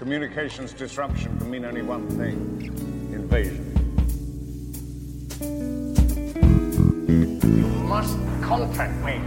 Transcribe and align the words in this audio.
communications 0.00 0.72
disruption 0.72 1.38
can 1.38 1.50
mean 1.50 1.62
only 1.62 1.82
one 1.82 2.08
thing 2.16 2.32
invasion. 3.12 3.66
You 7.44 7.66
must 7.84 8.16
contact 8.40 8.94
me. 9.04 9.20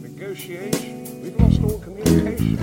Negotiation? 0.00 1.22
We've 1.22 1.34
lost 1.40 1.60
all 1.64 1.80
communication. 1.80 2.56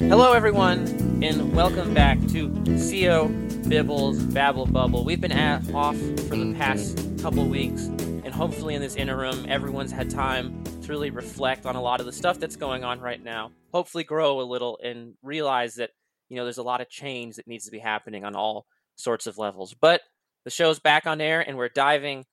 Hello, 0.00 0.32
everyone, 0.32 0.88
and 1.22 1.54
welcome 1.54 1.94
back 1.94 2.18
to 2.32 2.48
CO 2.64 3.28
Bibbles 3.68 4.18
Babble 4.34 4.66
Bubble. 4.66 5.04
We've 5.04 5.20
been 5.20 5.30
at, 5.30 5.72
off 5.72 5.96
for 5.96 6.34
the 6.34 6.52
past 6.58 6.98
couple 7.24 7.46
weeks, 7.46 7.84
and 7.84 8.03
hopefully, 8.34 8.74
in 8.74 8.80
this 8.80 8.96
interim, 8.96 9.46
everyone's 9.48 9.92
had 9.92 10.10
time 10.10 10.64
to 10.82 10.88
really 10.88 11.10
reflect 11.10 11.66
on 11.66 11.76
a 11.76 11.80
lot 11.80 12.00
of 12.00 12.06
the 12.06 12.12
stuff 12.12 12.40
that's 12.40 12.56
going 12.56 12.82
on 12.82 13.00
right 13.00 13.22
now. 13.22 13.52
Hopefully, 13.72 14.04
grow 14.04 14.40
a 14.40 14.42
little 14.42 14.78
and 14.82 15.14
realize 15.22 15.76
that 15.76 15.90
you 16.28 16.36
know 16.36 16.44
there's 16.44 16.58
a 16.58 16.62
lot 16.62 16.80
of 16.80 16.88
change 16.88 17.36
that 17.36 17.46
needs 17.46 17.64
to 17.64 17.70
be 17.70 17.78
happening 17.78 18.24
on 18.24 18.34
all 18.34 18.66
sorts 18.96 19.26
of 19.26 19.38
levels. 19.38 19.74
But 19.80 20.00
the 20.44 20.50
show's 20.50 20.80
back 20.80 21.06
on 21.06 21.20
air, 21.20 21.40
and 21.40 21.56
we're 21.56 21.68
diving 21.68 22.24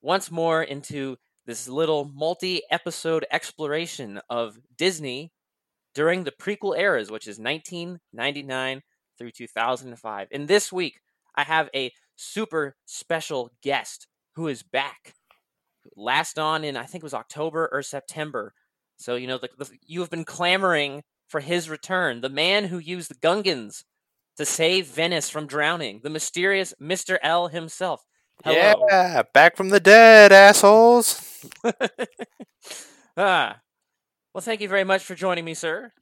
once 0.00 0.30
more 0.30 0.62
into 0.62 1.16
this 1.46 1.68
little 1.68 2.10
multi-episode 2.14 3.26
exploration 3.30 4.20
of 4.30 4.58
Disney 4.76 5.30
during 5.94 6.24
the 6.24 6.32
prequel 6.32 6.78
eras, 6.78 7.10
which 7.10 7.28
is 7.28 7.38
1999 7.38 8.82
through 9.18 9.30
2005. 9.30 10.28
And 10.32 10.48
this 10.48 10.72
week, 10.72 11.00
I 11.36 11.44
have 11.44 11.68
a 11.74 11.92
super 12.16 12.76
special 12.86 13.50
guest 13.62 14.06
who 14.34 14.48
is 14.48 14.62
back. 14.62 15.14
Last 15.96 16.38
on 16.38 16.64
in, 16.64 16.76
I 16.76 16.84
think 16.84 17.02
it 17.02 17.06
was 17.06 17.14
October 17.14 17.68
or 17.72 17.82
September. 17.82 18.54
So, 18.96 19.16
you 19.16 19.26
know, 19.26 19.38
the, 19.38 19.48
the, 19.58 19.68
you 19.86 20.00
have 20.00 20.10
been 20.10 20.24
clamoring 20.24 21.02
for 21.28 21.40
his 21.40 21.68
return. 21.68 22.20
The 22.20 22.28
man 22.28 22.64
who 22.64 22.78
used 22.78 23.10
the 23.10 23.14
Gungans 23.14 23.84
to 24.36 24.44
save 24.44 24.86
Venice 24.86 25.30
from 25.30 25.46
drowning, 25.46 26.00
the 26.02 26.10
mysterious 26.10 26.74
Mr. 26.80 27.18
L 27.22 27.48
himself. 27.48 28.04
Hello. 28.44 28.86
Yeah, 28.90 29.22
back 29.32 29.56
from 29.56 29.68
the 29.68 29.80
dead, 29.80 30.32
assholes. 30.32 31.44
ah. 33.16 33.60
Well, 34.32 34.42
thank 34.42 34.60
you 34.60 34.68
very 34.68 34.84
much 34.84 35.04
for 35.04 35.14
joining 35.14 35.44
me, 35.44 35.54
sir. 35.54 35.92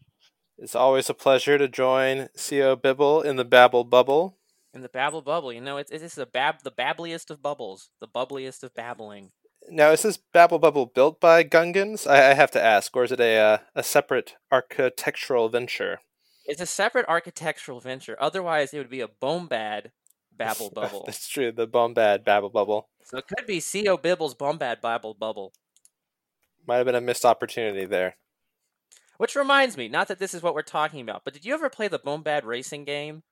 It's 0.57 0.75
always 0.75 1.11
a 1.11 1.15
pleasure 1.15 1.59
to 1.59 1.69
join 1.69 2.29
CO 2.37 2.77
Bibble 2.77 3.21
in 3.21 3.37
the 3.37 3.45
Babble 3.45 3.85
Bubble. 3.85 4.39
In 4.73 4.81
the 4.81 4.89
Babble 4.89 5.21
Bubble, 5.21 5.53
you 5.53 5.61
know, 5.61 5.77
it's 5.77 5.91
it's 5.91 6.17
a 6.17 6.25
bab 6.25 6.63
the 6.63 6.71
babbliest 6.71 7.31
of 7.31 7.43
bubbles, 7.43 7.91
the 8.01 8.09
bubbliest 8.09 8.63
of 8.63 8.75
babbling. 8.75 9.33
Now, 9.71 9.91
is 9.91 10.03
this 10.03 10.17
Babble 10.17 10.59
Bubble 10.59 10.87
built 10.87 11.21
by 11.21 11.45
Gungans? 11.45 12.07
I, 12.07 12.31
I 12.31 12.35
have 12.35 12.51
to 12.53 12.63
ask, 12.63 12.95
or 12.97 13.05
is 13.05 13.13
it 13.13 13.21
a 13.21 13.39
uh, 13.39 13.59
a 13.75 13.83
separate 13.83 14.37
architectural 14.51 15.49
venture? 15.49 16.01
It's 16.45 16.61
a 16.61 16.67
separate 16.67 17.07
architectural 17.09 17.81
venture. 17.81 18.17
Otherwise, 18.21 18.75
it 18.75 18.79
would 18.79 18.91
be 18.91 19.01
a 19.01 19.09
Bombad 19.09 19.93
Babble 20.37 20.71
Bubble. 20.75 21.05
That's 21.07 21.29
true. 21.29 21.53
The 21.53 21.69
Bombad 21.69 22.25
Babble 22.25 22.51
Bubble 22.51 22.89
so 23.05 23.19
it 23.19 23.27
could 23.29 23.47
be 23.47 23.61
Co 23.85 23.97
Bibble's 23.97 24.35
Bombad 24.35 24.81
Babble 24.81 25.15
Bubble. 25.15 25.53
might 26.67 26.77
have 26.77 26.87
been 26.87 26.95
a 26.95 27.01
missed 27.01 27.25
opportunity 27.25 27.85
there. 27.85 28.17
Which 29.19 29.37
reminds 29.37 29.77
me, 29.77 29.89
not 29.89 30.09
that 30.09 30.19
this 30.19 30.35
is 30.35 30.43
what 30.43 30.55
we're 30.55 30.63
talking 30.63 31.01
about, 31.01 31.23
but 31.25 31.35
did 31.35 31.45
you 31.45 31.55
ever 31.55 31.69
play 31.69 31.89
the 31.89 31.99
Bombad 31.99 32.45
racing 32.45 32.85
game? 32.85 33.23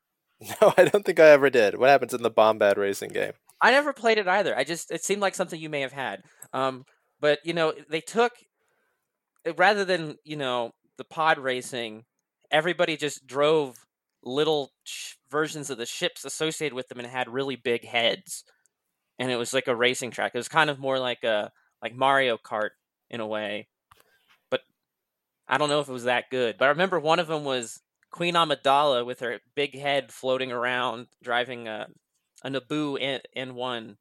No, 0.63 0.73
I 0.79 0.87
don't 0.87 1.05
think 1.05 1.21
I 1.21 1.29
ever 1.29 1.51
did. 1.51 1.77
What 1.77 1.91
happens 1.91 2.15
in 2.15 2.23
the 2.23 2.31
Bombad 2.31 2.79
racing 2.79 3.11
game? 3.11 3.33
I 3.61 3.71
never 3.71 3.93
played 3.93 4.19
it 4.19 4.29
either. 4.29 4.57
I 4.57 4.65
just 4.65 4.91
it 4.91 5.05
seemed 5.05 5.21
like 5.21 5.35
something 5.35 5.61
you 5.61 5.69
may 5.69 5.81
have 5.83 5.93
had. 5.93 6.23
Um, 6.53 6.85
but 7.21 7.41
you 7.45 7.53
know, 7.53 7.75
they 7.89 8.01
took 8.01 8.33
rather 9.57 9.85
than 9.85 10.17
you 10.25 10.37
know 10.37 10.73
the 10.97 11.05
pod 11.05 11.39
racing, 11.39 12.05
everybody 12.51 12.97
just 12.97 13.27
drove 13.27 13.77
little 14.23 14.71
sh- 14.85 15.15
versions 15.31 15.71
of 15.71 15.79
the 15.79 15.87
ships 15.87 16.25
associated 16.25 16.75
with 16.75 16.89
them 16.89 16.99
and 16.99 17.09
had 17.09 17.29
really 17.29 17.57
big 17.57 17.87
heads, 17.87 18.45
and 19.19 19.31
it 19.31 19.37
was 19.37 19.53
like 19.55 19.69
a 19.69 19.77
racing 19.77 20.11
track. 20.11 20.33
It 20.35 20.39
was 20.39 20.49
kind 20.49 20.71
of 20.71 20.79
more 20.79 20.99
like 20.99 21.25
a 21.25 21.51
like 21.83 21.95
Mario 21.95 22.39
Kart 22.39 22.71
in 23.11 23.21
a 23.21 23.27
way, 23.27 23.69
but 24.51 24.61
I 25.49 25.59
don't 25.59 25.69
know 25.69 25.81
if 25.81 25.89
it 25.89 25.93
was 25.93 26.05
that 26.05 26.31
good. 26.31 26.57
But 26.59 26.67
I 26.67 26.69
remember 26.69 26.99
one 26.99 27.19
of 27.19 27.27
them 27.27 27.45
was 27.45 27.81
Queen 28.11 28.35
Amidala 28.35 29.05
with 29.05 29.21
her 29.21 29.41
big 29.55 29.79
head 29.79 30.13
floating 30.13 30.51
around, 30.53 31.07
driving 31.23 31.69
a 31.69 31.89
a 32.43 32.51
Naboo 32.51 32.99
N, 33.01 33.21
N1. 33.37 33.97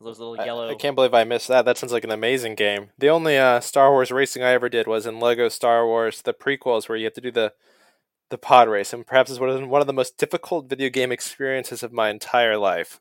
Those 0.00 0.18
little 0.18 0.36
yellow. 0.36 0.68
I, 0.68 0.72
I, 0.72 0.74
can't 0.74 0.94
believe 0.94 1.14
I 1.14 1.24
missed 1.24 1.48
that. 1.48 1.64
That 1.64 1.78
sounds 1.78 1.92
like 1.92 2.04
an 2.04 2.10
amazing 2.10 2.56
game. 2.56 2.90
The 2.98 3.08
only 3.08 3.38
uh, 3.38 3.60
Star 3.60 3.90
Wars 3.90 4.10
racing 4.10 4.42
I 4.42 4.50
ever 4.50 4.68
did 4.68 4.86
was 4.86 5.06
in 5.06 5.18
Lego 5.18 5.48
Star 5.48 5.86
Wars, 5.86 6.20
the 6.20 6.34
prequels, 6.34 6.88
where 6.88 6.98
you 6.98 7.04
have 7.04 7.14
to 7.14 7.20
do 7.20 7.30
the 7.30 7.54
the 8.30 8.38
pod 8.38 8.68
race, 8.68 8.92
and 8.92 9.06
perhaps 9.06 9.30
it's 9.30 9.38
one 9.38 9.50
of 9.50 9.60
the, 9.60 9.66
one 9.66 9.80
of 9.80 9.86
the 9.86 9.92
most 9.92 10.18
difficult 10.18 10.68
video 10.68 10.88
game 10.88 11.12
experiences 11.12 11.82
of 11.82 11.92
my 11.92 12.10
entire 12.10 12.56
life. 12.56 12.98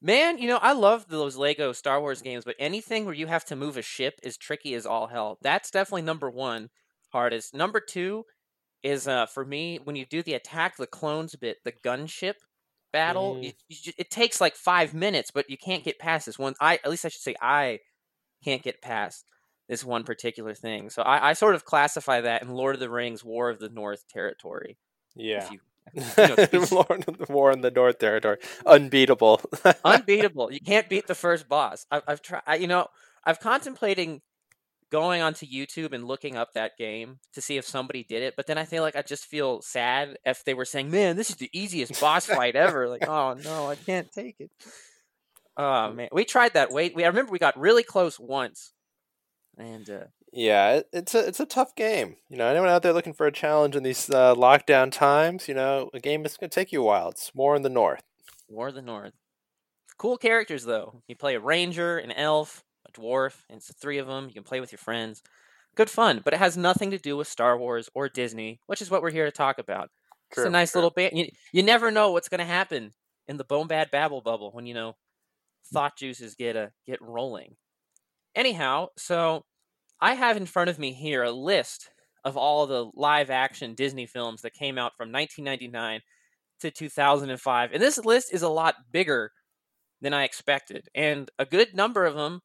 Man, 0.00 0.38
you 0.38 0.48
know, 0.48 0.58
I 0.58 0.72
love 0.72 1.08
those 1.08 1.36
Lego 1.36 1.72
Star 1.72 2.00
Wars 2.00 2.22
games, 2.22 2.44
but 2.44 2.56
anything 2.58 3.04
where 3.04 3.14
you 3.14 3.26
have 3.26 3.44
to 3.46 3.56
move 3.56 3.76
a 3.76 3.82
ship 3.82 4.14
is 4.22 4.36
tricky 4.36 4.74
as 4.74 4.86
all 4.86 5.08
hell. 5.08 5.38
That's 5.42 5.70
definitely 5.70 6.02
number 6.02 6.30
one 6.30 6.70
hardest. 7.10 7.54
Number 7.54 7.80
two 7.80 8.24
is 8.82 9.08
uh, 9.08 9.26
for 9.26 9.44
me 9.44 9.80
when 9.82 9.96
you 9.96 10.06
do 10.06 10.22
the 10.22 10.34
attack 10.34 10.76
the 10.76 10.86
clones 10.86 11.34
bit, 11.34 11.58
the 11.64 11.72
gunship 11.72 12.34
battle. 12.92 13.36
Mm. 13.36 13.44
You, 13.44 13.52
you, 13.68 13.92
it 13.98 14.10
takes 14.10 14.40
like 14.40 14.54
five 14.54 14.94
minutes, 14.94 15.30
but 15.30 15.50
you 15.50 15.56
can't 15.56 15.84
get 15.84 15.98
past 15.98 16.26
this 16.26 16.38
one. 16.38 16.54
I 16.60 16.74
at 16.74 16.90
least 16.90 17.04
I 17.04 17.08
should 17.08 17.22
say 17.22 17.34
I 17.40 17.80
can't 18.44 18.62
get 18.62 18.82
past 18.82 19.24
this 19.68 19.84
one 19.84 20.04
particular 20.04 20.54
thing. 20.54 20.90
So 20.90 21.02
I, 21.02 21.30
I 21.30 21.32
sort 21.32 21.54
of 21.54 21.64
classify 21.64 22.20
that 22.20 22.42
in 22.42 22.48
Lord 22.50 22.74
of 22.74 22.80
the 22.80 22.90
Rings: 22.90 23.24
War 23.24 23.50
of 23.50 23.58
the 23.58 23.68
North 23.68 24.06
territory. 24.08 24.78
Yeah. 25.14 25.48
You, 25.50 25.60
you 25.94 26.02
know, 26.18 26.66
Lord 26.72 27.04
of 27.08 27.18
the 27.18 27.26
War 27.28 27.52
in 27.52 27.60
the 27.60 27.70
North 27.70 27.98
territory, 27.98 28.38
unbeatable. 28.64 29.40
unbeatable. 29.84 30.52
You 30.52 30.60
can't 30.60 30.88
beat 30.88 31.06
the 31.06 31.14
first 31.14 31.48
boss. 31.48 31.86
I've, 31.90 32.02
I've 32.08 32.22
tried. 32.22 32.56
You 32.60 32.66
know, 32.66 32.88
I've 33.24 33.40
contemplating 33.40 34.20
going 34.90 35.22
onto 35.22 35.46
YouTube 35.46 35.92
and 35.92 36.04
looking 36.04 36.36
up 36.36 36.52
that 36.54 36.76
game 36.78 37.18
to 37.34 37.40
see 37.40 37.56
if 37.56 37.66
somebody 37.66 38.04
did 38.04 38.22
it, 38.22 38.34
but 38.36 38.46
then 38.46 38.58
I 38.58 38.64
feel 38.64 38.82
like 38.82 38.96
I 38.96 39.02
just 39.02 39.26
feel 39.26 39.62
sad 39.62 40.16
if 40.24 40.44
they 40.44 40.54
were 40.54 40.64
saying, 40.64 40.90
"Man, 40.90 41.16
this 41.16 41.30
is 41.30 41.36
the 41.36 41.50
easiest 41.52 42.00
boss 42.00 42.26
fight 42.26 42.56
ever." 42.56 42.88
Like, 42.88 43.06
oh 43.08 43.34
no, 43.34 43.68
I 43.68 43.76
can't 43.76 44.10
take 44.10 44.36
it. 44.38 44.50
Oh 45.56 45.92
man, 45.92 46.08
we 46.12 46.24
tried 46.24 46.54
that. 46.54 46.70
Wait, 46.70 46.94
we 46.94 47.04
I 47.04 47.08
remember 47.08 47.32
we 47.32 47.38
got 47.38 47.58
really 47.58 47.82
close 47.82 48.20
once, 48.20 48.72
and 49.56 49.88
uh, 49.88 50.04
yeah, 50.32 50.74
it, 50.74 50.88
it's 50.92 51.14
a 51.14 51.26
it's 51.26 51.40
a 51.40 51.46
tough 51.46 51.74
game. 51.74 52.16
You 52.28 52.36
know, 52.36 52.46
anyone 52.46 52.68
out 52.68 52.82
there 52.82 52.92
looking 52.92 53.14
for 53.14 53.26
a 53.26 53.32
challenge 53.32 53.74
in 53.74 53.82
these 53.82 54.10
uh, 54.10 54.34
lockdown 54.34 54.92
times, 54.92 55.48
you 55.48 55.54
know, 55.54 55.90
a 55.94 56.00
game 56.00 56.22
that's 56.22 56.36
going 56.36 56.50
to 56.50 56.54
take 56.54 56.72
you 56.72 56.82
a 56.82 56.84
while. 56.84 57.08
It's 57.08 57.34
more 57.34 57.56
in 57.56 57.62
the 57.62 57.68
north. 57.68 58.02
War 58.48 58.68
of 58.68 58.74
the 58.74 58.82
North. 58.82 59.14
Cool 59.98 60.18
characters 60.18 60.64
though. 60.64 61.02
You 61.08 61.16
play 61.16 61.36
a 61.36 61.40
ranger, 61.40 61.98
an 61.98 62.12
elf, 62.12 62.64
dwarf, 62.96 63.42
and 63.48 63.58
it's 63.58 63.68
the 63.68 63.74
three 63.74 63.98
of 63.98 64.06
them. 64.06 64.28
You 64.28 64.34
can 64.34 64.42
play 64.42 64.60
with 64.60 64.72
your 64.72 64.78
friends. 64.78 65.22
Good 65.74 65.90
fun, 65.90 66.22
but 66.24 66.32
it 66.32 66.38
has 66.38 66.56
nothing 66.56 66.90
to 66.90 66.98
do 66.98 67.16
with 67.16 67.28
Star 67.28 67.58
Wars 67.58 67.90
or 67.94 68.08
Disney, 68.08 68.60
which 68.66 68.80
is 68.80 68.90
what 68.90 69.02
we're 69.02 69.10
here 69.10 69.26
to 69.26 69.30
talk 69.30 69.58
about. 69.58 69.90
True, 70.32 70.44
it's 70.44 70.48
a 70.48 70.50
nice 70.50 70.72
true. 70.72 70.80
little 70.80 70.90
band. 70.90 71.16
You, 71.16 71.26
you 71.52 71.62
never 71.62 71.90
know 71.90 72.12
what's 72.12 72.28
going 72.28 72.40
to 72.40 72.44
happen 72.44 72.92
in 73.28 73.36
the 73.36 73.44
Bombad 73.44 73.90
Babble 73.90 74.22
bubble 74.22 74.50
when 74.52 74.66
you 74.66 74.74
know 74.74 74.94
thought 75.72 75.96
juices 75.96 76.34
get 76.34 76.56
a 76.56 76.72
get 76.86 77.00
rolling. 77.02 77.56
Anyhow, 78.34 78.88
so 78.96 79.44
I 80.00 80.14
have 80.14 80.36
in 80.36 80.46
front 80.46 80.70
of 80.70 80.78
me 80.78 80.92
here 80.92 81.22
a 81.22 81.32
list 81.32 81.90
of 82.24 82.36
all 82.36 82.66
the 82.66 82.90
live 82.94 83.30
action 83.30 83.74
Disney 83.74 84.06
films 84.06 84.42
that 84.42 84.52
came 84.52 84.78
out 84.78 84.92
from 84.96 85.12
1999 85.12 86.00
to 86.60 86.70
2005, 86.70 87.72
and 87.72 87.82
this 87.82 87.98
list 88.04 88.32
is 88.32 88.42
a 88.42 88.48
lot 88.48 88.74
bigger 88.90 89.30
than 90.00 90.12
I 90.12 90.24
expected, 90.24 90.88
and 90.94 91.30
a 91.38 91.46
good 91.46 91.74
number 91.74 92.04
of 92.04 92.14
them 92.14 92.40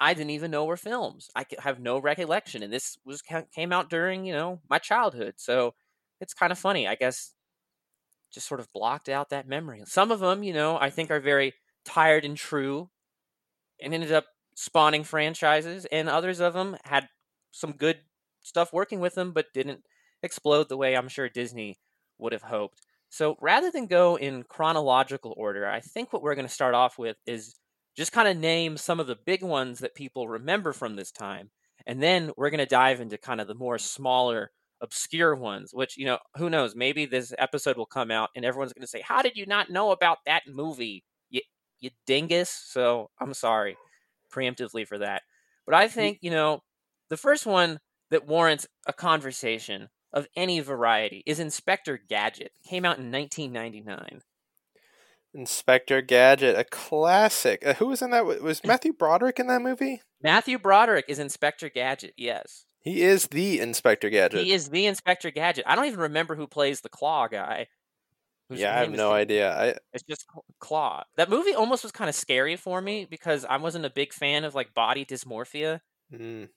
I 0.00 0.14
didn't 0.14 0.30
even 0.30 0.50
know 0.50 0.64
were 0.64 0.76
films. 0.76 1.30
I 1.34 1.44
have 1.60 1.80
no 1.80 1.98
recollection, 1.98 2.62
and 2.62 2.72
this 2.72 2.98
was 3.04 3.22
came 3.22 3.72
out 3.72 3.90
during 3.90 4.24
you 4.24 4.32
know 4.32 4.60
my 4.70 4.78
childhood, 4.78 5.34
so 5.38 5.74
it's 6.20 6.34
kind 6.34 6.52
of 6.52 6.58
funny. 6.58 6.86
I 6.88 6.94
guess 6.94 7.34
just 8.32 8.46
sort 8.46 8.60
of 8.60 8.72
blocked 8.72 9.08
out 9.08 9.30
that 9.30 9.48
memory. 9.48 9.82
Some 9.86 10.10
of 10.10 10.20
them, 10.20 10.42
you 10.42 10.52
know, 10.52 10.78
I 10.78 10.90
think 10.90 11.10
are 11.10 11.20
very 11.20 11.54
tired 11.84 12.24
and 12.24 12.36
true, 12.36 12.90
and 13.80 13.94
ended 13.94 14.12
up 14.12 14.26
spawning 14.54 15.04
franchises, 15.04 15.86
and 15.86 16.08
others 16.08 16.40
of 16.40 16.54
them 16.54 16.76
had 16.84 17.08
some 17.52 17.72
good 17.72 17.98
stuff 18.42 18.72
working 18.72 19.00
with 19.00 19.14
them, 19.14 19.32
but 19.32 19.52
didn't 19.54 19.84
explode 20.22 20.68
the 20.68 20.76
way 20.76 20.96
I'm 20.96 21.08
sure 21.08 21.28
Disney 21.28 21.78
would 22.18 22.32
have 22.32 22.42
hoped. 22.42 22.82
So 23.10 23.36
rather 23.40 23.70
than 23.70 23.86
go 23.86 24.16
in 24.16 24.42
chronological 24.44 25.34
order, 25.36 25.66
I 25.66 25.80
think 25.80 26.12
what 26.12 26.22
we're 26.22 26.34
going 26.34 26.46
to 26.46 26.52
start 26.52 26.74
off 26.74 26.98
with 26.98 27.16
is 27.26 27.54
just 27.98 28.12
kind 28.12 28.28
of 28.28 28.36
name 28.36 28.76
some 28.76 29.00
of 29.00 29.08
the 29.08 29.18
big 29.26 29.42
ones 29.42 29.80
that 29.80 29.96
people 29.96 30.28
remember 30.28 30.72
from 30.72 30.94
this 30.94 31.10
time. 31.10 31.50
And 31.84 32.00
then 32.00 32.30
we're 32.36 32.50
going 32.50 32.58
to 32.58 32.66
dive 32.66 33.00
into 33.00 33.18
kind 33.18 33.40
of 33.40 33.48
the 33.48 33.56
more 33.56 33.76
smaller, 33.76 34.52
obscure 34.80 35.34
ones, 35.34 35.70
which, 35.74 35.96
you 35.96 36.06
know, 36.06 36.18
who 36.36 36.48
knows? 36.48 36.76
Maybe 36.76 37.06
this 37.06 37.34
episode 37.38 37.76
will 37.76 37.86
come 37.86 38.12
out 38.12 38.30
and 38.36 38.44
everyone's 38.44 38.72
going 38.72 38.84
to 38.84 38.88
say, 38.88 39.00
How 39.00 39.20
did 39.20 39.36
you 39.36 39.46
not 39.46 39.68
know 39.68 39.90
about 39.90 40.18
that 40.26 40.44
movie? 40.46 41.02
You, 41.28 41.40
you 41.80 41.90
dingus. 42.06 42.50
So 42.50 43.10
I'm 43.20 43.34
sorry 43.34 43.76
preemptively 44.32 44.86
for 44.86 44.98
that. 44.98 45.22
But 45.66 45.74
I 45.74 45.88
think, 45.88 46.18
you 46.20 46.30
know, 46.30 46.60
the 47.10 47.16
first 47.16 47.46
one 47.46 47.80
that 48.12 48.28
warrants 48.28 48.68
a 48.86 48.92
conversation 48.92 49.88
of 50.12 50.28
any 50.36 50.60
variety 50.60 51.24
is 51.26 51.40
Inspector 51.40 52.00
Gadget. 52.08 52.52
Came 52.64 52.84
out 52.84 52.98
in 52.98 53.10
1999. 53.10 54.20
Inspector 55.34 56.00
Gadget, 56.02 56.58
a 56.58 56.64
classic. 56.64 57.64
Uh, 57.64 57.74
who 57.74 57.86
was 57.86 58.02
in 58.02 58.10
that? 58.10 58.24
Was 58.24 58.64
Matthew 58.64 58.92
Broderick 58.92 59.38
in 59.38 59.46
that 59.48 59.62
movie? 59.62 60.02
Matthew 60.22 60.58
Broderick 60.58 61.04
is 61.08 61.18
Inspector 61.18 61.68
Gadget. 61.70 62.14
Yes. 62.16 62.64
He 62.80 63.02
is 63.02 63.26
the 63.26 63.60
Inspector 63.60 64.08
Gadget. 64.08 64.44
He 64.44 64.52
is 64.52 64.70
the 64.70 64.86
Inspector 64.86 65.30
Gadget. 65.32 65.64
I 65.66 65.74
don't 65.74 65.86
even 65.86 66.00
remember 66.00 66.36
who 66.36 66.46
plays 66.46 66.80
the 66.80 66.88
Claw 66.88 67.28
guy. 67.28 67.68
Yeah, 68.50 68.74
I 68.74 68.78
have 68.78 68.90
no 68.90 69.12
idea. 69.12 69.54
I 69.54 69.74
it's 69.92 70.04
just 70.08 70.24
Claw. 70.58 71.04
That 71.16 71.28
movie 71.28 71.54
almost 71.54 71.82
was 71.82 71.92
kind 71.92 72.08
of 72.08 72.14
scary 72.14 72.56
for 72.56 72.80
me 72.80 73.06
because 73.08 73.44
I 73.44 73.58
wasn't 73.58 73.84
a 73.84 73.90
big 73.90 74.14
fan 74.14 74.44
of 74.44 74.54
like 74.54 74.72
body 74.72 75.04
dysmorphia. 75.04 75.80
Mm. 76.12 76.48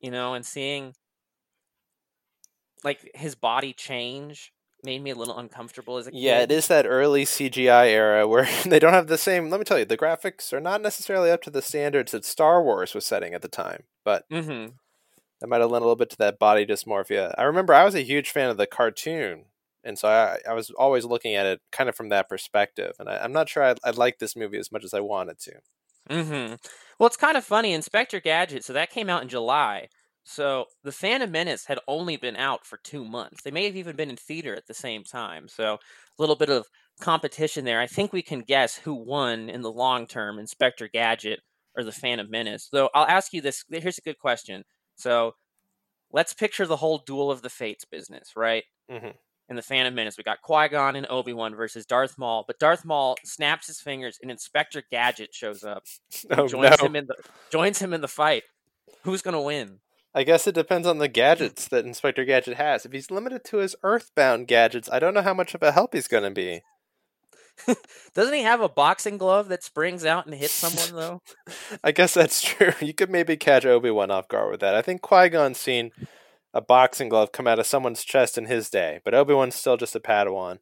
You 0.00 0.10
know, 0.10 0.34
and 0.34 0.44
seeing 0.44 0.92
like 2.84 3.10
his 3.14 3.34
body 3.34 3.72
change 3.72 4.52
made 4.84 5.02
me 5.02 5.10
a 5.10 5.14
little 5.14 5.38
uncomfortable 5.38 5.96
as 5.96 6.06
a 6.06 6.10
kid. 6.10 6.18
Yeah, 6.18 6.40
it 6.40 6.52
is 6.52 6.68
that 6.68 6.86
early 6.86 7.24
CGI 7.24 7.88
era 7.88 8.26
where 8.26 8.48
they 8.66 8.78
don't 8.78 8.92
have 8.92 9.08
the 9.08 9.18
same. 9.18 9.50
Let 9.50 9.58
me 9.58 9.64
tell 9.64 9.78
you, 9.78 9.84
the 9.84 9.98
graphics 9.98 10.52
are 10.52 10.60
not 10.60 10.82
necessarily 10.82 11.30
up 11.30 11.42
to 11.42 11.50
the 11.50 11.62
standards 11.62 12.12
that 12.12 12.24
Star 12.24 12.62
Wars 12.62 12.94
was 12.94 13.04
setting 13.04 13.34
at 13.34 13.42
the 13.42 13.48
time, 13.48 13.84
but 14.04 14.28
mm-hmm. 14.30 14.72
that 15.40 15.46
might 15.46 15.60
have 15.60 15.70
lent 15.70 15.82
a 15.82 15.86
little 15.86 15.96
bit 15.96 16.10
to 16.10 16.18
that 16.18 16.38
body 16.38 16.64
dysmorphia. 16.64 17.34
I 17.36 17.42
remember 17.44 17.74
I 17.74 17.84
was 17.84 17.94
a 17.94 18.02
huge 18.02 18.30
fan 18.30 18.50
of 18.50 18.56
the 18.56 18.66
cartoon, 18.66 19.46
and 19.84 19.98
so 19.98 20.08
I, 20.08 20.38
I 20.48 20.54
was 20.54 20.70
always 20.70 21.04
looking 21.04 21.34
at 21.34 21.46
it 21.46 21.60
kind 21.72 21.88
of 21.88 21.96
from 21.96 22.10
that 22.10 22.28
perspective. 22.28 22.92
And 22.98 23.08
I, 23.08 23.24
am 23.24 23.32
not 23.32 23.48
sure 23.48 23.62
I'd, 23.62 23.78
I'd 23.84 23.96
like 23.96 24.18
this 24.18 24.36
movie 24.36 24.58
as 24.58 24.72
much 24.72 24.84
as 24.84 24.94
I 24.94 25.00
wanted 25.00 25.38
to. 25.40 25.52
Mm-hmm. 26.10 26.54
Well, 26.98 27.06
it's 27.06 27.16
kind 27.16 27.36
of 27.36 27.44
funny. 27.44 27.72
Inspector 27.72 28.18
Gadget. 28.20 28.64
So 28.64 28.72
that 28.72 28.90
came 28.90 29.10
out 29.10 29.22
in 29.22 29.28
July. 29.28 29.88
So 30.28 30.66
the 30.84 30.92
Phantom 30.92 31.30
Menace 31.30 31.64
had 31.64 31.78
only 31.88 32.18
been 32.18 32.36
out 32.36 32.66
for 32.66 32.78
two 32.84 33.02
months. 33.02 33.42
They 33.42 33.50
may 33.50 33.64
have 33.64 33.76
even 33.76 33.96
been 33.96 34.10
in 34.10 34.16
theater 34.16 34.54
at 34.54 34.66
the 34.66 34.74
same 34.74 35.02
time. 35.02 35.48
So 35.48 35.74
a 35.74 35.78
little 36.18 36.36
bit 36.36 36.50
of 36.50 36.66
competition 37.00 37.64
there. 37.64 37.80
I 37.80 37.86
think 37.86 38.12
we 38.12 38.20
can 38.20 38.42
guess 38.42 38.76
who 38.76 38.94
won 38.94 39.48
in 39.48 39.62
the 39.62 39.72
long 39.72 40.06
term, 40.06 40.38
Inspector 40.38 40.86
Gadget 40.88 41.40
or 41.74 41.82
the 41.82 41.92
Phantom 41.92 42.28
Menace. 42.28 42.68
So 42.70 42.90
I'll 42.94 43.06
ask 43.06 43.32
you 43.32 43.40
this. 43.40 43.64
Here's 43.70 43.96
a 43.96 44.02
good 44.02 44.18
question. 44.18 44.64
So 44.96 45.32
let's 46.12 46.34
picture 46.34 46.66
the 46.66 46.76
whole 46.76 46.98
Duel 46.98 47.30
of 47.30 47.40
the 47.40 47.48
Fates 47.50 47.86
business, 47.86 48.32
right? 48.36 48.64
Mm-hmm. 48.90 49.12
In 49.48 49.56
the 49.56 49.62
Phantom 49.62 49.94
Menace, 49.94 50.18
we 50.18 50.24
got 50.24 50.42
Qui 50.42 50.68
Gon 50.68 50.94
and 50.94 51.06
Obi 51.08 51.32
Wan 51.32 51.54
versus 51.54 51.86
Darth 51.86 52.18
Maul, 52.18 52.44
but 52.46 52.58
Darth 52.58 52.84
Maul 52.84 53.16
snaps 53.24 53.68
his 53.68 53.80
fingers 53.80 54.18
and 54.20 54.30
Inspector 54.30 54.82
Gadget 54.90 55.30
shows 55.32 55.64
up, 55.64 55.84
oh, 56.32 56.46
joins 56.46 56.76
no. 56.78 56.86
him 56.86 56.96
in 56.96 57.06
the 57.06 57.14
joins 57.50 57.78
him 57.78 57.94
in 57.94 58.02
the 58.02 58.08
fight. 58.08 58.42
Who's 59.04 59.22
gonna 59.22 59.40
win? 59.40 59.78
I 60.14 60.22
guess 60.24 60.46
it 60.46 60.54
depends 60.54 60.86
on 60.86 60.98
the 60.98 61.08
gadgets 61.08 61.68
that 61.68 61.84
Inspector 61.84 62.24
Gadget 62.24 62.56
has. 62.56 62.86
If 62.86 62.92
he's 62.92 63.10
limited 63.10 63.44
to 63.44 63.58
his 63.58 63.76
Earthbound 63.82 64.48
gadgets, 64.48 64.88
I 64.90 64.98
don't 64.98 65.14
know 65.14 65.22
how 65.22 65.34
much 65.34 65.54
of 65.54 65.62
a 65.62 65.72
help 65.72 65.94
he's 65.94 66.08
going 66.08 66.24
to 66.24 66.30
be. 66.30 66.62
Doesn't 68.14 68.34
he 68.34 68.42
have 68.42 68.60
a 68.60 68.68
boxing 68.68 69.18
glove 69.18 69.48
that 69.48 69.62
springs 69.62 70.04
out 70.04 70.26
and 70.26 70.34
hits 70.34 70.52
someone 70.52 71.00
though? 71.00 71.22
I 71.84 71.92
guess 71.92 72.14
that's 72.14 72.42
true. 72.42 72.72
You 72.80 72.94
could 72.94 73.10
maybe 73.10 73.36
catch 73.36 73.66
Obi 73.66 73.90
Wan 73.90 74.10
off 74.10 74.28
guard 74.28 74.50
with 74.50 74.60
that. 74.60 74.74
I 74.74 74.82
think 74.82 75.02
Qui 75.02 75.28
Gon's 75.28 75.58
seen 75.58 75.90
a 76.54 76.60
boxing 76.60 77.08
glove 77.08 77.32
come 77.32 77.46
out 77.46 77.58
of 77.58 77.66
someone's 77.66 78.04
chest 78.04 78.38
in 78.38 78.46
his 78.46 78.70
day, 78.70 79.00
but 79.04 79.14
Obi 79.14 79.34
Wan's 79.34 79.54
still 79.54 79.76
just 79.76 79.96
a 79.96 80.00
Padawan. 80.00 80.58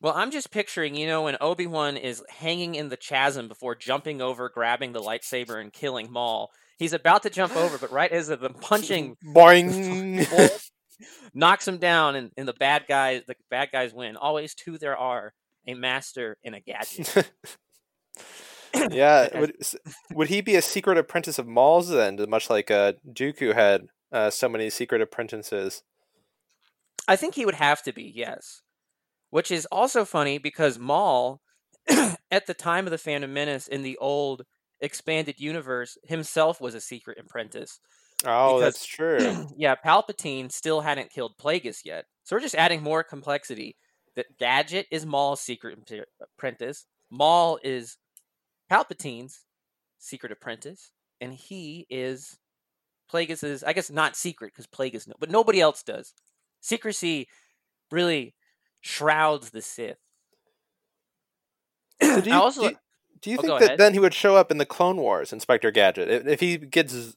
Well, 0.00 0.14
I'm 0.16 0.30
just 0.30 0.50
picturing, 0.50 0.96
you 0.96 1.06
know, 1.06 1.22
when 1.22 1.36
Obi 1.40 1.66
Wan 1.66 1.96
is 1.96 2.22
hanging 2.28 2.74
in 2.74 2.88
the 2.88 2.96
chasm 2.96 3.48
before 3.48 3.74
jumping 3.74 4.20
over, 4.20 4.50
grabbing 4.50 4.92
the 4.92 5.00
lightsaber, 5.00 5.60
and 5.60 5.72
killing 5.72 6.10
Maul. 6.12 6.50
He's 6.78 6.92
about 6.92 7.22
to 7.22 7.30
jump 7.30 7.56
over, 7.56 7.78
but 7.78 7.92
right 7.92 8.10
as 8.10 8.28
the 8.28 8.36
punching 8.60 9.16
boing 9.26 10.70
knocks 11.34 11.68
him 11.68 11.78
down, 11.78 12.16
and, 12.16 12.30
and 12.36 12.48
the 12.48 12.54
bad 12.54 12.84
guys 12.88 13.22
the 13.26 13.36
bad 13.50 13.70
guys 13.72 13.92
win. 13.94 14.16
Always 14.16 14.54
two 14.54 14.78
there 14.78 14.96
are 14.96 15.32
a 15.66 15.74
master 15.74 16.36
and 16.44 16.54
a 16.54 16.60
gadget. 16.60 17.30
yeah, 18.90 19.38
would, 19.38 19.54
would 20.12 20.28
he 20.28 20.40
be 20.40 20.56
a 20.56 20.62
secret 20.62 20.98
apprentice 20.98 21.38
of 21.38 21.46
Maul's 21.46 21.88
then, 21.88 22.18
much 22.28 22.50
like 22.50 22.70
uh, 22.70 22.94
Dooku 23.08 23.54
had 23.54 23.86
uh, 24.12 24.30
so 24.30 24.48
many 24.48 24.70
secret 24.70 25.00
apprentices? 25.00 25.82
I 27.06 27.16
think 27.16 27.34
he 27.34 27.44
would 27.44 27.56
have 27.56 27.82
to 27.82 27.92
be, 27.92 28.10
yes. 28.14 28.62
Which 29.30 29.50
is 29.50 29.66
also 29.66 30.04
funny 30.04 30.38
because 30.38 30.78
Maul, 30.78 31.40
at 32.30 32.46
the 32.46 32.54
time 32.54 32.86
of 32.86 32.90
the 32.90 32.98
Phantom 32.98 33.32
Menace 33.32 33.68
in 33.68 33.82
the 33.82 33.96
old 33.98 34.44
expanded 34.84 35.40
universe, 35.40 35.98
himself 36.04 36.60
was 36.60 36.74
a 36.74 36.80
secret 36.80 37.18
apprentice. 37.18 37.80
Oh, 38.24 38.58
Because- 38.58 38.74
that's 38.74 38.86
true. 38.86 39.48
yeah, 39.56 39.74
Palpatine 39.74 40.50
still 40.52 40.80
hadn't 40.82 41.10
killed 41.10 41.36
Plagueis 41.38 41.84
yet. 41.84 42.06
So 42.24 42.36
we're 42.36 42.40
just 42.40 42.54
adding 42.54 42.82
more 42.82 43.02
complexity. 43.02 43.76
That 44.16 44.38
Gadget 44.38 44.86
is 44.92 45.04
Maul's 45.04 45.40
secret 45.40 45.76
ap- 45.92 46.06
apprentice. 46.22 46.86
Maul 47.10 47.58
is 47.64 47.98
Palpatine's 48.70 49.44
secret 49.98 50.30
apprentice, 50.30 50.92
and 51.20 51.32
he 51.34 51.84
is 51.90 52.38
Plagueis's. 53.12 53.64
I 53.64 53.72
guess 53.72 53.90
not 53.90 54.14
secret 54.16 54.52
because 54.54 54.68
Plagueis, 54.68 55.08
no, 55.08 55.14
but 55.18 55.30
nobody 55.32 55.60
else 55.60 55.82
does. 55.82 56.14
Secrecy 56.60 57.26
really 57.90 58.34
shrouds 58.82 59.50
the 59.50 59.62
Sith. 59.62 59.98
So 62.00 62.20
do 62.20 62.30
I 62.30 62.34
you, 62.36 62.40
also- 62.40 62.68
do 62.70 62.76
do 63.24 63.30
you 63.30 63.38
Oh, 63.38 63.42
think 63.42 63.58
that 63.58 63.64
ahead. 63.64 63.78
then 63.78 63.92
he 63.94 63.98
would 63.98 64.14
show 64.14 64.36
up 64.36 64.50
in 64.50 64.58
the 64.58 64.66
Clone 64.66 64.98
Wars, 64.98 65.32
Inspector 65.32 65.70
Gadget, 65.72 66.08
if, 66.10 66.26
if 66.26 66.40
he 66.40 66.56
gets 66.58 67.16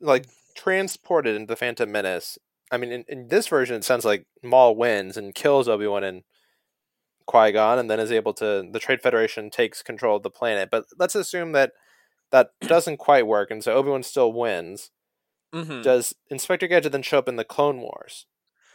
like 0.00 0.26
transported 0.54 1.34
into 1.36 1.46
the 1.46 1.56
Phantom 1.56 1.90
Menace? 1.90 2.38
I 2.70 2.76
mean, 2.78 2.92
in, 2.92 3.04
in 3.08 3.28
this 3.28 3.48
version, 3.48 3.76
it 3.76 3.84
sounds 3.84 4.04
like 4.04 4.26
Maul 4.42 4.76
wins 4.76 5.16
and 5.16 5.34
kills 5.34 5.68
Obi 5.68 5.86
Wan 5.86 6.04
and 6.04 6.22
Qui 7.26 7.52
Gon, 7.52 7.78
and 7.78 7.90
then 7.90 7.98
is 8.00 8.12
able 8.12 8.34
to. 8.34 8.68
The 8.70 8.78
Trade 8.78 9.02
Federation 9.02 9.50
takes 9.50 9.82
control 9.82 10.16
of 10.16 10.22
the 10.22 10.30
planet. 10.30 10.68
But 10.70 10.84
let's 10.98 11.14
assume 11.14 11.52
that 11.52 11.72
that 12.30 12.50
doesn't 12.62 12.98
quite 12.98 13.26
work, 13.26 13.50
and 13.50 13.62
so 13.64 13.72
Obi 13.74 13.90
Wan 13.90 14.02
still 14.02 14.32
wins. 14.32 14.90
hmm 15.52 15.82
Does 15.82 16.14
Inspector 16.30 16.66
Gadget 16.68 16.92
then 16.92 17.02
show 17.02 17.18
up 17.18 17.28
in 17.28 17.36
the 17.36 17.44
Clone 17.44 17.78
Wars? 17.80 18.26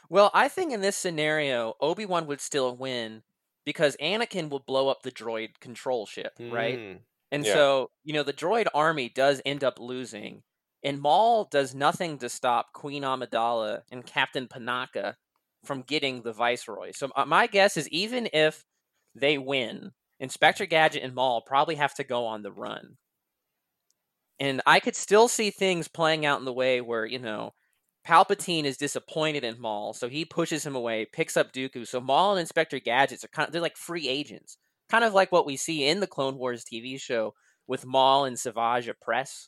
Well, 0.09 0.31
I 0.33 0.47
think 0.49 0.73
in 0.73 0.81
this 0.81 0.97
scenario, 0.97 1.75
Obi 1.79 2.05
Wan 2.05 2.27
would 2.27 2.41
still 2.41 2.75
win 2.75 3.23
because 3.65 3.95
Anakin 4.01 4.49
will 4.49 4.59
blow 4.59 4.89
up 4.89 5.03
the 5.03 5.11
droid 5.11 5.59
control 5.59 6.05
ship, 6.05 6.39
right? 6.49 6.79
Mm. 6.79 7.03
And 7.31 7.45
Yeah. 7.45 7.47
so, 7.47 7.91
you 8.03 8.13
know, 8.13 8.23
the 8.23 8.33
droid 8.33 8.67
army 8.73 9.09
does 9.09 9.41
end 9.45 9.63
up 9.63 9.79
losing, 9.79 10.43
and 10.83 10.99
Maul 11.01 11.45
does 11.45 11.73
nothing 11.75 12.17
to 12.19 12.29
stop 12.29 12.73
Queen 12.73 13.03
Amidala 13.03 13.83
and 13.91 14.05
Captain 14.05 14.47
Panaka 14.47 15.15
from 15.63 15.83
getting 15.83 16.23
the 16.23 16.33
Viceroy. 16.33 16.91
So, 16.93 17.11
uh, 17.15 17.25
my 17.25 17.47
guess 17.47 17.77
is 17.77 17.87
even 17.89 18.29
if 18.33 18.65
they 19.15 19.37
win, 19.37 19.93
Inspector 20.19 20.65
Gadget 20.67 21.03
and 21.03 21.15
Maul 21.15 21.41
probably 21.41 21.75
have 21.75 21.95
to 21.95 22.03
go 22.03 22.25
on 22.25 22.41
the 22.43 22.51
run. 22.51 22.97
And 24.39 24.61
I 24.65 24.79
could 24.79 24.95
still 24.95 25.27
see 25.27 25.51
things 25.51 25.87
playing 25.87 26.25
out 26.25 26.39
in 26.39 26.45
the 26.45 26.53
way 26.53 26.81
where, 26.81 27.05
you 27.05 27.19
know, 27.19 27.53
Palpatine 28.07 28.63
is 28.63 28.77
disappointed 28.77 29.43
in 29.43 29.59
Maul, 29.59 29.93
so 29.93 30.09
he 30.09 30.25
pushes 30.25 30.65
him 30.65 30.75
away, 30.75 31.05
picks 31.05 31.37
up 31.37 31.53
Dooku. 31.53 31.87
So 31.87 32.01
Maul 32.01 32.31
and 32.31 32.39
Inspector 32.41 32.79
Gadgets 32.79 33.23
are 33.23 33.29
kind 33.29 33.47
of 33.47 33.53
they're 33.53 33.61
like 33.61 33.77
free 33.77 34.07
agents 34.07 34.57
kind 34.91 35.05
of 35.05 35.13
like 35.13 35.31
what 35.31 35.45
we 35.45 35.55
see 35.55 35.87
in 35.87 36.01
the 36.01 36.07
Clone 36.07 36.37
Wars 36.37 36.65
TV 36.65 36.99
show 36.99 37.33
with 37.65 37.85
Maul 37.85 38.25
and 38.25 38.37
Savage 38.37 38.89
Opress, 38.89 39.47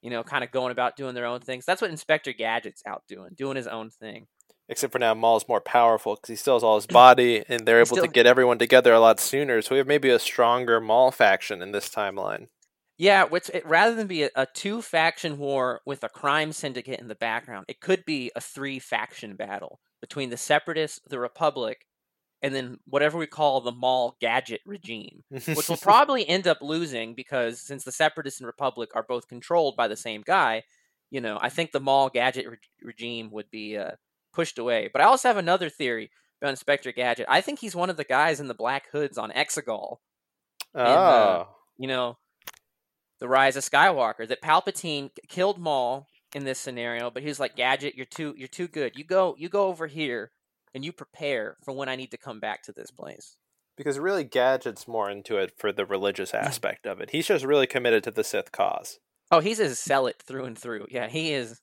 you 0.00 0.08
know, 0.10 0.24
kind 0.24 0.42
of 0.42 0.50
going 0.50 0.72
about 0.72 0.96
doing 0.96 1.14
their 1.14 1.26
own 1.26 1.40
things. 1.40 1.66
That's 1.66 1.82
what 1.82 1.90
Inspector 1.90 2.32
Gadget's 2.32 2.82
out 2.86 3.02
doing, 3.06 3.30
doing 3.36 3.56
his 3.56 3.66
own 3.66 3.90
thing. 3.90 4.26
Except 4.70 4.92
for 4.92 4.98
now, 4.98 5.14
Maul's 5.14 5.48
more 5.48 5.60
powerful 5.60 6.14
because 6.14 6.30
he 6.30 6.36
still 6.36 6.54
has 6.54 6.62
all 6.62 6.76
his 6.76 6.86
body, 7.04 7.44
and 7.48 7.66
they're 7.66 7.78
able 7.80 7.88
Still- 7.88 8.06
to 8.06 8.10
get 8.10 8.26
everyone 8.26 8.58
together 8.58 8.94
a 8.94 9.00
lot 9.00 9.20
sooner. 9.20 9.60
So 9.60 9.74
we 9.74 9.78
have 9.78 9.86
maybe 9.86 10.08
a 10.08 10.18
stronger 10.18 10.80
Maul 10.80 11.10
faction 11.10 11.60
in 11.60 11.72
this 11.72 11.88
timeline. 11.90 12.48
Yeah, 13.00 13.24
which 13.24 13.48
it, 13.54 13.66
rather 13.66 13.94
than 13.94 14.08
be 14.08 14.24
a, 14.24 14.30
a 14.36 14.44
two 14.44 14.82
faction 14.82 15.38
war 15.38 15.80
with 15.86 16.04
a 16.04 16.10
crime 16.10 16.52
syndicate 16.52 17.00
in 17.00 17.08
the 17.08 17.14
background, 17.14 17.64
it 17.66 17.80
could 17.80 18.04
be 18.04 18.30
a 18.36 18.42
three 18.42 18.78
faction 18.78 19.36
battle 19.36 19.80
between 20.02 20.28
the 20.28 20.36
Separatists, 20.36 21.00
the 21.08 21.18
Republic, 21.18 21.86
and 22.42 22.54
then 22.54 22.76
whatever 22.84 23.16
we 23.16 23.26
call 23.26 23.62
the 23.62 23.72
Maul 23.72 24.18
Gadget 24.20 24.60
regime. 24.66 25.24
which 25.30 25.70
will 25.70 25.76
probably 25.80 26.28
end 26.28 26.46
up 26.46 26.58
losing 26.60 27.14
because 27.14 27.58
since 27.58 27.84
the 27.84 27.90
Separatists 27.90 28.38
and 28.38 28.46
Republic 28.46 28.90
are 28.94 29.02
both 29.02 29.28
controlled 29.28 29.76
by 29.78 29.88
the 29.88 29.96
same 29.96 30.20
guy, 30.20 30.62
you 31.10 31.22
know, 31.22 31.38
I 31.40 31.48
think 31.48 31.72
the 31.72 31.80
Maul 31.80 32.10
gadget 32.10 32.50
re- 32.50 32.58
regime 32.82 33.30
would 33.30 33.50
be 33.50 33.78
uh, 33.78 33.92
pushed 34.34 34.58
away. 34.58 34.90
But 34.92 35.00
I 35.00 35.06
also 35.06 35.28
have 35.28 35.38
another 35.38 35.70
theory 35.70 36.10
about 36.42 36.50
Inspector 36.50 36.92
Gadget. 36.92 37.24
I 37.30 37.40
think 37.40 37.60
he's 37.60 37.74
one 37.74 37.88
of 37.88 37.96
the 37.96 38.04
guys 38.04 38.40
in 38.40 38.48
the 38.48 38.54
black 38.54 38.90
hoods 38.92 39.16
on 39.16 39.30
Exegol, 39.30 39.96
oh, 40.74 40.82
uh, 40.82 41.46
you 41.78 41.88
know, 41.88 42.18
the 43.20 43.28
Rise 43.28 43.56
of 43.56 43.64
Skywalker. 43.64 44.26
That 44.26 44.42
Palpatine 44.42 45.10
killed 45.28 45.58
Maul 45.58 46.06
in 46.34 46.44
this 46.44 46.58
scenario, 46.58 47.10
but 47.10 47.22
he's 47.22 47.38
like, 47.40 47.56
Gadget, 47.56 47.94
you're 47.94 48.06
too, 48.06 48.34
you're 48.36 48.48
too 48.48 48.68
good. 48.68 48.96
You 48.96 49.04
go, 49.04 49.34
you 49.38 49.48
go 49.48 49.66
over 49.66 49.86
here, 49.86 50.32
and 50.74 50.84
you 50.84 50.92
prepare 50.92 51.56
for 51.64 51.72
when 51.72 51.88
I 51.88 51.96
need 51.96 52.10
to 52.12 52.16
come 52.16 52.40
back 52.40 52.62
to 52.62 52.72
this 52.72 52.90
place. 52.90 53.36
because 53.76 53.98
really 53.98 54.24
Gadget's 54.24 54.86
more 54.86 55.10
into 55.10 55.38
it 55.38 55.52
for 55.56 55.72
the 55.72 55.86
religious 55.86 56.32
mm-hmm. 56.32 56.46
aspect 56.46 56.86
of 56.86 57.00
it. 57.00 57.10
He's 57.10 57.26
just 57.26 57.46
really 57.46 57.66
committed 57.66 58.04
to 58.04 58.10
the 58.10 58.22
Sith 58.22 58.52
cause. 58.52 58.98
Oh, 59.30 59.40
he's 59.40 59.58
a 59.58 59.74
zealot 59.74 60.22
through 60.22 60.44
and 60.44 60.58
through. 60.58 60.86
Yeah, 60.90 61.08
he 61.08 61.32
is 61.32 61.60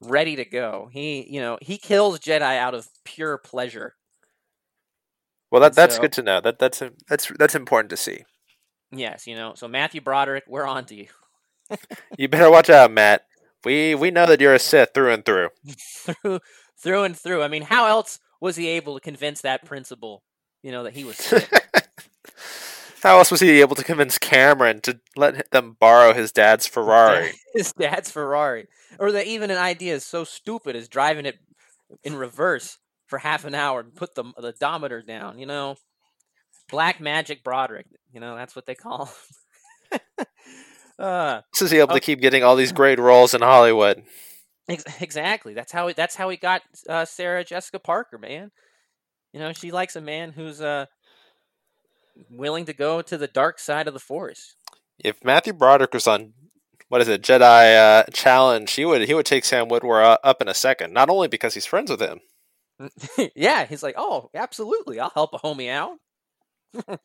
ready 0.00 0.36
to 0.36 0.44
go. 0.46 0.88
He, 0.90 1.26
you 1.28 1.40
know, 1.40 1.58
he 1.60 1.76
kills 1.76 2.18
Jedi 2.20 2.56
out 2.56 2.72
of 2.72 2.88
pure 3.04 3.36
pleasure. 3.36 3.96
Well, 5.50 5.60
that 5.60 5.74
that's 5.74 5.96
so- 5.96 6.00
good 6.00 6.12
to 6.14 6.22
know. 6.22 6.40
That 6.40 6.58
that's 6.58 6.82
that's 7.08 7.30
that's 7.38 7.54
important 7.54 7.90
to 7.90 7.96
see. 7.96 8.24
Yes, 8.90 9.26
you 9.26 9.36
know. 9.36 9.54
So 9.54 9.68
Matthew 9.68 10.00
Broderick, 10.00 10.44
we're 10.48 10.66
on 10.66 10.84
to 10.86 10.94
you. 10.94 11.06
You 12.16 12.28
better 12.28 12.50
watch 12.50 12.70
out, 12.70 12.90
Matt. 12.90 13.24
We 13.64 13.94
we 13.94 14.10
know 14.10 14.26
that 14.26 14.40
you're 14.40 14.54
a 14.54 14.58
Sith 14.58 14.90
through 14.94 15.12
and 15.12 15.24
through. 15.24 15.50
through 15.78 16.40
through 16.82 17.02
and 17.04 17.16
through. 17.16 17.42
I 17.42 17.48
mean, 17.48 17.62
how 17.62 17.86
else 17.86 18.18
was 18.40 18.56
he 18.56 18.68
able 18.68 18.94
to 18.94 19.00
convince 19.00 19.42
that 19.42 19.64
principal, 19.64 20.22
you 20.62 20.72
know, 20.72 20.84
that 20.84 20.94
he 20.94 21.04
was 21.04 21.18
How 23.02 23.18
else 23.18 23.30
was 23.30 23.40
he 23.40 23.60
able 23.60 23.76
to 23.76 23.84
convince 23.84 24.18
Cameron 24.18 24.80
to 24.80 24.98
let 25.16 25.50
them 25.52 25.76
borrow 25.78 26.12
his 26.12 26.32
dad's 26.32 26.66
Ferrari? 26.66 27.32
his 27.54 27.72
dad's 27.72 28.10
Ferrari, 28.10 28.66
or 28.98 29.12
that 29.12 29.26
even 29.26 29.50
an 29.50 29.58
idea 29.58 29.94
is 29.94 30.04
so 30.04 30.24
stupid 30.24 30.74
as 30.74 30.88
driving 30.88 31.24
it 31.24 31.38
in 32.02 32.16
reverse 32.16 32.78
for 33.06 33.18
half 33.18 33.44
an 33.44 33.54
hour 33.54 33.80
and 33.80 33.94
put 33.94 34.14
the 34.14 34.24
the 34.36 34.48
odometer 34.48 35.00
down. 35.02 35.38
You 35.38 35.46
know, 35.46 35.76
black 36.70 37.00
magic 37.00 37.42
Broderick. 37.44 37.86
You 38.12 38.20
know, 38.20 38.36
that's 38.36 38.54
what 38.56 38.66
they 38.66 38.74
call. 38.74 39.10
him. 39.92 40.00
uh, 40.98 41.40
This 41.52 41.62
is 41.62 41.70
he 41.70 41.78
able 41.78 41.92
Oh. 41.92 41.94
to 41.94 42.00
keep 42.00 42.20
getting 42.20 42.42
all 42.42 42.56
these 42.56 42.72
great 42.80 42.98
roles 42.98 43.34
in 43.34 43.42
Hollywood. 43.42 44.02
ex- 44.68 44.84
exactly. 45.00 45.54
That's 45.54 45.72
how. 45.72 45.92
That's 45.92 46.16
how 46.16 46.28
he 46.28 46.36
got 46.36 46.62
uh, 46.88 47.04
Sarah 47.04 47.44
Jessica 47.44 47.78
Parker. 47.78 48.18
Man, 48.18 48.50
you 49.32 49.40
know, 49.40 49.52
she 49.52 49.70
likes 49.70 49.96
a 49.96 50.00
man 50.00 50.32
who's 50.32 50.60
uh 50.60 50.86
willing 52.30 52.64
to 52.66 52.72
go 52.72 53.00
to 53.02 53.16
the 53.16 53.28
dark 53.28 53.58
side 53.58 53.86
of 53.88 53.94
the 53.94 54.00
force. 54.00 54.54
If 54.98 55.22
Matthew 55.24 55.52
Broderick 55.52 55.94
was 55.94 56.06
on 56.08 56.32
what 56.88 57.00
is 57.00 57.08
it, 57.08 57.22
Jedi 57.22 57.76
uh, 57.76 58.04
Challenge, 58.12 58.70
he 58.70 58.84
would 58.84 59.02
he 59.06 59.14
would 59.14 59.26
take 59.26 59.44
Sam 59.44 59.68
Woodward 59.68 60.02
uh, 60.04 60.18
up 60.24 60.40
in 60.42 60.48
a 60.48 60.54
second. 60.54 60.92
Not 60.92 61.10
only 61.10 61.28
because 61.28 61.54
he's 61.54 61.66
friends 61.66 61.90
with 61.90 62.00
him. 62.00 62.20
yeah, 63.34 63.64
he's 63.66 63.82
like, 63.82 63.94
oh, 63.98 64.30
absolutely, 64.34 65.00
I'll 65.00 65.10
help 65.10 65.34
a 65.34 65.38
homie 65.38 65.68
out. 65.70 65.98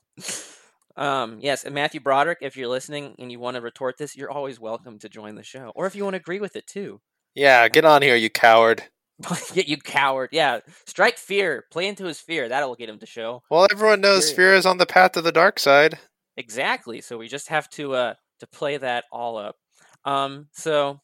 um, 0.98 1.39
yes, 1.41 1.63
and 1.63 1.75
Matthew 1.75 2.00
Broderick, 2.00 2.39
if 2.41 2.58
you're 2.58 2.67
listening 2.67 3.15
and 3.20 3.32
you 3.32 3.39
want 3.39 3.55
to 3.55 3.62
retort 3.62 3.98
this, 3.98 4.15
you're 4.15 4.32
always 4.32 4.60
welcome 4.60 5.00
to 5.00 5.10
join 5.10 5.36
the 5.36 5.43
show, 5.43 5.72
or 5.75 5.86
if 5.86 5.96
you 5.96 6.03
want 6.03 6.15
to 6.15 6.20
agree 6.20 6.39
with 6.39 6.55
it 6.55 6.67
too. 6.67 7.01
Yeah, 7.36 7.67
get 7.67 7.86
on 7.86 8.01
here, 8.01 8.15
you 8.15 8.29
coward. 8.29 8.84
Get 9.53 9.67
you 9.67 9.77
coward. 9.77 10.29
Yeah, 10.32 10.60
strike 10.86 11.17
fear. 11.17 11.65
Play 11.72 11.88
into 11.88 12.05
his 12.05 12.20
fear. 12.20 12.50
That'll 12.50 12.75
get 12.75 12.89
him 12.89 13.00
to 13.00 13.05
show. 13.05 13.43
Well, 13.50 13.67
everyone 13.72 14.01
knows 14.01 14.25
Period. 14.25 14.36
Fear 14.36 14.53
is 14.55 14.65
on 14.65 14.77
the 14.79 14.88
path 14.88 15.13
to 15.13 15.22
the 15.22 15.32
dark 15.32 15.60
side. 15.60 16.00
Exactly. 16.36 17.00
So 17.00 17.20
we 17.20 17.27
just 17.27 17.50
have 17.50 17.70
to 17.72 17.93
uh 17.93 18.13
to 18.39 18.48
play 18.48 18.77
that 18.77 19.05
all 19.12 19.38
up. 19.38 19.55
Um, 20.03 20.48
so 20.51 21.00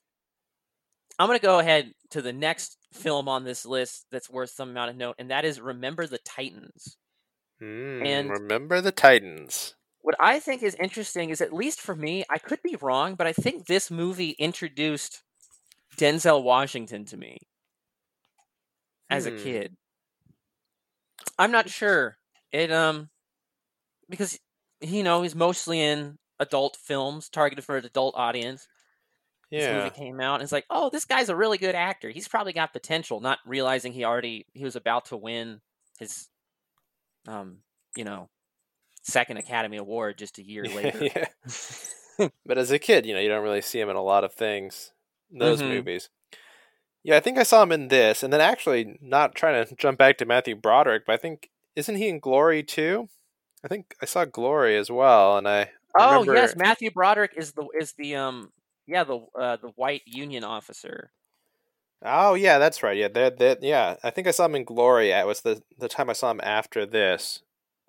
I'm 1.17 1.27
gonna 1.27 1.39
go 1.39 1.59
ahead 1.59 1.93
to 2.11 2.21
the 2.21 2.33
next 2.33 2.77
film 2.93 3.29
on 3.29 3.43
this 3.43 3.65
list 3.65 4.07
that's 4.11 4.29
worth 4.29 4.49
some 4.49 4.69
amount 4.69 4.89
of 4.89 4.97
note, 4.97 5.15
and 5.19 5.29
that 5.31 5.45
is 5.45 5.61
Remember 5.61 6.07
the 6.07 6.19
Titans. 6.19 6.97
Mm, 7.61 8.05
And- 8.05 8.29
remember 8.29 8.81
the 8.81 8.91
Titans. 8.91 9.75
what 10.01 10.15
I 10.19 10.39
think 10.39 10.63
is 10.63 10.75
interesting 10.75 11.29
is, 11.29 11.41
at 11.41 11.53
least 11.53 11.81
for 11.81 11.95
me, 11.95 12.23
I 12.29 12.37
could 12.37 12.61
be 12.63 12.75
wrong, 12.77 13.15
but 13.15 13.27
I 13.27 13.33
think 13.33 13.65
this 13.67 13.91
movie 13.91 14.31
introduced 14.31 15.21
Denzel 15.97 16.41
Washington 16.41 17.03
to 17.05 17.17
me 17.17 17.39
as 19.09 19.25
a 19.25 19.31
Hmm. 19.31 19.43
kid. 19.43 19.77
I'm 21.37 21.51
not 21.51 21.69
sure. 21.69 22.17
It 22.51 22.71
um 22.71 23.09
because 24.09 24.39
you 24.81 25.03
know 25.03 25.21
he's 25.21 25.35
mostly 25.35 25.81
in 25.81 26.17
adult 26.39 26.77
films 26.77 27.29
targeted 27.29 27.65
for 27.65 27.77
an 27.77 27.85
adult 27.85 28.15
audience. 28.15 28.67
This 29.51 29.63
Yeah. 29.63 29.77
movie 29.83 29.89
came 29.95 30.19
out 30.21 30.35
and 30.35 30.43
it's 30.43 30.51
like, 30.51 30.65
oh, 30.69 30.89
this 30.89 31.05
guy's 31.05 31.29
a 31.29 31.35
really 31.35 31.57
good 31.57 31.75
actor. 31.75 32.09
He's 32.09 32.27
probably 32.27 32.53
got 32.53 32.71
potential. 32.71 33.19
Not 33.19 33.39
realizing 33.45 33.91
he 33.93 34.05
already 34.05 34.45
he 34.53 34.63
was 34.63 34.75
about 34.75 35.05
to 35.05 35.17
win 35.17 35.61
his 35.99 36.29
um 37.27 37.59
you 37.95 38.03
know 38.03 38.29
second 39.03 39.37
Academy 39.37 39.77
Award 39.77 40.17
just 40.17 40.37
a 40.39 40.43
year 40.43 40.69
later. 40.69 41.07
But 42.45 42.57
as 42.57 42.71
a 42.71 42.79
kid, 42.79 43.05
you 43.05 43.13
know, 43.13 43.19
you 43.19 43.29
don't 43.29 43.43
really 43.43 43.61
see 43.61 43.79
him 43.79 43.89
in 43.89 43.95
a 43.95 44.01
lot 44.01 44.23
of 44.23 44.33
things. 44.33 44.91
Those 45.31 45.61
Mhm. 45.61 45.69
movies. 45.69 46.09
Yeah, 47.03 47.17
I 47.17 47.19
think 47.21 47.37
I 47.37 47.43
saw 47.43 47.63
him 47.63 47.71
in 47.71 47.87
this, 47.89 48.23
and 48.23 48.33
then 48.33 48.41
actually 48.41 48.97
not 49.01 49.35
trying 49.35 49.65
to 49.65 49.75
jump 49.75 49.97
back 49.97 50.17
to 50.17 50.25
Matthew 50.25 50.55
Broderick, 50.55 51.05
but 51.05 51.13
I 51.13 51.17
think 51.17 51.49
isn't 51.75 51.95
he 51.95 52.09
in 52.09 52.19
Glory 52.19 52.63
too? 52.63 53.09
I 53.63 53.67
think 53.69 53.95
I 54.01 54.05
saw 54.05 54.25
Glory 54.25 54.77
as 54.77 54.91
well, 54.91 55.37
and 55.37 55.47
I 55.47 55.71
Oh 55.97 56.23
remember 56.23 56.23
yes, 56.23 56.55
Matthew 56.55 56.91
Broderick 56.91 57.33
is 57.35 57.53
the 57.53 57.67
is 57.79 57.93
the 57.93 58.15
um 58.15 58.51
yeah 58.87 59.03
the 59.03 59.19
uh, 59.39 59.57
the 59.57 59.69
white 59.75 60.03
Union 60.05 60.43
officer. 60.43 61.11
Oh 62.03 62.33
yeah, 62.33 62.57
that's 62.59 62.81
right. 62.81 62.95
Yeah, 62.97 63.09
that 63.09 63.39
that 63.39 63.61
yeah. 63.63 63.95
I 64.03 64.09
think 64.09 64.27
I 64.27 64.31
saw 64.31 64.45
him 64.45 64.55
in 64.55 64.63
Glory. 64.63 65.11
It 65.11 65.27
was 65.27 65.41
the 65.41 65.61
the 65.77 65.89
time 65.89 66.09
I 66.09 66.13
saw 66.13 66.31
him 66.31 66.39
after 66.43 66.85
this. 66.85 67.41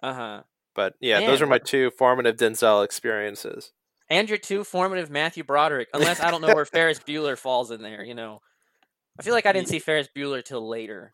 Uh 0.03 0.15
huh. 0.15 0.43
But 0.75 0.95
yeah, 1.01 1.21
Man, 1.21 1.29
those 1.29 1.43
are 1.43 1.47
my 1.47 1.59
two 1.59 1.91
formative 1.91 2.37
Denzel 2.37 2.85
experiences. 2.85 3.73
And 4.09 4.29
your 4.29 4.39
two 4.39 4.65
formative 4.65 5.11
Matthew 5.11 5.45
Broderick, 5.45 5.89
unless 5.95 6.21
I 6.21 6.31
don't 6.31 6.41
know 6.41 6.55
where 6.55 6.65
Ferris 6.65 6.99
Bueller 6.99 7.39
falls 7.39 7.71
in 7.71 7.83
there. 7.83 8.03
You 8.03 8.15
know, 8.15 8.41
I 9.19 9.23
feel 9.23 9.35
like 9.35 9.47
I 9.47 9.53
didn't 9.53 9.69
see 9.69 9.79
Ferris 9.79 10.09
Bueller 10.17 10.45
till 10.45 10.69
later. 10.69 11.13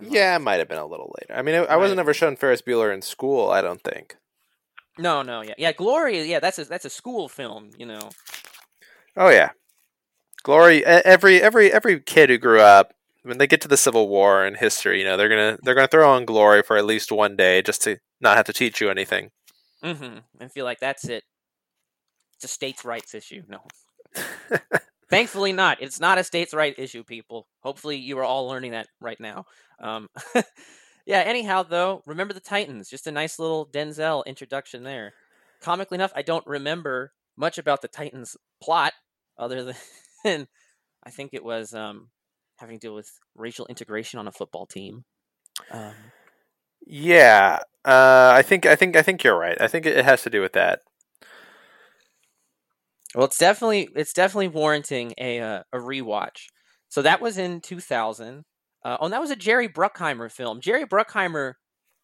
Yeah, 0.00 0.36
it 0.36 0.38
might 0.38 0.60
have 0.60 0.68
been 0.68 0.78
a 0.78 0.86
little 0.86 1.12
later. 1.20 1.38
I 1.38 1.42
mean, 1.42 1.54
I 1.56 1.64
I 1.64 1.76
wasn't 1.76 1.98
Right. 1.98 2.04
ever 2.04 2.14
shown 2.14 2.36
Ferris 2.36 2.62
Bueller 2.62 2.94
in 2.94 3.02
school. 3.02 3.50
I 3.50 3.60
don't 3.60 3.82
think. 3.82 4.16
No, 4.98 5.22
no, 5.22 5.42
yeah, 5.42 5.54
yeah. 5.58 5.72
Glory, 5.72 6.22
yeah. 6.22 6.38
That's 6.40 6.58
a 6.58 6.64
that's 6.64 6.84
a 6.84 6.90
school 6.90 7.28
film. 7.28 7.70
You 7.76 7.86
know. 7.86 8.10
Oh 9.16 9.28
yeah, 9.28 9.50
Glory. 10.40 10.84
Every 10.84 11.40
every 11.42 11.72
every 11.72 12.00
kid 12.00 12.30
who 12.30 12.38
grew 12.38 12.60
up 12.60 12.94
when 13.22 13.38
they 13.38 13.46
get 13.46 13.60
to 13.62 13.68
the 13.68 13.76
Civil 13.76 14.08
War 14.08 14.44
in 14.46 14.54
history, 14.54 14.98
you 14.98 15.04
know, 15.04 15.16
they're 15.16 15.28
gonna 15.28 15.58
they're 15.62 15.74
gonna 15.74 15.88
throw 15.88 16.10
on 16.10 16.24
Glory 16.24 16.62
for 16.62 16.76
at 16.76 16.84
least 16.84 17.12
one 17.12 17.36
day 17.36 17.62
just 17.62 17.82
to 17.82 17.98
not 18.20 18.36
have 18.36 18.46
to 18.46 18.52
teach 18.52 18.80
you 18.80 18.90
anything. 18.90 19.30
Mm-hmm. 19.84 20.18
I 20.40 20.48
feel 20.48 20.64
like 20.64 20.80
that's 20.80 21.04
it. 21.08 21.24
It's 22.34 22.44
a 22.44 22.48
states' 22.48 22.84
rights 22.84 23.14
issue. 23.14 23.42
No. 23.48 23.60
Thankfully, 25.10 25.52
not. 25.52 25.82
It's 25.82 26.00
not 26.00 26.18
a 26.18 26.24
states' 26.24 26.54
right 26.54 26.74
issue, 26.78 27.02
people. 27.02 27.46
Hopefully, 27.60 27.96
you 27.96 28.18
are 28.18 28.24
all 28.24 28.46
learning 28.46 28.72
that 28.72 28.86
right 29.00 29.18
now. 29.20 29.44
Um, 29.80 30.08
yeah. 31.06 31.20
Anyhow, 31.20 31.64
though, 31.64 32.02
remember 32.06 32.32
the 32.32 32.40
Titans. 32.40 32.88
Just 32.88 33.06
a 33.06 33.12
nice 33.12 33.38
little 33.38 33.66
Denzel 33.66 34.24
introduction 34.26 34.84
there. 34.84 35.12
Comically 35.60 35.96
enough, 35.96 36.12
I 36.14 36.22
don't 36.22 36.46
remember 36.46 37.12
much 37.36 37.58
about 37.58 37.82
the 37.82 37.88
Titans 37.88 38.36
plot, 38.62 38.92
other 39.38 39.64
than 39.64 39.74
I 41.04 41.10
think 41.10 41.30
it 41.32 41.44
was 41.44 41.74
um, 41.74 42.08
having 42.58 42.78
to 42.78 42.88
do 42.88 42.94
with 42.94 43.10
racial 43.34 43.66
integration 43.66 44.18
on 44.18 44.28
a 44.28 44.32
football 44.32 44.66
team. 44.66 45.04
Um, 45.70 45.94
Yeah, 46.86 47.60
uh, 47.84 48.32
I 48.34 48.42
think 48.42 48.66
I 48.66 48.76
think 48.76 48.96
I 48.96 49.02
think 49.02 49.24
you're 49.24 49.38
right. 49.38 49.60
I 49.60 49.68
think 49.68 49.86
it 49.86 50.04
has 50.04 50.22
to 50.22 50.30
do 50.30 50.40
with 50.40 50.52
that. 50.52 50.80
Well, 53.14 53.26
it's 53.26 53.38
definitely 53.38 53.88
it's 53.96 54.12
definitely 54.12 54.48
warranting 54.48 55.14
a 55.18 55.40
uh, 55.40 55.62
a 55.72 55.78
rewatch. 55.78 56.46
So 56.88 57.02
that 57.02 57.20
was 57.20 57.38
in 57.38 57.60
2000. 57.60 58.44
Uh, 58.82 58.96
oh, 59.00 59.04
and 59.04 59.12
that 59.12 59.20
was 59.20 59.30
a 59.30 59.36
Jerry 59.36 59.68
Bruckheimer 59.68 60.30
film. 60.30 60.60
Jerry 60.60 60.84
Bruckheimer, 60.84 61.54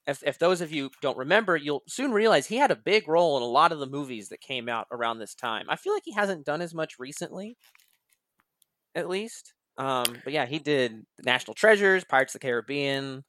if 0.07 0.23
if 0.25 0.39
those 0.39 0.61
of 0.61 0.73
you 0.73 0.91
don't 1.03 1.17
remember, 1.17 1.57
you'll 1.57 1.83
soon 1.89 2.13
realize 2.13 2.47
he 2.47 2.57
had 2.57 2.71
a 2.71 2.77
big 2.77 3.09
role 3.09 3.37
in 3.37 3.43
a 3.43 3.47
lot 3.47 3.73
of 3.73 3.79
the 3.79 3.87
movies 3.87 4.29
that 4.29 4.41
came 4.41 4.69
out 4.69 4.87
around 4.91 5.19
this 5.19 5.35
time. 5.35 5.67
I 5.69 5.77
feel 5.77 5.93
like 5.93 6.05
he 6.05 6.13
hasn't 6.13 6.45
done 6.45 6.61
as 6.61 6.75
much 6.75 6.99
recently, 6.99 7.57
at 8.97 9.09
least. 9.09 9.53
Um, 9.79 10.05
but 10.25 10.33
yeah, 10.33 10.47
he 10.47 10.59
did 10.59 11.05
National 11.23 11.55
Treasures, 11.55 12.03
Pirates 12.03 12.35
of 12.35 12.41
the 12.41 12.47
Caribbean, 12.47 13.23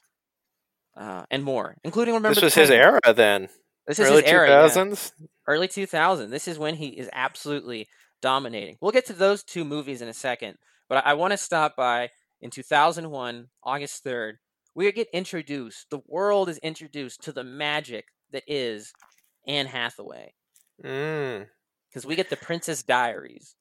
uh, 0.95 1.25
and 1.29 1.43
more, 1.43 1.75
including 1.83 2.15
remember 2.15 2.33
this 2.33 2.43
was 2.43 2.55
his 2.55 2.71
era 2.71 2.99
then. 3.13 3.49
This 3.85 3.99
is 3.99 4.07
Early 4.09 4.23
his 4.23 4.31
era. 4.31 4.47
two 4.47 4.53
yeah 4.53 5.27
early 5.47 5.67
2000 5.69 6.29
this 6.29 6.45
is 6.47 6.59
when 6.59 6.75
he 6.75 6.87
is 6.87 7.09
absolutely 7.13 7.87
dominating 8.21 8.75
we'll 8.81 8.91
get 8.91 9.05
to 9.05 9.13
those 9.13 9.43
two 9.45 9.63
movies 9.63 10.01
in 10.01 10.09
a 10.09 10.13
second 10.13 10.57
but 10.89 11.05
i, 11.05 11.11
I 11.11 11.13
want 11.13 11.31
to 11.31 11.37
stop 11.37 11.77
by 11.77 12.09
in 12.41 12.49
2001 12.49 13.47
august 13.63 14.03
3rd 14.03 14.33
we 14.75 14.91
get 14.91 15.07
introduced 15.13 15.89
the 15.89 16.01
world 16.05 16.49
is 16.49 16.57
introduced 16.57 17.23
to 17.23 17.31
the 17.31 17.45
magic 17.45 18.07
that 18.33 18.43
is 18.45 18.91
anne 19.47 19.67
hathaway 19.67 20.33
Mm. 20.83 21.47
because 21.89 22.05
we 22.05 22.15
get 22.17 22.29
the 22.29 22.35
princess 22.35 22.83
diaries 22.83 23.55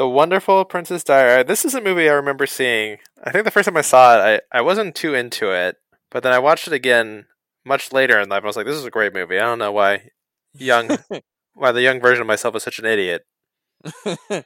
The 0.00 0.08
Wonderful 0.08 0.64
Princess 0.64 1.04
Diary. 1.04 1.42
This 1.42 1.62
is 1.62 1.74
a 1.74 1.80
movie 1.82 2.08
I 2.08 2.14
remember 2.14 2.46
seeing. 2.46 2.96
I 3.22 3.30
think 3.30 3.44
the 3.44 3.50
first 3.50 3.66
time 3.66 3.76
I 3.76 3.82
saw 3.82 4.16
it, 4.16 4.42
I, 4.50 4.58
I 4.58 4.62
wasn't 4.62 4.94
too 4.94 5.12
into 5.12 5.52
it, 5.52 5.76
but 6.10 6.22
then 6.22 6.32
I 6.32 6.38
watched 6.38 6.66
it 6.66 6.72
again 6.72 7.26
much 7.66 7.92
later 7.92 8.18
in 8.18 8.30
life. 8.30 8.42
I 8.42 8.46
was 8.46 8.56
like, 8.56 8.64
"This 8.64 8.78
is 8.78 8.86
a 8.86 8.90
great 8.90 9.12
movie." 9.12 9.38
I 9.38 9.44
don't 9.44 9.58
know 9.58 9.72
why 9.72 10.08
young, 10.54 10.96
why 11.54 11.72
the 11.72 11.82
young 11.82 12.00
version 12.00 12.22
of 12.22 12.26
myself 12.26 12.56
is 12.56 12.62
such 12.62 12.78
an 12.78 12.86
idiot. 12.86 13.26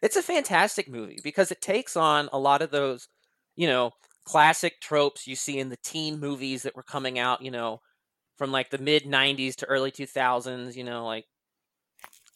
it's 0.00 0.16
a 0.16 0.22
fantastic 0.22 0.88
movie 0.88 1.18
because 1.22 1.50
it 1.50 1.60
takes 1.60 1.94
on 1.94 2.30
a 2.32 2.38
lot 2.38 2.62
of 2.62 2.70
those, 2.70 3.08
you 3.56 3.66
know, 3.66 3.90
classic 4.24 4.80
tropes 4.80 5.26
you 5.26 5.36
see 5.36 5.58
in 5.58 5.68
the 5.68 5.76
teen 5.84 6.18
movies 6.18 6.62
that 6.62 6.74
were 6.74 6.82
coming 6.82 7.18
out, 7.18 7.42
you 7.42 7.50
know, 7.50 7.82
from 8.38 8.52
like 8.52 8.70
the 8.70 8.78
mid 8.78 9.04
90s 9.04 9.54
to 9.56 9.66
early 9.66 9.90
2000s, 9.90 10.76
you 10.76 10.84
know, 10.84 11.04
like 11.04 11.26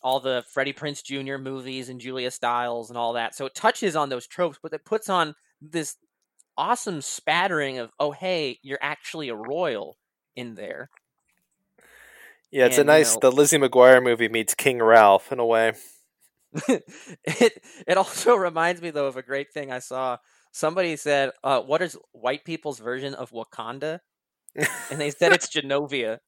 all 0.03 0.21
the 0.21 0.45
Freddie 0.51 0.73
Prinze 0.73 1.03
Jr. 1.03 1.39
movies 1.39 1.89
and 1.89 2.01
Julia 2.01 2.31
Stiles 2.31 2.91
and 2.91 2.99
all 2.99 3.13
that. 3.15 3.35
So 3.35 3.47
it 3.47 3.55
touches 3.55 3.97
on 3.97 4.09
those 4.09 4.27
tropes, 4.27 4.59
but 4.63 4.73
it 4.73 4.85
puts 4.85 5.09
on 5.09 5.35
this 5.61 5.97
awesome 6.57 7.01
spattering 7.01 7.79
of, 7.79 7.91
oh, 8.01 8.11
hey, 8.11 8.59
you're 8.63 8.79
actually 8.83 9.29
a 9.29 9.35
royal 9.37 9.97
in 10.37 10.55
there. 10.55 10.91
Yeah, 12.51 12.67
it's 12.67 12.79
And, 12.79 12.89
a 12.89 12.93
you 12.93 12.99
nice 12.99 13.15
know- 13.15 13.21
the 13.23 13.33
Lizzie 13.33 13.59
McGuire 13.59 14.03
movie 14.03 14.29
meets 14.29 14.55
King 14.55 14.83
Ralph 14.83 15.33
in 15.33 15.39
a 15.39 15.47
way. 15.47 15.73
it 16.69 17.63
it 17.89 17.97
also 17.97 18.35
reminds 18.49 18.83
me 18.83 18.91
though 18.91 19.07
of 19.07 19.17
a 19.17 19.23
great 19.23 19.51
thing 19.55 19.73
I 19.73 19.79
saw. 19.79 20.19
Somebody 20.53 20.97
said, 20.97 21.31
uh, 21.43 21.63
"What 21.63 21.81
is 21.81 21.97
white 22.13 22.45
people's 22.45 22.79
version 22.79 23.15
of 23.15 23.31
Wakanda?" 23.31 24.01
And 24.91 25.01
they 25.01 25.09
said 25.09 25.33
it's 25.33 25.49
Genovia. 25.49 26.19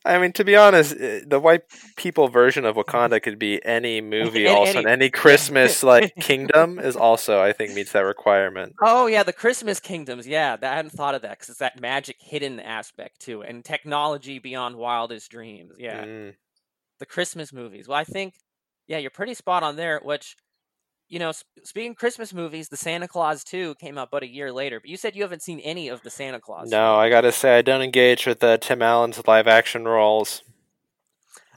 I 0.04 0.18
mean, 0.18 0.32
to 0.32 0.44
be 0.44 0.56
honest, 0.56 0.94
eh, 0.98 1.20
the 1.26 1.40
white 1.40 1.62
people 1.96 2.28
version 2.28 2.64
of 2.64 2.76
Wakanda 2.76 3.22
could 3.22 3.38
be 3.38 3.64
any 3.64 4.00
movie. 4.00 4.46
Any- 4.46 4.54
also, 4.54 4.70
any- 4.70 4.78
and 4.80 4.88
any 4.88 5.10
Christmas 5.10 5.82
like 5.92 6.14
kingdom 6.16 6.78
is 6.78 6.96
also, 6.96 7.40
I 7.40 7.52
think, 7.52 7.74
meets 7.74 7.92
that 7.92 8.00
requirement. 8.00 8.74
Oh 8.82 9.06
yeah, 9.06 9.22
the 9.22 9.32
Christmas 9.32 9.80
kingdoms. 9.80 10.26
Yeah, 10.26 10.56
I 10.60 10.66
hadn't 10.66 10.90
thought 10.92 11.14
of 11.14 11.22
that 11.22 11.32
because 11.32 11.48
it's 11.50 11.58
that 11.58 11.80
magic 11.80 12.16
hidden 12.20 12.60
aspect 12.60 13.20
too, 13.20 13.42
and 13.42 13.64
technology 13.64 14.38
beyond 14.38 14.76
wildest 14.76 15.30
dreams. 15.30 15.74
Yeah, 15.78 16.04
Mm. 16.04 16.34
the 17.00 17.06
Christmas 17.06 17.52
movies. 17.52 17.88
Well, 17.88 17.98
I 17.98 18.04
think 18.04 18.34
yeah, 18.86 18.98
you're 18.98 19.10
pretty 19.10 19.34
spot 19.34 19.62
on 19.62 19.76
there. 19.76 20.00
Which 20.02 20.36
you 21.08 21.18
know, 21.18 21.32
sp- 21.32 21.62
speaking 21.64 21.92
of 21.92 21.96
Christmas 21.96 22.32
movies, 22.32 22.68
the 22.68 22.76
Santa 22.76 23.08
Clause 23.08 23.44
2 23.44 23.74
came 23.76 23.98
out 23.98 24.10
but 24.10 24.22
a 24.22 24.28
year 24.28 24.52
later. 24.52 24.80
But 24.80 24.90
you 24.90 24.96
said 24.96 25.14
you 25.14 25.22
haven't 25.22 25.42
seen 25.42 25.60
any 25.60 25.88
of 25.88 26.02
the 26.02 26.10
Santa 26.10 26.40
Clause. 26.40 26.70
No, 26.70 26.96
I 26.96 27.08
gotta 27.10 27.32
say, 27.32 27.58
I 27.58 27.62
don't 27.62 27.82
engage 27.82 28.26
with 28.26 28.42
uh, 28.42 28.56
Tim 28.58 28.82
Allen's 28.82 29.20
live 29.26 29.46
action 29.46 29.84
roles. 29.84 30.42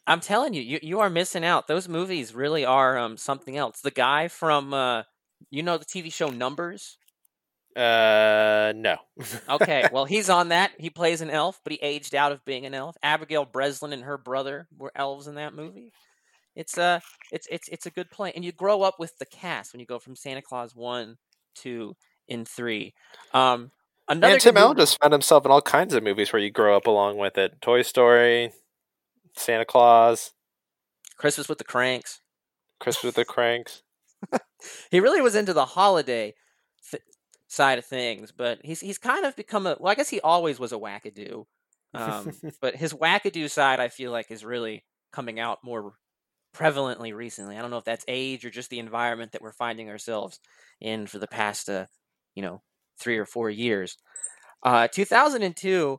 I'm 0.07 0.21
telling 0.21 0.53
you, 0.53 0.61
you 0.61 0.79
you 0.81 0.99
are 1.01 1.09
missing 1.09 1.43
out. 1.43 1.67
Those 1.67 1.89
movies 1.89 2.33
really 2.33 2.63
are 2.63 2.97
um 2.97 3.17
something 3.17 3.57
else. 3.57 3.81
The 3.81 3.91
guy 3.91 4.29
from 4.29 4.73
uh 4.73 5.03
you 5.51 5.63
know 5.63 5.77
the 5.77 5.85
TV 5.85 6.11
show 6.11 6.29
Numbers? 6.29 6.97
Uh, 7.75 8.73
no. 8.75 8.95
Okay, 9.47 9.87
well 9.91 10.05
he's 10.05 10.29
on 10.29 10.49
that. 10.49 10.71
He 10.79 10.89
plays 10.89 11.21
an 11.21 11.29
elf, 11.29 11.59
but 11.63 11.73
he 11.73 11.79
aged 11.81 12.15
out 12.15 12.31
of 12.31 12.43
being 12.43 12.65
an 12.65 12.73
elf. 12.73 12.95
Abigail 13.03 13.45
Breslin 13.45 13.93
and 13.93 14.03
her 14.03 14.17
brother 14.17 14.67
were 14.75 14.91
elves 14.95 15.27
in 15.27 15.35
that 15.35 15.53
movie. 15.53 15.91
It's 16.57 16.77
uh 16.77 16.99
it's 17.31 17.47
it's 17.51 17.67
it's 17.69 17.85
a 17.85 17.91
good 17.91 18.09
play. 18.09 18.33
And 18.35 18.43
you 18.43 18.51
grow 18.51 18.81
up 18.81 18.95
with 18.99 19.17
the 19.19 19.25
cast 19.25 19.73
when 19.73 19.79
you 19.79 19.85
go 19.85 19.99
from 19.99 20.15
Santa 20.15 20.41
Clause 20.41 20.75
1, 20.75 21.15
2, 21.55 21.95
and 22.29 22.47
3. 22.47 22.93
Um 23.33 23.71
another 24.09 24.33
and 24.33 24.41
Tim 24.41 24.57
Allen 24.57 24.75
just 24.75 24.99
found 24.99 25.13
himself 25.13 25.45
in 25.45 25.51
all 25.51 25.61
kinds 25.61 25.93
of 25.93 26.03
movies 26.03 26.33
where 26.33 26.41
you 26.41 26.51
grow 26.51 26.75
up 26.75 26.87
along 26.87 27.17
with 27.17 27.37
it. 27.37 27.61
Toy 27.61 27.83
Story, 27.83 28.51
Santa 29.35 29.65
Clause, 29.65 30.31
Christmas 31.15 31.47
with 31.47 31.59
the 31.59 31.63
Cranks. 31.63 32.21
Christmas 32.79 33.03
with 33.03 33.15
the 33.15 33.25
Cranks. 33.25 33.83
he 34.91 34.99
really 34.99 35.21
was 35.21 35.35
into 35.35 35.53
the 35.53 35.65
holiday 35.65 36.33
th- 36.89 37.03
side 37.47 37.77
of 37.77 37.85
things, 37.85 38.31
but 38.31 38.59
he's 38.63 38.79
he's 38.79 38.97
kind 38.97 39.25
of 39.25 39.35
become 39.35 39.67
a 39.67 39.77
well. 39.79 39.91
I 39.91 39.95
guess 39.95 40.09
he 40.09 40.21
always 40.21 40.59
was 40.59 40.71
a 40.71 40.77
wackadoo, 40.77 41.45
um, 41.93 42.31
but 42.61 42.75
his 42.75 42.93
wackadoo 42.93 43.47
side, 43.47 43.79
I 43.79 43.89
feel 43.89 44.11
like, 44.11 44.31
is 44.31 44.43
really 44.43 44.83
coming 45.11 45.39
out 45.39 45.59
more 45.63 45.93
prevalently 46.57 47.13
recently. 47.13 47.57
I 47.57 47.61
don't 47.61 47.71
know 47.71 47.77
if 47.77 47.85
that's 47.85 48.05
age 48.07 48.45
or 48.45 48.49
just 48.49 48.69
the 48.69 48.79
environment 48.79 49.31
that 49.33 49.41
we're 49.41 49.51
finding 49.53 49.89
ourselves 49.89 50.39
in 50.81 51.07
for 51.07 51.19
the 51.19 51.27
past, 51.27 51.69
uh, 51.69 51.85
you 52.35 52.41
know, 52.41 52.61
three 52.99 53.17
or 53.17 53.25
four 53.25 53.49
years. 53.49 53.97
Uh, 54.63 54.87
2002, 54.87 55.97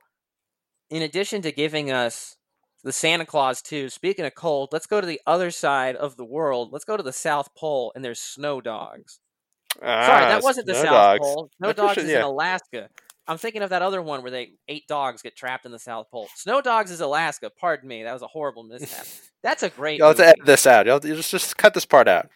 in 0.91 1.03
addition 1.03 1.43
to 1.43 1.53
giving 1.53 1.91
us 1.91 2.37
the 2.85 2.93
Santa 2.93 3.25
Clause 3.27 3.63
2, 3.63 3.89
speaking 3.89 4.25
of 4.25 4.35
cold, 4.35 4.71
let's 4.73 4.87
go 4.87 5.01
to 5.01 5.07
the 5.07 5.21
other 5.27 5.51
side 5.51 5.97
of 5.97 6.17
the 6.17 6.25
world. 6.25 6.71
Let's 6.73 6.85
go 6.85 6.97
to 6.97 7.03
the 7.03 7.13
South 7.13 7.55
Pole, 7.55 7.93
and 7.95 8.05
there's 8.05 8.21
snow 8.21 8.61
dogs. 8.61 9.21
Sorry, 9.81 9.93
Ah, 9.93 10.29
that 10.29 10.43
wasn't 10.43 10.67
the 10.67 10.75
South 10.75 10.87
Dogs. 10.87 11.21
Pole. 11.21 11.51
Snow 11.59 11.73
Dogs 11.73 11.99
is 11.99 12.11
in. 12.11 12.21
Alaska. 12.23 12.89
I'm 13.29 13.37
thinking 13.37 13.63
of 13.63 13.71
that 13.71 13.83
other 13.83 14.01
one 14.01 14.23
where 14.23 14.31
they 14.31 14.53
eight 14.69 14.89
dogs 14.89 15.21
get 15.21 15.37
trapped 15.37 15.67
in 15.67 15.73
the 15.73 15.79
South 15.79 16.11
Pole. 16.11 16.29
Snow 16.35 16.63
Dogs 16.63 16.91
is 16.91 17.01
Alaska. 17.01 17.51
Pardon 17.51 17.87
me, 17.89 18.03
that 18.03 18.13
was 18.13 18.23
a 18.23 18.27
horrible 18.27 18.65
mishap. 18.65 19.07
That's 19.43 19.63
a 19.63 19.69
great. 19.69 19.99
You'll 19.99 20.09
have 20.09 20.17
to 20.17 20.27
edit 20.27 20.47
this 20.47 20.67
out. 20.67 20.87
You'll, 20.87 21.05
you 21.05 21.15
just 21.15 21.31
just 21.31 21.57
cut 21.59 21.75
this 21.75 21.85
part 21.85 22.09
out. 22.09 22.29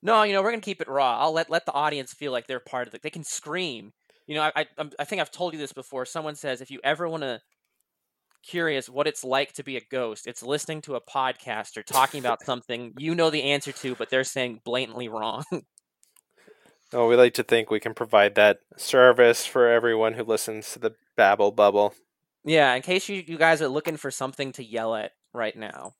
No, 0.00 0.22
you 0.22 0.32
know 0.32 0.42
we're 0.42 0.52
gonna 0.52 0.62
keep 0.62 0.80
it 0.80 0.88
raw. 0.88 1.18
I'll 1.18 1.32
let 1.32 1.50
let 1.50 1.66
the 1.66 1.72
audience 1.72 2.12
feel 2.12 2.32
like 2.32 2.46
they're 2.46 2.60
part 2.60 2.88
of 2.88 2.94
it. 2.94 3.02
They 3.02 3.10
can 3.10 3.24
scream. 3.24 3.92
You 4.26 4.36
know, 4.36 4.42
I 4.54 4.66
I, 4.78 4.88
I 5.00 5.04
think 5.04 5.20
I've 5.20 5.30
told 5.30 5.52
you 5.52 5.58
this 5.58 5.72
before. 5.72 6.06
Someone 6.06 6.36
says 6.36 6.60
if 6.60 6.70
you 6.70 6.80
ever 6.84 7.08
want 7.08 7.24
to 7.24 7.40
curious 8.42 8.88
what 8.88 9.06
it's 9.06 9.24
like 9.24 9.52
to 9.54 9.62
be 9.62 9.76
a 9.76 9.82
ghost, 9.90 10.26
it's 10.26 10.42
listening 10.42 10.82
to 10.82 10.96
a 10.96 11.00
podcaster 11.00 11.84
talking 11.84 12.20
about 12.20 12.42
something 12.42 12.92
you 12.98 13.14
know 13.14 13.30
the 13.30 13.42
answer 13.42 13.72
to, 13.72 13.94
but 13.94 14.10
they're 14.10 14.24
saying 14.24 14.60
blatantly 14.64 15.08
wrong. 15.08 15.44
Oh, 16.94 17.08
we 17.08 17.16
like 17.16 17.34
to 17.34 17.42
think 17.42 17.70
we 17.70 17.80
can 17.80 17.94
provide 17.94 18.34
that 18.34 18.60
service 18.76 19.46
for 19.46 19.68
everyone 19.68 20.12
who 20.14 20.24
listens 20.24 20.72
to 20.72 20.78
the 20.78 20.94
Babble 21.16 21.50
Bubble. 21.50 21.94
Yeah, 22.44 22.74
in 22.74 22.82
case 22.82 23.08
you, 23.08 23.22
you 23.26 23.38
guys 23.38 23.62
are 23.62 23.68
looking 23.68 23.96
for 23.96 24.10
something 24.10 24.52
to 24.52 24.64
yell 24.64 24.94
at 24.94 25.12
right 25.32 25.56
now 25.56 25.94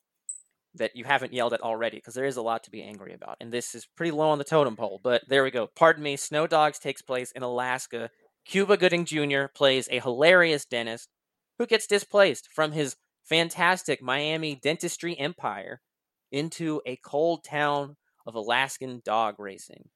that 0.74 0.96
you 0.96 1.04
haven't 1.04 1.32
yelled 1.32 1.54
at 1.54 1.62
already, 1.62 1.96
because 1.98 2.14
there 2.14 2.26
is 2.26 2.36
a 2.36 2.42
lot 2.42 2.64
to 2.64 2.70
be 2.70 2.82
angry 2.82 3.14
about. 3.14 3.36
And 3.40 3.52
this 3.52 3.74
is 3.74 3.86
pretty 3.96 4.10
low 4.10 4.28
on 4.28 4.38
the 4.38 4.44
totem 4.44 4.76
pole, 4.76 5.00
but 5.02 5.22
there 5.28 5.44
we 5.44 5.50
go. 5.50 5.68
Pardon 5.74 6.02
me, 6.02 6.16
Snow 6.16 6.46
Dogs 6.46 6.78
takes 6.78 7.02
place 7.02 7.30
in 7.32 7.42
Alaska. 7.42 8.10
Cuba 8.44 8.76
Gooding 8.76 9.04
Jr. 9.04 9.44
plays 9.54 9.88
a 9.90 10.00
hilarious 10.00 10.64
dentist 10.64 11.08
who 11.58 11.66
gets 11.66 11.86
displaced 11.86 12.48
from 12.50 12.72
his 12.72 12.96
fantastic 13.22 14.02
Miami 14.02 14.54
dentistry 14.54 15.18
empire 15.18 15.80
into 16.30 16.80
a 16.86 16.96
cold 16.96 17.44
town 17.44 17.96
of 18.26 18.34
Alaskan 18.34 19.00
dog 19.04 19.38
racing. 19.38 19.88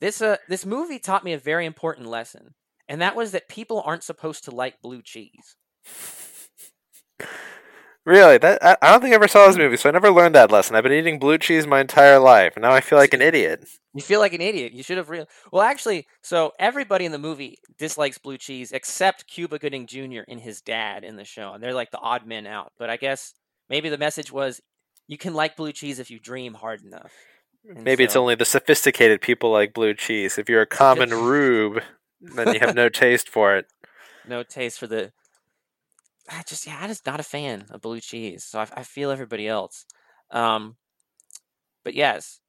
This 0.00 0.20
uh 0.20 0.36
this 0.48 0.66
movie 0.66 0.98
taught 0.98 1.24
me 1.24 1.32
a 1.32 1.38
very 1.38 1.66
important 1.66 2.08
lesson 2.08 2.54
and 2.88 3.00
that 3.00 3.16
was 3.16 3.32
that 3.32 3.48
people 3.48 3.82
aren't 3.84 4.02
supposed 4.02 4.44
to 4.44 4.50
like 4.50 4.82
blue 4.82 5.02
cheese. 5.02 5.56
Really, 8.06 8.36
that 8.36 8.62
I, 8.62 8.76
I 8.82 8.90
don't 8.90 9.00
think 9.00 9.12
I 9.12 9.14
ever 9.14 9.28
saw 9.28 9.46
this 9.46 9.56
movie, 9.56 9.78
so 9.78 9.88
I 9.88 9.92
never 9.92 10.10
learned 10.10 10.34
that 10.34 10.52
lesson. 10.52 10.76
I've 10.76 10.82
been 10.82 10.92
eating 10.92 11.18
blue 11.18 11.38
cheese 11.38 11.66
my 11.66 11.80
entire 11.80 12.18
life, 12.18 12.52
and 12.54 12.62
now 12.62 12.72
I 12.72 12.82
feel 12.82 12.98
like 12.98 13.14
an 13.14 13.22
idiot. 13.22 13.66
You 13.94 14.02
feel 14.02 14.20
like 14.20 14.34
an 14.34 14.42
idiot. 14.42 14.74
You 14.74 14.82
should 14.82 14.98
have 14.98 15.08
real. 15.08 15.26
Well, 15.50 15.62
actually, 15.62 16.06
so 16.22 16.52
everybody 16.58 17.06
in 17.06 17.12
the 17.12 17.18
movie 17.18 17.56
dislikes 17.78 18.18
blue 18.18 18.36
cheese 18.36 18.72
except 18.72 19.26
Cuba 19.26 19.58
Gooding 19.58 19.86
Jr. 19.86 20.20
and 20.28 20.38
his 20.38 20.60
dad 20.60 21.02
in 21.02 21.16
the 21.16 21.24
show, 21.24 21.54
and 21.54 21.62
they're 21.62 21.72
like 21.72 21.92
the 21.92 21.98
odd 21.98 22.26
men 22.26 22.46
out. 22.46 22.72
But 22.78 22.90
I 22.90 22.98
guess 22.98 23.32
maybe 23.70 23.88
the 23.88 23.96
message 23.96 24.30
was 24.30 24.60
you 25.08 25.16
can 25.16 25.32
like 25.32 25.56
blue 25.56 25.72
cheese 25.72 25.98
if 25.98 26.10
you 26.10 26.20
dream 26.20 26.52
hard 26.52 26.82
enough. 26.82 27.12
Maybe 27.64 28.04
it's 28.04 28.16
only 28.16 28.34
the 28.34 28.44
sophisticated 28.44 29.20
people 29.20 29.50
like 29.50 29.72
blue 29.72 29.94
cheese. 29.94 30.36
If 30.36 30.48
you're 30.48 30.62
a 30.62 30.66
common 30.66 31.10
rube, 31.10 31.82
then 32.20 32.52
you 32.52 32.60
have 32.60 32.74
no 32.74 32.88
taste 32.90 33.28
for 33.28 33.56
it. 33.56 33.66
no 34.28 34.42
taste 34.42 34.78
for 34.78 34.86
the. 34.86 35.12
I 36.30 36.42
just 36.46 36.66
yeah, 36.66 36.78
I'm 36.80 36.88
just 36.88 37.06
not 37.06 37.20
a 37.20 37.24
fan 37.24 37.66
of 37.70 37.80
blue 37.80 38.00
cheese, 38.00 38.44
so 38.44 38.60
I, 38.60 38.68
I 38.74 38.82
feel 38.82 39.10
everybody 39.10 39.48
else. 39.48 39.86
Um, 40.30 40.76
but 41.84 41.94
yes, 41.94 42.40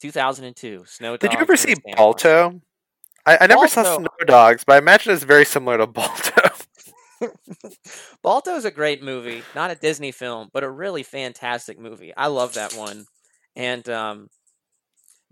2002 0.00 0.84
Snow. 0.86 1.16
Did 1.16 1.32
you 1.32 1.38
ever 1.38 1.56
see 1.56 1.74
Balto? 1.96 2.60
I, 3.24 3.38
I 3.42 3.46
never 3.46 3.68
saw 3.68 3.98
Snow 3.98 4.08
Dogs, 4.26 4.64
but 4.64 4.74
I 4.74 4.78
imagine 4.78 5.12
it's 5.12 5.22
very 5.24 5.44
similar 5.44 5.78
to 5.78 5.86
Balto. 5.86 6.50
Balto 8.22 8.56
is 8.56 8.64
a 8.64 8.70
great 8.70 9.02
movie, 9.02 9.42
not 9.54 9.70
a 9.70 9.74
Disney 9.74 10.12
film, 10.12 10.48
but 10.52 10.64
a 10.64 10.70
really 10.70 11.02
fantastic 11.02 11.78
movie. 11.78 12.12
I 12.16 12.26
love 12.26 12.54
that 12.54 12.74
one. 12.74 13.06
And 13.54 13.88
um 13.88 14.28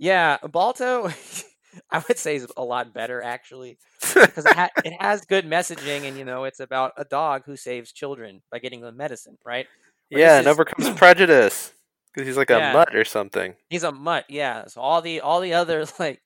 yeah, 0.00 0.38
Balto 0.50 1.10
I 1.90 2.02
would 2.08 2.18
say 2.18 2.34
is 2.34 2.48
a 2.56 2.64
lot 2.64 2.92
better 2.92 3.22
actually 3.22 3.78
because 4.00 4.44
it, 4.44 4.54
ha- 4.56 4.70
it 4.84 4.94
has 5.00 5.24
good 5.24 5.44
messaging 5.46 6.02
and 6.08 6.18
you 6.18 6.24
know 6.24 6.42
it's 6.44 6.58
about 6.58 6.92
a 6.96 7.04
dog 7.04 7.42
who 7.46 7.54
saves 7.56 7.92
children 7.92 8.42
by 8.50 8.58
getting 8.58 8.80
them 8.80 8.96
medicine, 8.96 9.38
right? 9.46 9.66
Where 10.08 10.20
yeah, 10.20 10.38
and 10.38 10.46
is- 10.48 10.50
overcomes 10.50 10.90
prejudice 10.98 11.72
because 12.12 12.26
he's 12.26 12.36
like 12.36 12.50
a 12.50 12.58
Yeah. 12.58 12.72
mutt 12.72 12.96
or 12.96 13.04
something. 13.04 13.54
He's 13.68 13.84
a 13.84 13.92
mutt, 13.92 14.24
yeah. 14.28 14.66
So 14.66 14.80
all 14.80 15.00
the 15.00 15.20
all 15.20 15.40
the 15.40 15.52
other 15.54 15.84
like 16.00 16.20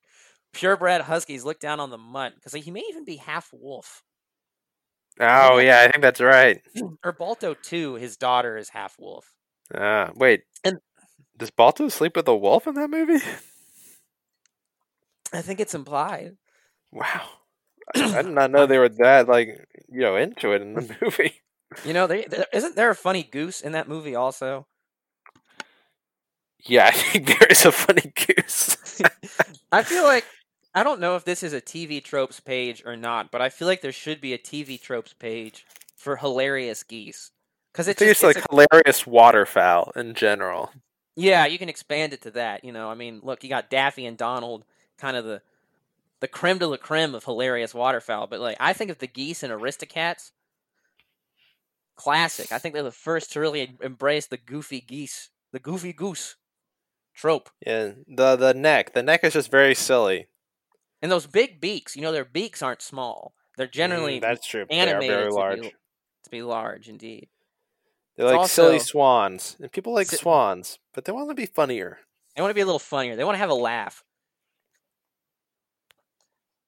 purebred 0.53 1.01
huskies 1.01 1.43
look 1.45 1.59
down 1.59 1.79
on 1.79 1.91
the 1.91 1.97
mutt 1.99 2.33
because 2.35 2.53
he 2.53 2.71
may 2.71 2.83
even 2.89 3.05
be 3.05 3.17
half 3.17 3.49
wolf. 3.53 4.01
Oh 5.19 5.57
Yeah. 5.59 5.81
yeah, 5.81 5.87
I 5.87 5.91
think 5.91 6.01
that's 6.01 6.21
right. 6.21 6.61
Or 7.03 7.11
Balto 7.13 7.53
too, 7.53 7.95
his 7.95 8.17
daughter 8.17 8.57
is 8.57 8.69
half 8.69 8.95
wolf. 8.97 9.31
Ah, 9.73 10.09
wait, 10.15 10.41
And- 10.63 10.79
does 11.37 11.51
Balto 11.51 11.89
sleep 11.89 12.15
with 12.15 12.27
a 12.27 12.35
wolf 12.35 12.65
in 12.65 12.73
that 12.75 12.89
movie? 12.89 13.23
I 15.35 15.41
think 15.41 15.59
it's 15.59 15.75
implied. 15.75 16.37
Wow, 16.91 17.27
I 17.95 17.99
I 18.19 18.21
did 18.21 18.31
not 18.31 18.51
know 18.51 18.65
they 18.65 18.77
were 18.77 18.89
that 18.89 19.27
like 19.27 19.67
you 19.89 20.01
know 20.01 20.15
into 20.15 20.51
it 20.53 20.61
in 20.61 20.73
the 20.75 20.95
movie. 21.01 21.41
You 21.83 21.93
know, 21.93 22.07
there, 22.07 22.23
there 22.27 22.45
isn't 22.53 22.75
there 22.75 22.89
a 22.89 22.95
funny 22.95 23.23
goose 23.23 23.61
in 23.61 23.73
that 23.73 23.87
movie 23.89 24.15
also? 24.15 24.67
Yeah, 26.67 26.87
I 26.87 26.91
think 26.91 27.27
there 27.27 27.47
is 27.49 27.65
a 27.65 27.71
funny 27.71 28.11
goose. 28.15 29.01
I 29.71 29.83
feel 29.83 30.03
like 30.03 30.25
I 30.73 30.83
don't 30.83 30.99
know 30.99 31.15
if 31.15 31.23
this 31.25 31.43
is 31.43 31.53
a 31.53 31.61
TV 31.61 32.03
tropes 32.03 32.39
page 32.39 32.83
or 32.85 32.95
not, 32.95 33.31
but 33.31 33.41
I 33.41 33.49
feel 33.49 33.67
like 33.67 33.81
there 33.81 33.91
should 33.91 34.19
be 34.21 34.33
a 34.33 34.37
TV 34.37 34.81
tropes 34.81 35.13
page 35.13 35.65
for 35.95 36.15
hilarious 36.17 36.83
geese. 36.83 37.31
Because 37.71 37.87
it's 37.87 37.99
just, 37.99 38.23
it's 38.23 38.23
like 38.23 38.37
a- 38.37 38.45
hilarious 38.49 39.05
waterfowl 39.05 39.91
in 39.95 40.13
general. 40.15 40.71
yeah, 41.15 41.45
you 41.45 41.57
can 41.59 41.69
expand 41.69 42.13
it 42.13 42.21
to 42.23 42.31
that. 42.31 42.63
You 42.63 42.71
know, 42.71 42.89
I 42.89 42.95
mean, 42.95 43.19
look, 43.23 43.43
you 43.43 43.49
got 43.49 43.69
Daffy 43.69 44.05
and 44.05 44.17
Donald, 44.17 44.65
kind 44.97 45.17
of 45.17 45.25
the 45.25 45.41
the 46.21 46.27
creme 46.27 46.57
de 46.57 46.67
la 46.67 46.77
creme 46.77 47.13
of 47.15 47.23
hilarious 47.25 47.73
waterfowl. 47.73 48.27
But 48.27 48.39
like, 48.39 48.57
I 48.59 48.73
think 48.73 48.89
of 48.89 48.99
the 48.99 49.07
geese 49.07 49.43
and 49.43 49.51
Aristocats, 49.53 50.31
classic. 51.95 52.51
I 52.51 52.57
think 52.59 52.73
they're 52.73 52.83
the 52.83 52.91
first 52.91 53.31
to 53.33 53.39
really 53.39 53.75
embrace 53.81 54.27
the 54.27 54.37
goofy 54.37 54.81
geese, 54.81 55.29
the 55.51 55.59
goofy 55.59 55.93
goose 55.93 56.35
trope. 57.13 57.49
Yeah, 57.65 57.91
the 58.07 58.35
the 58.35 58.53
neck, 58.53 58.93
the 58.93 59.03
neck 59.03 59.23
is 59.23 59.33
just 59.33 59.51
very 59.51 59.75
silly. 59.75 60.27
And 61.01 61.11
those 61.11 61.27
big 61.27 61.61
beaks, 61.61 61.95
you 61.95 62.01
know, 62.01 62.11
their 62.11 62.25
beaks 62.25 62.61
aren't 62.61 62.81
small. 62.81 63.33
They're 63.57 63.67
generally 63.67 64.17
Mm, 64.17 64.21
that's 64.21 64.47
true. 64.47 64.65
Animated 64.69 65.01
They 65.01 65.13
are 65.13 65.17
very 65.17 65.25
to 65.25 65.29
be 65.29 65.35
large. 65.35 65.73
to 66.23 66.29
be 66.29 66.41
large, 66.41 66.89
indeed. 66.89 67.29
They're 68.17 68.27
It's 68.27 68.33
like 68.37 68.49
silly 68.49 68.79
swans, 68.79 69.57
and 69.59 69.71
people 69.71 69.93
like 69.93 70.07
Si- 70.07 70.17
swans, 70.17 70.79
but 70.93 71.05
they 71.05 71.11
want 71.11 71.29
to 71.29 71.35
be 71.35 71.45
funnier. 71.45 71.99
They 72.35 72.41
want 72.41 72.49
to 72.49 72.55
be 72.55 72.61
a 72.61 72.65
little 72.65 72.79
funnier. 72.79 73.15
They 73.15 73.23
want 73.23 73.35
to 73.35 73.39
have 73.39 73.49
a 73.49 73.53
laugh. 73.55 74.03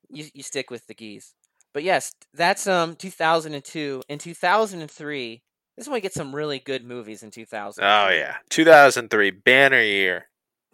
You 0.10 0.26
you 0.34 0.44
stick 0.44 0.70
with 0.70 0.88
the 0.88 0.94
geese. 0.94 1.34
But 1.74 1.84
yes, 1.84 2.12
that's 2.34 2.68
um 2.68 2.96
2002. 2.96 4.04
In 4.10 4.18
2003, 4.18 5.44
this 5.76 5.84
is 5.84 5.90
when 5.90 5.94
we 5.94 6.02
get 6.02 6.14
some 6.14 6.34
really 6.34 6.60
good 6.60 6.84
movies 6.84 7.24
in 7.24 7.32
2000. 7.32 7.84
Oh 7.84 8.10
yeah, 8.10 8.38
2003 8.50 9.32
banner 9.32 9.82
year. 9.82 10.26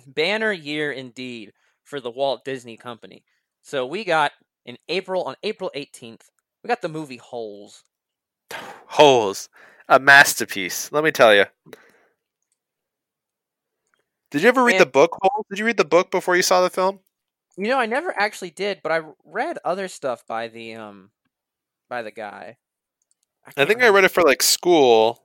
Banner 0.08 0.52
year 0.52 0.92
indeed 0.92 1.54
for 1.84 2.00
the 2.00 2.12
Walt 2.12 2.46
Disney 2.46 2.78
Company. 2.78 3.24
So 3.62 3.86
we 3.86 4.04
got 4.04 4.32
in 4.66 4.78
April 4.88 5.24
on 5.24 5.36
April 5.44 5.72
18th, 5.76 6.30
we 6.64 6.68
got 6.68 6.82
the 6.82 6.90
movie 6.90 7.18
Holes. 7.18 7.84
Holes, 8.88 9.50
a 9.90 10.00
masterpiece. 10.00 10.92
Let 10.92 11.04
me 11.04 11.12
tell 11.12 11.34
you. 11.34 11.46
Did 14.32 14.42
you 14.42 14.48
ever 14.48 14.64
read 14.64 14.80
the 14.80 14.86
book 14.86 15.18
Holes? 15.22 15.46
Did 15.50 15.60
you 15.60 15.66
read 15.66 15.78
the 15.78 15.86
book 15.86 16.12
before 16.12 16.36
you 16.36 16.42
saw 16.42 16.62
the 16.62 16.70
film? 16.70 17.00
You 17.58 17.68
know, 17.68 17.80
I 17.80 17.86
never 17.86 18.14
actually 18.18 18.50
did, 18.50 18.82
but 18.82 18.92
I 18.92 19.02
read 19.26 19.60
other 19.64 19.88
stuff 19.88 20.26
by 20.28 20.48
the 20.48 20.76
um 20.76 21.12
by 21.90 22.02
the 22.02 22.12
guy. 22.12 22.58
I 23.46 23.52
can't 23.52 23.68
think 23.68 23.84
I 23.84 23.90
read 23.90 24.06
it 24.06 24.12
for 24.12 24.24
like 24.24 24.42
school, 24.42 25.24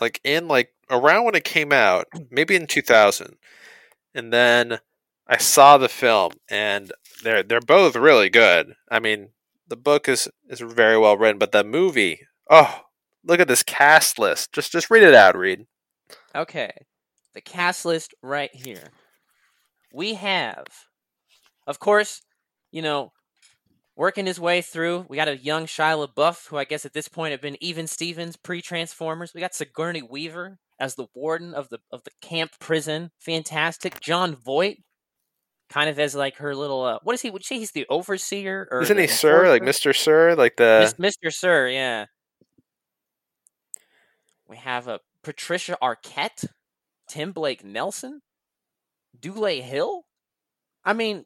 like 0.00 0.20
in 0.22 0.46
like 0.46 0.72
around 0.90 1.24
when 1.24 1.34
it 1.34 1.44
came 1.44 1.72
out, 1.72 2.06
maybe 2.30 2.54
in 2.54 2.66
2000. 2.66 3.36
And 4.14 4.32
then 4.32 4.78
I 5.26 5.38
saw 5.38 5.76
the 5.76 5.88
film 5.88 6.32
and 6.48 6.92
they're 7.22 7.42
they're 7.42 7.60
both 7.60 7.96
really 7.96 8.30
good. 8.30 8.74
I 8.90 9.00
mean, 9.00 9.30
the 9.66 9.76
book 9.76 10.08
is 10.08 10.28
is 10.48 10.60
very 10.60 10.98
well 10.98 11.16
written, 11.16 11.38
but 11.38 11.52
the 11.52 11.64
movie, 11.64 12.20
oh, 12.48 12.82
look 13.24 13.40
at 13.40 13.48
this 13.48 13.62
cast 13.62 14.18
list. 14.18 14.52
Just 14.52 14.72
just 14.72 14.90
read 14.90 15.02
it 15.02 15.14
out, 15.14 15.36
Reed. 15.36 15.66
Okay, 16.34 16.70
the 17.34 17.40
cast 17.40 17.84
list 17.84 18.14
right 18.22 18.54
here. 18.54 18.92
We 19.92 20.14
have, 20.14 20.66
of 21.66 21.78
course, 21.78 22.22
you 22.70 22.82
know, 22.82 23.12
working 23.96 24.26
his 24.26 24.38
way 24.38 24.62
through. 24.62 25.06
We 25.08 25.16
got 25.16 25.28
a 25.28 25.36
young 25.36 25.66
Shia 25.66 26.06
LaBeouf, 26.06 26.48
who 26.48 26.56
I 26.56 26.64
guess 26.64 26.84
at 26.84 26.92
this 26.92 27.08
point 27.08 27.32
had 27.32 27.40
been 27.40 27.56
even 27.60 27.86
Stevens 27.86 28.36
pre 28.36 28.62
Transformers. 28.62 29.32
We 29.34 29.40
got 29.40 29.54
Sigourney 29.54 30.02
Weaver 30.02 30.58
as 30.78 30.94
the 30.94 31.06
warden 31.14 31.54
of 31.54 31.68
the 31.70 31.78
of 31.90 32.04
the 32.04 32.10
camp 32.20 32.52
prison. 32.60 33.10
Fantastic. 33.18 34.00
Jon 34.00 34.36
Voight, 34.36 34.78
kind 35.70 35.88
of 35.88 35.98
as 35.98 36.14
like 36.14 36.36
her 36.36 36.54
little. 36.54 36.82
Uh, 36.84 36.98
what 37.02 37.14
is 37.14 37.22
he? 37.22 37.30
Would 37.30 37.44
say 37.44 37.58
he's 37.58 37.72
the 37.72 37.86
overseer 37.88 38.68
or 38.70 38.82
Isn't 38.82 38.98
he 38.98 39.06
Sir, 39.06 39.48
like? 39.48 39.62
Mr. 39.62 39.96
Sir, 39.96 40.34
like 40.34 40.56
the 40.56 40.94
Mr. 40.98 41.32
Sir, 41.32 41.68
yeah. 41.68 42.06
We 44.48 44.56
have 44.58 44.86
a 44.86 45.00
Patricia 45.24 45.76
Arquette, 45.82 46.46
Tim 47.08 47.32
Blake 47.32 47.64
Nelson, 47.64 48.20
Dule 49.18 49.60
Hill. 49.60 50.04
I 50.84 50.92
mean, 50.92 51.24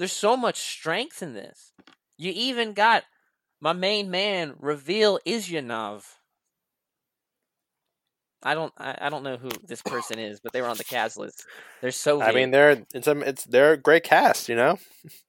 there's 0.00 0.12
so 0.12 0.34
much 0.34 0.56
strength 0.56 1.22
in 1.22 1.34
this. 1.34 1.74
You 2.16 2.32
even 2.34 2.72
got 2.72 3.04
my 3.60 3.74
main 3.74 4.10
man, 4.10 4.54
Ravil 4.58 5.20
Isyanov. 5.26 6.04
I 8.42 8.54
don't, 8.54 8.72
I, 8.78 8.96
I 8.98 9.10
don't 9.10 9.22
know 9.22 9.36
who 9.36 9.50
this 9.68 9.82
person 9.82 10.18
is, 10.18 10.40
but 10.40 10.54
they 10.54 10.62
were 10.62 10.68
on 10.68 10.78
the 10.78 10.84
cast 10.84 11.18
list. 11.18 11.44
They're 11.82 11.90
so. 11.90 12.22
I 12.22 12.32
mean, 12.32 12.50
they're 12.50 12.82
it's 12.94 13.06
a 13.06 13.18
it's 13.20 13.44
they're 13.44 13.74
a 13.74 13.76
great 13.76 14.02
cast, 14.02 14.48
you 14.48 14.56
know. 14.56 14.78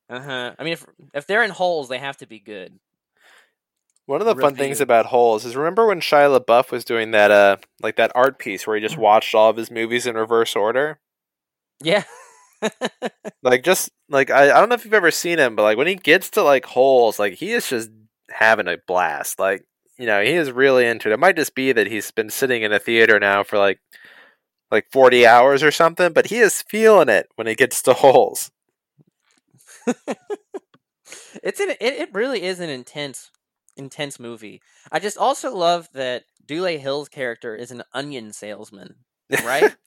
uh 0.09 0.21
huh. 0.21 0.53
I 0.57 0.63
mean, 0.63 0.71
if 0.71 0.85
if 1.13 1.27
they're 1.27 1.43
in 1.43 1.51
holes, 1.51 1.89
they 1.89 1.99
have 1.99 2.15
to 2.17 2.25
be 2.25 2.39
good. 2.39 2.79
One 4.05 4.21
of 4.21 4.27
the 4.27 4.35
fun 4.35 4.55
things 4.55 4.79
about 4.79 5.07
Holes 5.07 5.43
is 5.43 5.57
remember 5.57 5.85
when 5.85 5.99
Shia 5.99 6.39
LaBeouf 6.39 6.71
was 6.71 6.85
doing 6.85 7.11
that 7.11 7.29
uh 7.29 7.57
like 7.81 7.97
that 7.97 8.11
art 8.15 8.39
piece 8.39 8.65
where 8.65 8.77
he 8.77 8.81
just 8.81 8.97
watched 8.97 9.35
all 9.35 9.49
of 9.49 9.57
his 9.57 9.69
movies 9.69 10.07
in 10.07 10.15
reverse 10.15 10.55
order. 10.55 10.99
Yeah. 11.81 12.03
Like 13.43 13.63
just 13.63 13.89
like 14.07 14.29
I, 14.29 14.51
I 14.51 14.59
don't 14.59 14.69
know 14.69 14.75
if 14.75 14.85
you've 14.85 14.93
ever 14.93 15.11
seen 15.11 15.39
him, 15.39 15.55
but 15.55 15.63
like 15.63 15.77
when 15.77 15.87
he 15.87 15.95
gets 15.95 16.29
to 16.31 16.43
like 16.43 16.65
Holes, 16.65 17.17
like 17.17 17.33
he 17.33 17.53
is 17.53 17.67
just 17.67 17.89
having 18.29 18.67
a 18.67 18.77
blast. 18.87 19.39
Like 19.39 19.65
you 19.97 20.05
know 20.05 20.21
he 20.21 20.33
is 20.33 20.51
really 20.51 20.85
into 20.85 21.09
it. 21.09 21.13
It 21.13 21.19
might 21.19 21.35
just 21.35 21.55
be 21.55 21.71
that 21.71 21.87
he's 21.87 22.11
been 22.11 22.29
sitting 22.29 22.61
in 22.61 22.71
a 22.71 22.79
theater 22.79 23.19
now 23.19 23.43
for 23.43 23.57
like 23.57 23.79
like 24.69 24.85
forty 24.91 25.25
hours 25.25 25.63
or 25.63 25.71
something, 25.71 26.13
but 26.13 26.27
he 26.27 26.37
is 26.37 26.61
feeling 26.61 27.09
it 27.09 27.29
when 27.35 27.47
he 27.47 27.55
gets 27.55 27.81
to 27.83 27.93
Holes. 27.93 28.51
it's 31.43 31.59
an 31.59 31.71
it, 31.71 31.77
it 31.81 32.13
really 32.13 32.43
is 32.43 32.59
an 32.59 32.69
intense 32.69 33.31
intense 33.75 34.19
movie. 34.19 34.61
I 34.91 34.99
just 34.99 35.17
also 35.17 35.55
love 35.55 35.89
that 35.93 36.25
Dule 36.45 36.77
Hill's 36.77 37.09
character 37.09 37.55
is 37.55 37.71
an 37.71 37.81
onion 37.93 38.33
salesman, 38.33 38.95
right? 39.43 39.75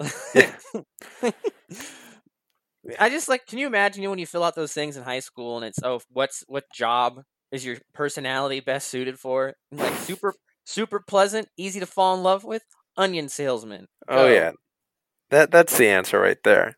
I 2.98 3.10
just 3.10 3.28
like 3.28 3.46
can 3.46 3.58
you 3.58 3.66
imagine 3.66 4.08
when 4.08 4.18
you 4.18 4.26
fill 4.26 4.42
out 4.42 4.54
those 4.54 4.72
things 4.72 4.96
in 4.96 5.02
high 5.02 5.20
school 5.20 5.56
and 5.56 5.66
it's 5.66 5.78
oh 5.82 6.00
what's 6.10 6.42
what 6.48 6.64
job 6.72 7.22
is 7.52 7.64
your 7.64 7.78
personality 7.92 8.60
best 8.60 8.88
suited 8.88 9.18
for? 9.18 9.54
Like 9.70 9.94
super 9.98 10.34
super 10.64 11.00
pleasant, 11.00 11.48
easy 11.56 11.80
to 11.80 11.86
fall 11.86 12.16
in 12.16 12.22
love 12.22 12.44
with, 12.44 12.62
onion 12.96 13.28
salesman. 13.28 13.86
Oh 14.08 14.28
yeah, 14.28 14.52
that 15.30 15.50
that's 15.50 15.76
the 15.76 15.88
answer 15.88 16.18
right 16.18 16.38
there. 16.44 16.76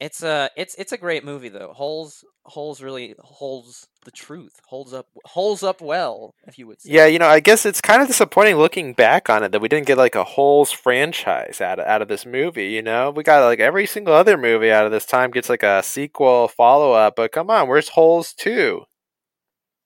It's 0.00 0.22
a 0.22 0.48
it's 0.56 0.74
it's 0.76 0.92
a 0.92 0.96
great 0.96 1.26
movie 1.26 1.50
though. 1.50 1.74
Holes 1.74 2.24
Holes 2.44 2.80
really 2.80 3.14
holds 3.18 3.86
the 4.06 4.10
truth. 4.10 4.58
Holds 4.66 4.94
up 4.94 5.08
holds 5.26 5.62
up 5.62 5.82
well, 5.82 6.34
if 6.46 6.58
you 6.58 6.66
would 6.66 6.80
say. 6.80 6.90
Yeah, 6.90 7.04
you 7.04 7.18
know, 7.18 7.28
I 7.28 7.40
guess 7.40 7.66
it's 7.66 7.82
kind 7.82 8.00
of 8.00 8.08
disappointing 8.08 8.56
looking 8.56 8.94
back 8.94 9.28
on 9.28 9.42
it 9.44 9.52
that 9.52 9.60
we 9.60 9.68
didn't 9.68 9.86
get 9.86 9.98
like 9.98 10.14
a 10.14 10.24
Holes 10.24 10.72
franchise 10.72 11.60
out 11.60 11.78
of, 11.78 11.86
out 11.86 12.00
of 12.00 12.08
this 12.08 12.24
movie. 12.24 12.68
You 12.68 12.80
know, 12.80 13.10
we 13.10 13.22
got 13.22 13.44
like 13.44 13.60
every 13.60 13.84
single 13.84 14.14
other 14.14 14.38
movie 14.38 14.72
out 14.72 14.86
of 14.86 14.90
this 14.90 15.04
time 15.04 15.32
gets 15.32 15.50
like 15.50 15.62
a 15.62 15.82
sequel, 15.82 16.48
follow 16.48 16.92
up. 16.92 17.16
But 17.16 17.32
come 17.32 17.50
on, 17.50 17.68
where's 17.68 17.90
Holes 17.90 18.32
two? 18.32 18.84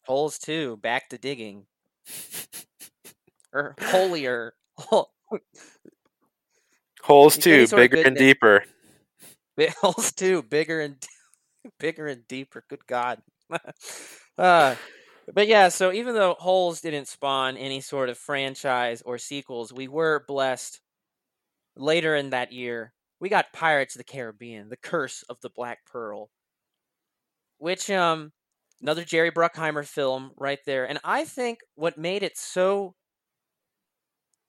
Holes 0.04 0.38
two, 0.38 0.76
back 0.76 1.08
to 1.08 1.18
digging. 1.18 1.66
or 3.52 3.74
er, 3.80 3.84
holier. 3.90 4.54
Holes 7.02 7.36
You 7.36 7.42
get 7.42 7.52
any 7.52 7.66
two, 7.66 7.76
bigger 7.76 8.02
and 8.06 8.16
deeper. 8.16 8.64
Holes 9.80 10.12
too, 10.12 10.42
bigger 10.42 10.80
and 10.80 10.96
bigger 11.78 12.06
and 12.06 12.26
deeper. 12.28 12.64
Good 12.68 12.86
God. 12.86 13.20
uh, 14.38 14.74
but 15.32 15.48
yeah, 15.48 15.68
so 15.68 15.92
even 15.92 16.14
though 16.14 16.36
Holes 16.38 16.80
didn't 16.80 17.08
spawn 17.08 17.56
any 17.56 17.80
sort 17.80 18.08
of 18.08 18.18
franchise 18.18 19.02
or 19.04 19.18
sequels, 19.18 19.72
we 19.72 19.88
were 19.88 20.24
blessed 20.26 20.80
later 21.76 22.14
in 22.14 22.30
that 22.30 22.52
year. 22.52 22.92
We 23.20 23.28
got 23.28 23.52
Pirates 23.52 23.94
of 23.94 23.98
the 23.98 24.04
Caribbean, 24.04 24.68
The 24.68 24.76
Curse 24.76 25.24
of 25.28 25.40
the 25.40 25.50
Black 25.50 25.78
Pearl, 25.86 26.30
which 27.58 27.90
um 27.90 28.32
another 28.82 29.04
Jerry 29.04 29.30
Bruckheimer 29.30 29.86
film 29.86 30.32
right 30.36 30.58
there. 30.66 30.86
And 30.86 30.98
I 31.04 31.24
think 31.24 31.60
what 31.74 31.96
made 31.96 32.22
it 32.22 32.36
so 32.36 32.94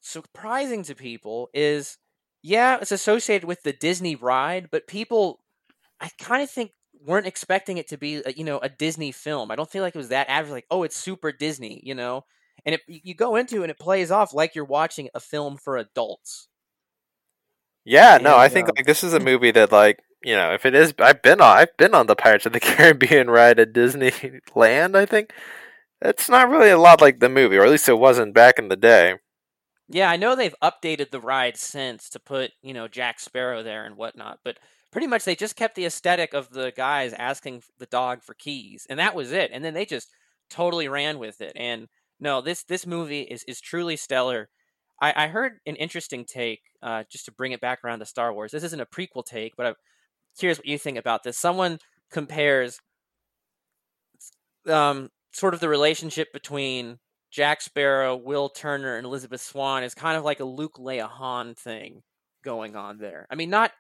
surprising 0.01 0.83
to 0.83 0.95
people 0.95 1.49
is 1.53 1.97
yeah, 2.45 2.77
it's 2.79 2.91
associated 2.91 3.47
with 3.47 3.63
the 3.63 3.73
Disney 3.73 4.15
ride, 4.15 4.69
but 4.69 4.85
people 4.85 5.39
I 5.99 6.09
kind 6.19 6.43
of 6.43 6.49
think 6.49 6.71
weren't 7.03 7.25
expecting 7.25 7.79
it 7.79 7.87
to 7.87 7.97
be 7.97 8.21
a, 8.23 8.33
you 8.33 8.43
know 8.43 8.59
a 8.59 8.69
Disney 8.69 9.11
film. 9.11 9.49
I 9.49 9.55
don't 9.55 9.69
feel 9.69 9.81
like 9.81 9.95
it 9.95 9.97
was 9.97 10.09
that 10.09 10.29
average 10.29 10.51
like 10.51 10.67
oh 10.69 10.83
it's 10.83 10.95
super 10.95 11.31
Disney, 11.31 11.81
you 11.83 11.95
know. 11.95 12.25
And 12.63 12.75
it, 12.75 12.81
you 12.87 13.15
go 13.15 13.35
into 13.35 13.57
it 13.57 13.63
and 13.63 13.71
it 13.71 13.79
plays 13.79 14.11
off 14.11 14.33
like 14.33 14.53
you're 14.53 14.63
watching 14.63 15.09
a 15.15 15.19
film 15.19 15.57
for 15.57 15.75
adults. 15.75 16.47
Yeah, 17.83 18.19
no, 18.21 18.37
I 18.37 18.47
think 18.47 18.69
um, 18.69 18.73
like 18.77 18.85
this 18.85 19.03
is 19.03 19.13
a 19.13 19.19
movie 19.19 19.51
that 19.51 19.71
like 19.71 20.03
you 20.23 20.35
know 20.35 20.53
if 20.53 20.67
it 20.67 20.75
is, 20.75 20.93
I've 20.99 21.23
been 21.23 21.41
on, 21.41 21.57
I've 21.57 21.75
been 21.77 21.95
on 21.95 22.05
the 22.05 22.15
Pirates 22.15 22.45
of 22.45 22.53
the 22.53 22.59
Caribbean 22.59 23.27
ride 23.27 23.59
at 23.59 23.73
Disneyland. 23.73 24.95
I 24.95 25.07
think 25.07 25.33
it's 25.99 26.29
not 26.29 26.49
really 26.49 26.69
a 26.69 26.77
lot 26.77 27.01
like 27.01 27.19
the 27.19 27.29
movie, 27.29 27.57
or 27.57 27.65
at 27.65 27.71
least 27.71 27.89
it 27.89 27.97
wasn't 27.97 28.35
back 28.35 28.59
in 28.59 28.69
the 28.69 28.77
day. 28.77 29.15
Yeah, 29.87 30.09
I 30.09 30.17
know 30.17 30.35
they've 30.35 30.55
updated 30.63 31.11
the 31.11 31.19
ride 31.21 31.57
since 31.57 32.09
to 32.09 32.19
put, 32.19 32.51
you 32.61 32.73
know, 32.73 32.87
Jack 32.87 33.19
Sparrow 33.19 33.61
there 33.61 33.85
and 33.85 33.95
whatnot, 33.97 34.39
but 34.43 34.57
pretty 34.91 35.07
much 35.07 35.23
they 35.25 35.35
just 35.35 35.55
kept 35.55 35.75
the 35.75 35.85
aesthetic 35.85 36.33
of 36.33 36.49
the 36.49 36.71
guys 36.75 37.13
asking 37.13 37.61
the 37.77 37.85
dog 37.85 38.23
for 38.23 38.33
keys, 38.33 38.87
and 38.89 38.99
that 38.99 39.15
was 39.15 39.31
it. 39.31 39.51
And 39.53 39.63
then 39.63 39.73
they 39.75 39.85
just 39.85 40.09
totally 40.49 40.87
ran 40.87 41.19
with 41.19 41.39
it. 41.41 41.53
And 41.55 41.87
no, 42.19 42.41
this 42.41 42.63
this 42.63 42.87
movie 42.87 43.21
is 43.21 43.43
is 43.47 43.61
truly 43.61 43.95
stellar. 43.95 44.49
I, 45.01 45.25
I 45.25 45.27
heard 45.27 45.59
an 45.67 45.75
interesting 45.75 46.25
take, 46.25 46.61
uh, 46.81 47.03
just 47.11 47.25
to 47.25 47.31
bring 47.31 47.51
it 47.51 47.61
back 47.61 47.83
around 47.83 47.99
to 47.99 48.05
Star 48.05 48.33
Wars. 48.33 48.51
This 48.51 48.63
isn't 48.63 48.81
a 48.81 48.85
prequel 48.85 49.25
take, 49.25 49.55
but 49.57 49.65
I'm 49.67 49.75
curious 50.39 50.57
what 50.59 50.67
you 50.67 50.77
think 50.79 50.97
about 50.97 51.23
this. 51.23 51.37
Someone 51.37 51.79
compares 52.11 52.79
um, 54.67 55.09
sort 55.31 55.53
of 55.53 55.59
the 55.59 55.69
relationship 55.69 56.31
between 56.33 56.97
Jack 57.35 57.59
Sparrow, 57.59 58.15
Will 58.15 58.47
Turner, 58.47 58.95
and 58.95 59.05
Elizabeth 59.05 59.41
Swann 59.41 59.83
is 59.83 59.93
kind 59.93 60.15
of 60.15 60.23
like 60.23 60.39
a 60.39 60.45
Luke 60.45 60.77
Leia 60.79 61.09
Han 61.09 61.53
thing 61.53 62.01
going 62.45 62.77
on 62.77 62.97
there. 62.97 63.27
I 63.29 63.35
mean, 63.35 63.49
not 63.49 63.73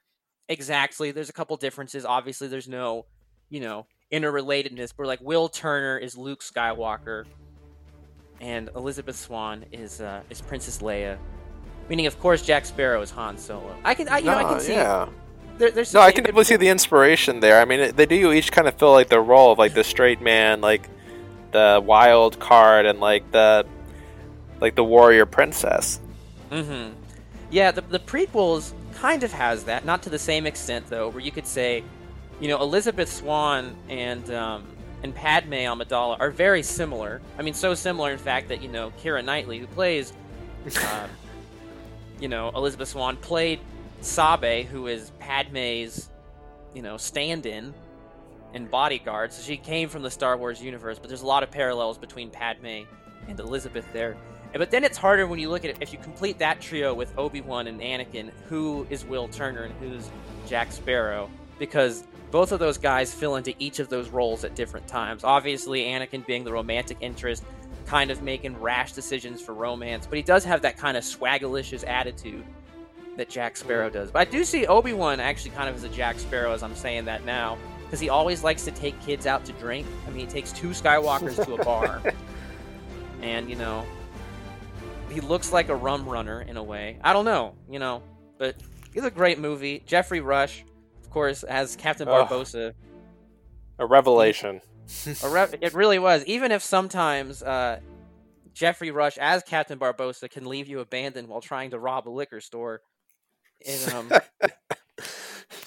exactly. 0.49 1.11
There's 1.11 1.29
a 1.29 1.33
couple 1.33 1.55
differences. 1.55 2.03
Obviously, 2.03 2.49
there's 2.49 2.67
no, 2.67 3.05
you 3.49 3.61
know, 3.61 3.87
interrelatedness. 4.11 4.91
But 4.97 5.07
like 5.07 5.21
Will 5.21 5.47
Turner 5.47 5.97
is 5.97 6.17
Luke 6.17 6.41
Skywalker, 6.41 7.23
and 8.41 8.69
Elizabeth 8.75 9.15
Swann 9.15 9.63
is 9.71 10.01
uh, 10.01 10.19
is 10.29 10.41
Princess 10.41 10.79
Leia. 10.79 11.17
Meaning, 11.87 12.07
of 12.07 12.19
course, 12.19 12.41
Jack 12.41 12.65
Sparrow 12.65 13.01
is 13.01 13.11
Han 13.11 13.37
Solo. 13.37 13.73
I 13.85 13.93
can, 13.93 14.09
I, 14.09 14.17
you 14.17 14.25
know, 14.25 14.35
I 14.35 14.43
can 14.43 14.59
see. 14.59 14.73
yeah. 14.73 15.07
There, 15.59 15.71
No, 15.93 16.01
I 16.01 16.11
can 16.11 16.25
definitely 16.25 16.43
see 16.43 16.57
the 16.57 16.67
inspiration 16.67 17.39
there. 17.39 17.61
I 17.61 17.63
mean, 17.63 17.95
they 17.95 18.05
do 18.05 18.33
each 18.33 18.51
kind 18.51 18.67
of 18.67 18.73
fill 18.73 18.91
like 18.91 19.07
the 19.07 19.21
role 19.21 19.53
of 19.53 19.57
like 19.57 19.73
the 19.73 19.85
straight 19.85 20.19
man, 20.19 20.59
like 20.59 20.89
the 21.55 21.81
wild 21.81 22.37
card, 22.37 22.85
and 22.85 22.99
like 22.99 23.31
the 23.31 23.65
like 24.59 24.75
the 24.75 24.83
warrior 24.83 25.25
princess. 25.25 26.01
Mm-hmm. 26.51 26.93
Yeah, 27.49 27.71
the 27.71 27.79
the 27.81 27.99
prequels 27.99 28.73
kind 28.93 29.23
of 29.23 29.31
has 29.31 29.63
that, 29.63 29.85
not 29.85 30.03
to 30.03 30.09
the 30.09 30.19
same 30.19 30.45
extent 30.45 30.87
though, 30.89 31.07
where 31.07 31.21
you 31.21 31.31
could 31.31 31.47
say, 31.47 31.81
you 32.41 32.49
know, 32.49 32.61
Elizabeth 32.61 33.09
Swann 33.09 33.73
and 33.87 34.29
um, 34.31 34.65
and 35.01 35.15
Padme 35.15 35.53
Amidala 35.53 36.19
are 36.19 36.29
very 36.29 36.61
similar. 36.61 37.21
I 37.39 37.41
mean, 37.41 37.53
so 37.53 37.73
similar 37.73 38.11
in 38.11 38.17
fact 38.17 38.49
that 38.49 38.61
you 38.61 38.67
know 38.67 38.91
Keira 39.01 39.23
Knightley, 39.23 39.57
who 39.57 39.67
plays, 39.67 40.11
um, 40.91 41.09
you 42.19 42.27
know, 42.27 42.51
Elizabeth 42.53 42.89
Swann 42.89 43.15
played 43.15 43.61
Sabe, 44.01 44.65
who 44.65 44.87
is 44.87 45.11
Padme's, 45.19 46.09
you 46.73 46.81
know, 46.81 46.97
stand-in 46.97 47.73
and 48.55 48.71
bodyguard. 48.71 49.31
So 49.31 49.43
she 49.43 49.57
came 49.57 49.87
from 49.89 50.01
the 50.01 50.09
Star 50.09 50.37
Wars 50.37 50.63
universe, 50.63 50.97
but 50.97 51.09
there's 51.09 51.21
a 51.21 51.27
lot 51.27 51.43
of 51.43 51.51
parallels 51.51 51.99
between 51.99 52.31
Padme 52.31 52.85
and 53.27 53.39
Elizabeth 53.39 53.85
there. 53.93 54.17
But 54.53 54.71
then 54.71 54.85
it's 54.85 54.97
harder 54.97 55.27
when 55.27 55.37
you 55.37 55.49
look 55.49 55.65
at 55.65 55.71
it. 55.71 55.77
If 55.81 55.91
you 55.91 55.99
complete 55.99 56.39
that 56.39 56.61
trio 56.61 56.93
with 56.93 57.15
Obi 57.17 57.41
Wan 57.41 57.67
and 57.67 57.81
Anakin, 57.81 58.31
who 58.47 58.87
is 58.89 59.03
Will 59.03 59.27
Turner 59.27 59.63
and 59.63 59.73
who's 59.79 60.09
Jack 60.47 60.71
Sparrow? 60.71 61.29
Because 61.59 62.05
both 62.31 62.53
of 62.53 62.59
those 62.59 62.77
guys 62.77 63.13
fill 63.13 63.35
into 63.35 63.53
each 63.59 63.79
of 63.79 63.89
those 63.89 64.09
roles 64.09 64.45
at 64.45 64.55
different 64.55 64.87
times. 64.87 65.25
Obviously, 65.25 65.83
Anakin 65.83 66.25
being 66.25 66.45
the 66.45 66.53
romantic 66.53 66.97
interest, 67.01 67.43
kind 67.85 68.11
of 68.11 68.23
making 68.23 68.57
rash 68.59 68.93
decisions 68.93 69.41
for 69.41 69.53
romance, 69.53 70.07
but 70.07 70.15
he 70.15 70.23
does 70.23 70.45
have 70.45 70.61
that 70.61 70.77
kind 70.77 70.95
of 70.95 71.03
swaggalicious 71.03 71.85
attitude 71.85 72.45
that 73.17 73.29
Jack 73.29 73.57
Sparrow 73.57 73.89
does. 73.89 74.11
But 74.11 74.27
I 74.27 74.31
do 74.31 74.45
see 74.45 74.65
Obi 74.65 74.93
Wan 74.93 75.19
actually 75.19 75.51
kind 75.51 75.69
of 75.69 75.75
as 75.75 75.83
a 75.83 75.89
Jack 75.89 76.17
Sparrow 76.17 76.53
as 76.53 76.63
I'm 76.63 76.75
saying 76.75 77.05
that 77.05 77.25
now, 77.25 77.57
because 77.85 77.99
he 77.99 78.09
always 78.09 78.43
likes 78.43 78.65
to 78.65 78.71
take 78.71 78.99
kids 79.01 79.25
out 79.25 79.45
to 79.45 79.53
drink. 79.53 79.87
I 80.07 80.09
mean, 80.09 80.19
he 80.19 80.25
takes 80.25 80.51
two 80.51 80.69
Skywalkers 80.69 81.43
to 81.45 81.53
a 81.55 81.63
bar, 81.63 82.01
and 83.21 83.49
you 83.49 83.55
know, 83.55 83.85
he 85.09 85.21
looks 85.21 85.53
like 85.53 85.69
a 85.69 85.75
rum 85.75 86.07
runner 86.07 86.41
in 86.41 86.57
a 86.57 86.63
way. 86.63 86.99
I 87.03 87.13
don't 87.13 87.25
know, 87.25 87.55
you 87.69 87.79
know, 87.79 88.03
but 88.37 88.55
it's 88.93 89.05
a 89.05 89.11
great 89.11 89.39
movie. 89.39 89.83
Geoffrey 89.85 90.21
Rush, 90.21 90.63
of 91.01 91.09
course, 91.09 91.43
as 91.43 91.75
Captain 91.75 92.07
Ugh. 92.07 92.27
Barbossa. 92.27 92.73
A 93.79 93.85
revelation. 93.85 94.61
A 95.23 95.29
re- 95.29 95.57
it 95.61 95.73
really 95.73 95.99
was. 95.99 96.23
Even 96.25 96.51
if 96.51 96.61
sometimes 96.61 97.41
uh, 97.41 97.79
Geoffrey 98.53 98.91
Rush 98.91 99.17
as 99.17 99.43
Captain 99.43 99.77
Barbossa 99.77 100.29
can 100.29 100.45
leave 100.45 100.67
you 100.67 100.79
abandoned 100.79 101.27
while 101.27 101.41
trying 101.41 101.71
to 101.71 101.79
rob 101.79 102.07
a 102.07 102.11
liquor 102.11 102.39
store. 102.39 102.81
And, 103.67 103.93
um, 103.93 104.11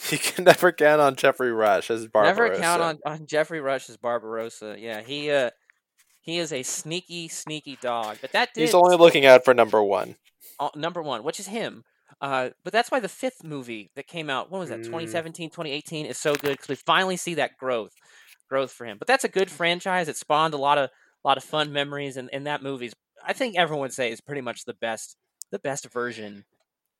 you 0.12 0.18
can 0.18 0.44
never 0.44 0.72
count 0.72 1.00
on 1.00 1.16
Geoffrey 1.16 1.52
Rush 1.52 1.90
as 1.90 2.06
Barbarossa. 2.06 2.40
Never 2.42 2.56
count 2.60 2.82
on, 2.82 2.98
on 3.06 3.26
Geoffrey 3.26 3.60
Rush 3.60 3.88
as 3.88 3.96
Barbarossa. 3.96 4.76
Yeah, 4.78 5.00
he 5.02 5.30
uh 5.30 5.50
he 6.20 6.38
is 6.38 6.52
a 6.52 6.62
sneaky, 6.62 7.28
sneaky 7.28 7.78
dog. 7.80 8.18
But 8.20 8.32
that 8.32 8.50
did 8.54 8.60
He's 8.60 8.74
only 8.74 8.96
looking 8.96 9.24
out 9.24 9.44
for 9.44 9.54
number 9.54 9.82
one. 9.82 10.16
uh, 10.60 10.68
number 10.76 11.00
one, 11.02 11.22
which 11.24 11.40
is 11.40 11.46
him. 11.46 11.84
Uh, 12.20 12.50
but 12.64 12.72
that's 12.72 12.90
why 12.90 13.00
the 13.00 13.08
fifth 13.08 13.44
movie 13.44 13.90
that 13.94 14.06
came 14.06 14.28
out, 14.28 14.50
what 14.50 14.58
was 14.58 14.68
that, 14.70 14.80
Mm. 14.80 14.84
2017, 14.86 15.50
2018, 15.50 16.04
is 16.06 16.18
so 16.18 16.34
good 16.34 16.52
because 16.52 16.68
we 16.68 16.74
finally 16.74 17.16
see 17.16 17.34
that 17.34 17.56
growth, 17.58 17.92
growth 18.50 18.72
for 18.72 18.84
him. 18.86 18.98
But 18.98 19.06
that's 19.06 19.24
a 19.24 19.28
good 19.28 19.50
franchise. 19.50 20.08
It 20.08 20.16
spawned 20.16 20.52
a 20.52 20.58
lot 20.58 20.78
of, 20.78 20.90
a 21.24 21.28
lot 21.28 21.36
of 21.36 21.44
fun 21.44 21.72
memories, 21.72 22.16
and, 22.16 22.28
and 22.32 22.46
that 22.46 22.62
movie's, 22.62 22.92
I 23.24 23.32
think 23.32 23.56
everyone 23.56 23.82
would 23.82 23.92
say, 23.92 24.10
is 24.10 24.20
pretty 24.20 24.40
much 24.40 24.64
the 24.64 24.74
best, 24.74 25.16
the 25.52 25.58
best 25.60 25.86
version. 25.92 26.44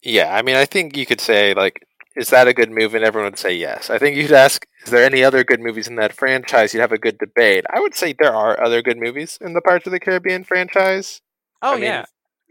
Yeah, 0.03 0.35
I 0.35 0.43
mean, 0.43 0.57
I 0.57 0.65
think 0.67 0.97
you 0.97 1.05
could 1.05 1.21
say 1.21 1.53
like, 1.53 1.85
is 2.19 2.31
that 2.31 2.49
a 2.49 2.53
good 2.55 2.71
movie? 2.71 2.97
And 2.97 3.05
everyone 3.07 3.31
would 3.31 3.39
say 3.39 3.55
yes. 3.55 3.89
I 3.91 3.99
think 3.99 4.17
you'd 4.17 4.33
ask, 4.33 4.67
is 4.85 4.91
there 4.91 5.05
any 5.05 5.23
other 5.25 5.45
good 5.45 5.61
movies 5.61 5.89
in 5.89 5.97
that 5.97 6.13
franchise? 6.13 6.75
You'd 6.75 6.81
have 6.81 6.93
a 6.93 6.99
good 6.99 7.19
debate. 7.19 7.65
I 7.71 7.81
would 7.81 7.95
say 7.95 8.13
there 8.13 8.35
are 8.35 8.61
other 8.63 8.83
good 8.83 8.99
movies 8.99 9.39
in 9.41 9.55
the 9.55 9.61
Pirates 9.61 9.87
of 9.87 9.93
the 9.93 10.01
Caribbean 10.01 10.45
franchise. 10.45 11.21
Oh 11.63 11.73
I 11.73 11.75
mean, 11.77 11.85
yeah, 11.85 12.05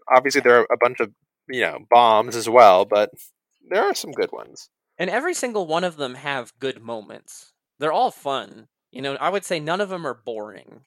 Obviously, 0.09 0.41
there 0.41 0.59
are 0.61 0.67
a 0.71 0.77
bunch 0.77 0.99
of 0.99 1.11
you 1.49 1.61
know 1.61 1.79
bombs 1.89 2.35
as 2.35 2.47
well, 2.49 2.85
but 2.85 3.11
there 3.69 3.83
are 3.83 3.93
some 3.95 4.11
good 4.11 4.31
ones. 4.31 4.69
and 4.97 5.09
every 5.09 5.33
single 5.33 5.67
one 5.67 5.83
of 5.83 5.97
them 5.97 6.15
have 6.15 6.51
good 6.59 6.81
moments. 6.81 7.51
They're 7.79 7.91
all 7.93 8.11
fun. 8.11 8.67
You 8.91 9.01
know, 9.01 9.15
I 9.15 9.29
would 9.29 9.45
say 9.45 9.59
none 9.59 9.81
of 9.81 9.89
them 9.89 10.07
are 10.07 10.13
boring. 10.25 10.81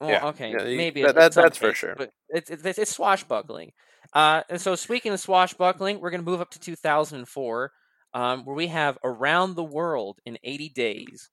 Well, 0.00 0.10
Yeah, 0.10 0.26
okay, 0.28 0.50
yeah, 0.50 0.76
maybe 0.76 1.02
that- 1.02 1.14
that- 1.14 1.32
that's 1.32 1.58
for 1.58 1.72
sure. 1.74 1.94
But 1.96 2.10
it's, 2.28 2.50
it's 2.50 2.78
it's 2.78 2.90
swashbuckling. 2.94 3.72
Uh, 4.12 4.42
and 4.48 4.60
so 4.60 4.74
speaking 4.74 5.12
of 5.12 5.20
swashbuckling, 5.20 6.00
we're 6.00 6.10
going 6.10 6.24
to 6.24 6.30
move 6.30 6.40
up 6.40 6.50
to 6.50 6.58
2004, 6.58 7.72
um, 8.14 8.44
where 8.44 8.56
we 8.56 8.68
have 8.68 8.98
Around 9.04 9.54
the 9.54 9.64
World 9.64 10.18
in 10.24 10.38
80 10.42 10.70
Days, 10.70 11.30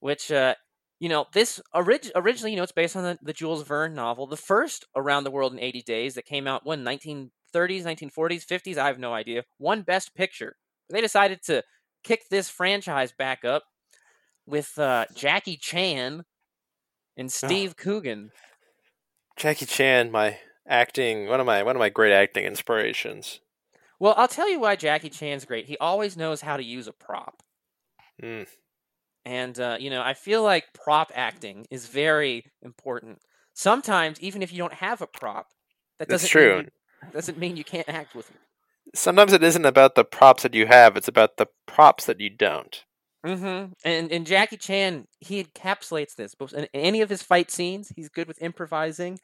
which 0.00 0.32
uh, 0.32 0.54
you 0.98 1.08
know 1.08 1.26
this 1.32 1.60
orig- 1.74 2.10
originally 2.14 2.52
you 2.52 2.56
know 2.56 2.62
it's 2.62 2.72
based 2.72 2.96
on 2.96 3.04
the, 3.04 3.18
the 3.22 3.32
Jules 3.32 3.62
Verne 3.62 3.94
novel, 3.94 4.26
the 4.26 4.36
first 4.36 4.86
Around 4.96 5.24
the 5.24 5.30
World 5.30 5.52
in 5.52 5.60
80 5.60 5.82
Days 5.82 6.14
that 6.14 6.24
came 6.24 6.46
out 6.46 6.64
when 6.64 6.84
1930s, 6.84 7.30
1940s, 7.54 8.46
50s. 8.46 8.78
I 8.78 8.86
have 8.86 8.98
no 8.98 9.12
idea. 9.12 9.44
Won 9.58 9.82
Best 9.82 10.14
Picture. 10.14 10.56
They 10.88 11.00
decided 11.00 11.42
to 11.44 11.62
kick 12.02 12.28
this 12.30 12.48
franchise 12.48 13.12
back 13.12 13.44
up 13.44 13.64
with 14.46 14.78
uh, 14.78 15.06
Jackie 15.14 15.56
Chan 15.56 16.24
and 17.16 17.30
Steve 17.32 17.76
Coogan. 17.76 18.30
Jackie 19.36 19.66
Chan, 19.66 20.10
my 20.10 20.38
acting, 20.66 21.28
one 21.28 21.40
of 21.40 21.46
my 21.46 21.62
one 21.62 21.76
of 21.76 21.80
my 21.80 21.88
great 21.88 22.12
acting 22.12 22.44
inspirations. 22.44 23.40
Well, 23.98 24.14
I'll 24.16 24.28
tell 24.28 24.50
you 24.50 24.60
why 24.60 24.76
Jackie 24.76 25.08
Chan's 25.08 25.44
great. 25.44 25.66
He 25.66 25.78
always 25.78 26.16
knows 26.16 26.42
how 26.42 26.56
to 26.56 26.62
use 26.62 26.86
a 26.86 26.92
prop. 26.92 27.42
Mm. 28.22 28.46
And, 29.24 29.58
uh, 29.58 29.76
you 29.80 29.90
know, 29.90 30.02
I 30.02 30.14
feel 30.14 30.42
like 30.42 30.72
prop 30.72 31.10
acting 31.14 31.66
is 31.70 31.86
very 31.86 32.44
important. 32.62 33.18
Sometimes, 33.54 34.20
even 34.20 34.42
if 34.42 34.52
you 34.52 34.58
don't 34.58 34.74
have 34.74 35.00
a 35.00 35.06
prop, 35.06 35.48
that 35.98 36.08
doesn't 36.08 36.28
true. 36.28 36.56
Mean 36.56 36.64
you, 37.02 37.08
doesn't 37.12 37.38
mean 37.38 37.56
you 37.56 37.64
can't 37.64 37.88
act 37.88 38.14
with 38.14 38.30
it. 38.30 38.36
Sometimes 38.94 39.32
it 39.32 39.42
isn't 39.42 39.64
about 39.64 39.94
the 39.94 40.04
props 40.04 40.42
that 40.42 40.54
you 40.54 40.66
have; 40.66 40.96
it's 40.96 41.08
about 41.08 41.38
the 41.38 41.48
props 41.66 42.06
that 42.06 42.20
you 42.20 42.30
don't. 42.30 42.84
Mm-hmm. 43.24 43.72
And 43.84 44.12
and 44.12 44.26
Jackie 44.26 44.58
Chan, 44.58 45.08
he 45.18 45.42
encapsulates 45.42 46.14
this. 46.14 46.36
In 46.54 46.68
any 46.72 47.00
of 47.00 47.10
his 47.10 47.22
fight 47.22 47.50
scenes, 47.50 47.92
he's 47.96 48.08
good 48.08 48.28
with 48.28 48.40
improvising, 48.40 49.18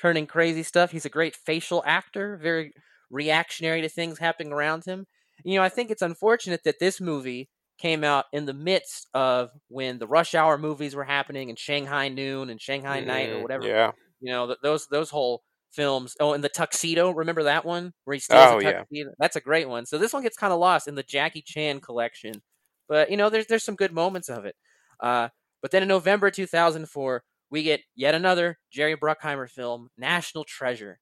turning 0.00 0.26
crazy 0.26 0.62
stuff. 0.62 0.90
He's 0.90 1.04
a 1.06 1.10
great 1.10 1.36
facial 1.36 1.82
actor, 1.86 2.36
very 2.36 2.72
reactionary 3.10 3.82
to 3.82 3.88
things 3.88 4.18
happening 4.18 4.52
around 4.52 4.84
him. 4.84 5.06
You 5.44 5.56
know, 5.58 5.62
I 5.62 5.68
think 5.68 5.90
it's 5.90 6.02
unfortunate 6.02 6.62
that 6.64 6.78
this 6.80 7.00
movie 7.00 7.50
came 7.78 8.04
out 8.04 8.26
in 8.32 8.44
the 8.46 8.54
midst 8.54 9.08
of 9.14 9.50
when 9.68 9.98
the 9.98 10.06
Rush 10.06 10.34
Hour 10.34 10.58
movies 10.58 10.94
were 10.94 11.04
happening 11.04 11.48
and 11.48 11.58
Shanghai 11.58 12.08
Noon 12.08 12.50
and 12.50 12.60
Shanghai 12.60 13.00
Night 13.00 13.30
or 13.30 13.38
Mm, 13.38 13.42
whatever. 13.42 13.64
Yeah. 13.66 13.92
You 14.20 14.32
know, 14.32 14.46
th- 14.48 14.58
those 14.62 14.86
those 14.88 15.10
whole 15.10 15.42
films. 15.72 16.14
Oh, 16.20 16.32
and 16.34 16.44
the 16.44 16.48
tuxedo. 16.50 17.10
Remember 17.10 17.44
that 17.44 17.64
one 17.64 17.92
where 18.04 18.14
he 18.14 18.20
steals 18.20 18.52
Oh, 18.52 18.58
a 18.58 18.60
yeah. 18.60 18.84
tuxedo? 18.84 19.10
That's 19.18 19.36
a 19.36 19.40
great 19.40 19.68
one. 19.68 19.86
So 19.86 19.98
this 19.98 20.12
one 20.12 20.22
gets 20.22 20.36
kind 20.36 20.52
of 20.52 20.58
lost 20.58 20.88
in 20.88 20.94
the 20.94 21.02
Jackie 21.02 21.42
Chan 21.42 21.80
collection, 21.80 22.42
but 22.88 23.10
you 23.10 23.16
know, 23.16 23.30
there's 23.30 23.46
there's 23.46 23.64
some 23.64 23.76
good 23.76 23.92
moments 23.92 24.28
of 24.28 24.44
it. 24.44 24.56
Uh, 25.00 25.28
but 25.62 25.70
then 25.70 25.82
in 25.82 25.88
November 25.88 26.30
2004, 26.30 27.22
we 27.50 27.62
get 27.62 27.80
yet 27.94 28.14
another 28.14 28.58
Jerry 28.70 28.96
Bruckheimer 28.96 29.48
film, 29.50 29.90
National 29.98 30.44
Treasure. 30.44 31.00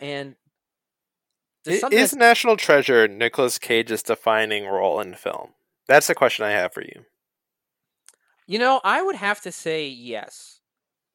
And 0.00 0.36
there's 1.64 1.78
I- 1.78 1.80
something 1.80 1.98
Is 1.98 2.10
that's- 2.12 2.18
National 2.28 2.56
Treasure 2.56 3.08
Nicolas 3.08 3.58
Cage's 3.58 4.02
defining 4.02 4.66
role 4.66 5.00
in 5.00 5.14
film? 5.14 5.54
That's 5.88 6.06
the 6.06 6.14
question 6.14 6.44
I 6.44 6.50
have 6.50 6.72
for 6.72 6.82
you. 6.82 7.04
You 8.46 8.58
know, 8.58 8.80
I 8.84 9.02
would 9.02 9.16
have 9.16 9.40
to 9.42 9.52
say 9.52 9.86
yes. 9.88 10.60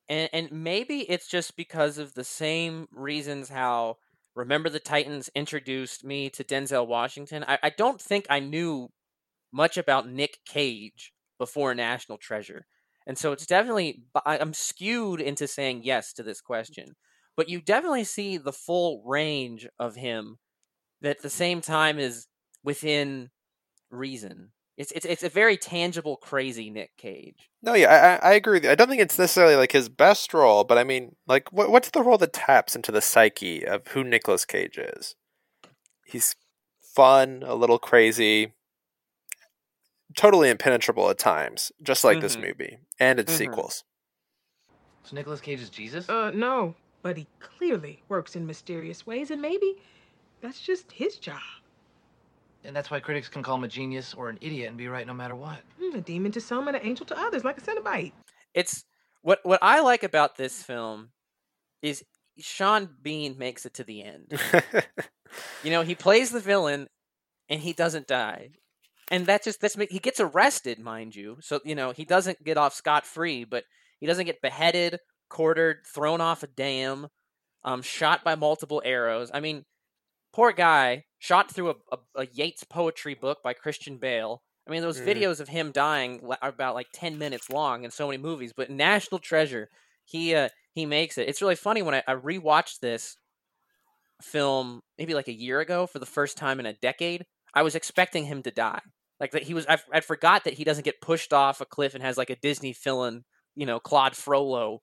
And 0.10 0.30
and 0.34 0.52
maybe 0.52 1.02
it's 1.10 1.28
just 1.28 1.56
because 1.56 1.98
of 1.98 2.14
the 2.14 2.24
same 2.24 2.88
reasons 2.92 3.50
how 3.50 3.98
Remember 4.34 4.70
the 4.70 4.80
Titans 4.80 5.30
introduced 5.36 6.06
me 6.06 6.30
to 6.30 6.44
Denzel 6.44 6.88
Washington. 6.88 7.44
I, 7.50 7.60
I 7.64 7.70
don't 7.70 8.02
think 8.02 8.26
I 8.30 8.40
knew 8.40 8.90
much 9.52 9.78
about 9.78 10.08
Nick 10.10 10.38
Cage 10.46 11.12
before 11.38 11.76
National 11.76 12.18
Treasure. 12.18 12.66
And 13.08 13.18
so 13.18 13.32
it's 13.32 13.46
definitely, 13.46 14.04
I'm 14.26 14.54
skewed 14.54 15.22
into 15.22 15.48
saying 15.48 15.82
yes 15.84 16.14
to 16.14 16.24
this 16.24 16.42
question. 16.42 16.96
But 17.36 17.50
you 17.50 17.62
definitely 17.62 18.04
see 18.04 18.38
the 18.38 18.54
full 18.54 19.04
range 19.06 19.68
of 19.80 19.96
him 19.96 20.38
that 21.02 21.18
at 21.18 21.22
the 21.22 21.30
same 21.30 21.62
time 21.62 21.98
is 21.98 22.28
within 22.64 23.30
reason. 23.90 24.52
It's 24.78 24.92
it's 24.94 25.06
it's 25.06 25.24
a 25.24 25.30
very 25.30 25.58
tangible, 25.58 26.18
crazy 26.18 26.70
Nick 26.70 26.92
Cage. 26.98 27.50
No, 27.62 27.74
yeah, 27.74 28.20
I, 28.22 28.30
I 28.30 28.34
agree 28.34 28.54
with 28.54 28.64
you. 28.64 28.72
I 28.72 28.76
don't 28.76 28.88
think 28.88 29.02
it's 29.02 29.20
necessarily 29.20 29.56
like 29.56 29.74
his 29.74 29.90
best 29.90 30.34
role, 30.34 30.64
but 30.64 30.78
I 30.78 30.84
mean, 30.84 31.16
like, 31.28 31.52
what, 31.52 31.70
what's 31.70 31.90
the 31.90 32.02
role 32.02 32.18
that 32.18 32.34
taps 32.34 32.76
into 32.76 32.92
the 32.92 33.02
psyche 33.02 33.66
of 33.66 33.88
who 33.88 34.04
Nicolas 34.04 34.46
Cage 34.46 34.78
is? 34.78 35.16
He's 36.06 36.36
fun, 36.82 37.44
a 37.46 37.54
little 37.54 37.80
crazy, 37.80 38.54
totally 40.16 40.50
impenetrable 40.50 41.10
at 41.10 41.18
times, 41.18 41.72
just 41.82 42.04
like 42.04 42.18
mm-hmm. 42.18 42.24
this 42.24 42.38
movie 42.38 42.78
and 43.00 43.20
its 43.20 43.32
mm-hmm. 43.32 43.52
sequels. 43.52 43.84
So 45.04 45.16
Nicolas 45.16 45.42
Cage 45.42 45.62
is 45.62 45.70
Jesus? 45.70 46.08
Uh, 46.10 46.32
no, 46.32 46.76
but 47.02 47.18
he 47.18 47.28
clearly 47.40 48.02
works 48.10 48.36
in 48.36 48.46
mysterious 48.46 49.06
ways, 49.06 49.32
and 49.32 49.42
maybe 49.42 49.76
that's 50.42 50.62
just 50.62 50.92
his 50.92 51.18
job. 51.18 51.42
And 52.64 52.76
that's 52.76 52.92
why 52.92 53.00
critics 53.00 53.28
can 53.28 53.42
call 53.42 53.56
him 53.56 53.64
a 53.64 53.68
genius 53.68 54.14
or 54.14 54.30
an 54.30 54.38
idiot 54.40 54.70
and 54.70 54.78
be 54.78 54.88
right 54.88 55.08
no 55.08 55.14
matter 55.14 55.36
what. 55.36 55.60
Mm, 55.82 55.96
a 55.96 56.02
demon 56.02 56.32
to 56.34 56.42
some 56.42 56.68
and 56.68 56.78
an 56.78 56.86
angel 56.86 57.06
to 57.08 57.20
others, 57.20 57.44
like 57.44 57.58
a 57.58 57.62
Cenobite. 57.62 58.12
It's 58.54 58.84
what 59.24 59.40
what 59.44 59.60
I 59.62 59.82
like 59.82 60.04
about 60.04 60.36
this 60.38 60.62
film 60.62 61.10
is 61.82 62.04
Sean 62.38 62.90
Bean 63.02 63.38
makes 63.38 63.66
it 63.66 63.74
to 63.76 63.84
the 63.84 64.04
end. 64.04 64.40
you 65.64 65.72
know, 65.72 65.82
he 65.82 65.96
plays 65.96 66.30
the 66.30 66.40
villain 66.40 66.88
and 67.50 67.62
he 67.62 67.74
doesn't 67.74 68.08
die. 68.08 68.52
And 69.12 69.26
that 69.26 69.44
just 69.44 69.60
that's 69.60 69.76
he 69.76 70.00
gets 70.00 70.22
arrested, 70.22 70.80
mind 70.80 71.18
you. 71.18 71.38
So, 71.42 71.60
you 71.66 71.76
know, 71.76 71.92
he 71.92 72.06
doesn't 72.06 72.46
get 72.46 72.58
off 72.58 72.74
scot 72.74 73.06
free, 73.06 73.44
but 73.44 73.66
he 74.00 74.08
doesn't 74.08 74.26
get 74.26 74.42
beheaded, 74.42 75.00
quartered, 75.30 75.80
thrown 75.86 76.22
off 76.22 76.44
a 76.44 76.48
dam, 76.48 77.08
um, 77.66 77.82
shot 77.82 78.24
by 78.24 78.36
multiple 78.36 78.82
arrows. 78.86 79.30
I 79.34 79.42
mean, 79.42 79.66
poor 80.32 80.54
guy 80.54 81.04
shot 81.20 81.52
through 81.52 81.72
a, 81.72 81.76
a, 81.92 81.98
a, 82.22 82.28
Yeats 82.28 82.64
poetry 82.64 83.14
book 83.14 83.40
by 83.44 83.52
Christian 83.52 83.98
Bale. 83.98 84.42
I 84.66 84.72
mean, 84.72 84.82
those 84.82 85.02
mm. 85.02 85.06
videos 85.06 85.42
of 85.42 85.50
him 85.50 85.74
dying 85.74 86.22
are 86.42 86.50
about 86.50 86.76
like 86.76 86.88
ten 86.94 87.18
minutes 87.18 87.50
long 87.50 87.84
in 87.84 87.92
so 87.92 88.08
many 88.08 88.18
movies. 88.18 88.54
But 88.56 88.70
National 88.70 89.20
Treasure, 89.20 89.68
he 90.06 90.34
uh, 90.34 90.48
he 90.74 90.86
makes 90.86 91.18
it. 91.18 91.28
It's 91.28 91.42
really 91.42 91.56
funny 91.56 91.82
when 91.82 91.96
I, 91.96 92.04
I 92.08 92.14
rewatched 92.14 92.80
this 92.80 93.18
film 94.22 94.80
maybe 94.98 95.16
like 95.16 95.28
a 95.28 95.34
year 95.34 95.60
ago 95.60 95.86
for 95.86 96.00
the 96.00 96.06
first 96.06 96.38
time 96.38 96.62
in 96.62 96.66
a 96.66 96.74
decade. 96.74 97.26
I 97.54 97.64
was 97.64 97.76
expecting 97.76 98.26
him 98.26 98.42
to 98.44 98.52
die. 98.52 98.80
Like 99.22 99.32
that 99.32 99.44
he 99.44 99.54
was. 99.54 99.68
I, 99.70 99.78
I 99.94 100.00
forgot 100.00 100.46
that 100.46 100.56
he 100.56 100.64
doesn't 100.64 100.84
get 100.84 101.00
pushed 101.00 101.32
off 101.32 101.62
a 101.62 101.66
cliff 101.66 101.94
and 101.94 102.04
has 102.04 102.18
like 102.18 102.32
a 102.32 102.36
Disney 102.36 102.74
villain, 102.74 103.24
you 103.56 103.68
know, 103.68 103.80
Claude 103.80 104.16
Frollo 104.16 104.82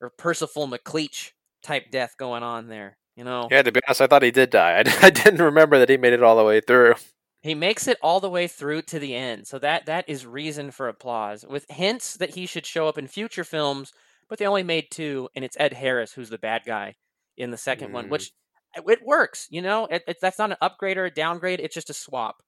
or 0.00 0.10
Percival 0.18 0.66
McLeach 0.66 1.30
type 1.62 1.92
death 1.92 2.16
going 2.18 2.42
on 2.42 2.66
there. 2.66 2.98
You 3.14 3.22
know. 3.22 3.46
Yeah, 3.48 3.62
to 3.62 3.70
be 3.70 3.80
honest, 3.86 4.00
I 4.00 4.08
thought 4.08 4.24
he 4.24 4.32
did 4.32 4.50
die. 4.50 4.82
I, 4.86 5.06
I 5.06 5.10
didn't 5.10 5.40
remember 5.40 5.78
that 5.78 5.88
he 5.88 5.96
made 5.96 6.12
it 6.12 6.22
all 6.22 6.36
the 6.36 6.42
way 6.42 6.60
through. 6.60 6.96
He 7.42 7.54
makes 7.54 7.86
it 7.86 7.98
all 8.02 8.18
the 8.18 8.28
way 8.28 8.48
through 8.48 8.82
to 8.82 8.98
the 8.98 9.14
end, 9.14 9.46
so 9.46 9.60
that 9.60 9.86
that 9.86 10.08
is 10.08 10.26
reason 10.26 10.72
for 10.72 10.88
applause. 10.88 11.44
With 11.48 11.66
hints 11.70 12.14
that 12.14 12.34
he 12.34 12.46
should 12.46 12.66
show 12.66 12.88
up 12.88 12.98
in 12.98 13.06
future 13.06 13.44
films, 13.44 13.92
but 14.28 14.40
they 14.40 14.46
only 14.46 14.64
made 14.64 14.86
two, 14.90 15.28
and 15.36 15.44
it's 15.44 15.56
Ed 15.60 15.74
Harris 15.74 16.12
who's 16.12 16.30
the 16.30 16.38
bad 16.38 16.62
guy 16.66 16.96
in 17.36 17.52
the 17.52 17.56
second 17.56 17.90
mm. 17.90 17.92
one, 17.92 18.08
which 18.08 18.32
it 18.74 19.06
works. 19.06 19.46
You 19.48 19.62
know, 19.62 19.86
it, 19.86 20.02
it, 20.08 20.16
that's 20.20 20.40
not 20.40 20.50
an 20.50 20.56
upgrade 20.60 20.98
or 20.98 21.04
a 21.04 21.10
downgrade; 21.10 21.60
it's 21.60 21.74
just 21.74 21.90
a 21.90 21.94
swap 21.94 22.42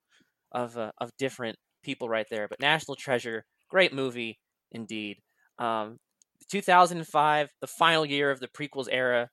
of 0.56 0.76
uh, 0.76 0.90
of 0.98 1.10
different 1.18 1.56
people 1.84 2.08
right 2.08 2.26
there. 2.30 2.48
But 2.48 2.60
National 2.60 2.96
Treasure, 2.96 3.44
great 3.70 3.92
movie 3.92 4.40
indeed. 4.72 5.18
Um, 5.58 5.98
2005, 6.50 7.48
the 7.60 7.66
final 7.66 8.04
year 8.04 8.30
of 8.30 8.40
the 8.40 8.48
prequels 8.48 8.88
era, 8.90 9.28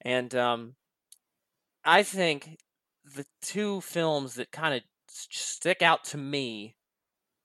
and 0.00 0.34
um, 0.34 0.74
I 1.84 2.02
think 2.02 2.56
the 3.04 3.24
two 3.42 3.80
films 3.82 4.34
that 4.34 4.50
kind 4.50 4.74
of 4.74 4.82
stick 5.08 5.82
out 5.82 6.04
to 6.04 6.18
me 6.18 6.74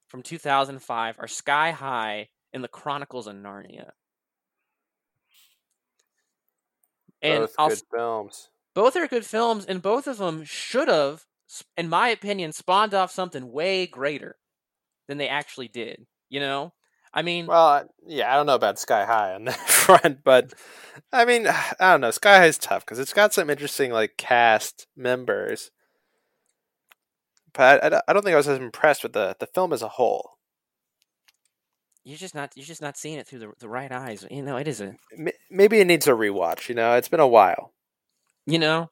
from 0.07 0.23
2005 0.23 1.15
are 1.19 1.27
Sky 1.27 1.71
High 1.71 2.29
and 2.53 2.63
The 2.63 2.67
Chronicles 2.67 3.27
of 3.27 3.35
Narnia. 3.35 3.91
And 7.21 7.41
both 7.41 7.55
I'll, 7.57 7.69
good 7.69 7.81
films. 7.93 8.49
Both 8.73 8.95
are 8.95 9.07
good 9.07 9.25
films, 9.25 9.65
and 9.65 9.81
both 9.81 10.07
of 10.07 10.17
them 10.17 10.43
should 10.43 10.87
have, 10.87 11.25
in 11.77 11.89
my 11.89 12.09
opinion, 12.09 12.51
spawned 12.53 12.93
off 12.93 13.11
something 13.11 13.51
way 13.51 13.87
greater 13.87 14.37
than 15.07 15.17
they 15.17 15.27
actually 15.27 15.67
did. 15.67 16.05
You 16.29 16.39
know, 16.39 16.73
I 17.13 17.21
mean, 17.23 17.47
well, 17.47 17.67
uh, 17.67 17.83
yeah, 18.07 18.31
I 18.31 18.37
don't 18.37 18.45
know 18.45 18.55
about 18.55 18.79
Sky 18.79 19.05
High 19.05 19.33
on 19.33 19.43
that 19.45 19.59
front, 19.69 20.23
but 20.23 20.53
I 21.11 21.25
mean, 21.25 21.47
I 21.79 21.91
don't 21.91 22.01
know. 22.01 22.11
Sky 22.11 22.37
High 22.37 22.45
is 22.45 22.57
tough 22.57 22.85
because 22.85 22.99
it's 22.99 23.13
got 23.13 23.33
some 23.33 23.49
interesting 23.49 23.91
like 23.91 24.17
cast 24.17 24.87
members, 24.95 25.71
but 27.53 27.83
I, 27.83 28.01
I 28.07 28.13
don't 28.13 28.23
think 28.23 28.33
I 28.33 28.37
was 28.37 28.47
as 28.47 28.59
impressed 28.59 29.03
with 29.03 29.13
the 29.13 29.35
the 29.39 29.47
film 29.47 29.73
as 29.73 29.81
a 29.81 29.89
whole. 29.89 30.37
You're 32.03 32.17
just 32.17 32.33
not 32.33 32.53
you're 32.55 32.65
just 32.65 32.81
not 32.81 32.97
seeing 32.97 33.19
it 33.19 33.27
through 33.27 33.39
the 33.39 33.51
the 33.59 33.69
right 33.69 33.91
eyes. 33.91 34.25
You 34.31 34.41
know, 34.41 34.57
it 34.57 34.67
is 34.67 34.81
a 34.81 34.95
maybe 35.49 35.79
it 35.79 35.87
needs 35.87 36.07
a 36.07 36.11
rewatch. 36.11 36.69
You 36.69 36.75
know, 36.75 36.95
it's 36.95 37.09
been 37.09 37.19
a 37.19 37.27
while. 37.27 37.73
You 38.47 38.57
know, 38.57 38.89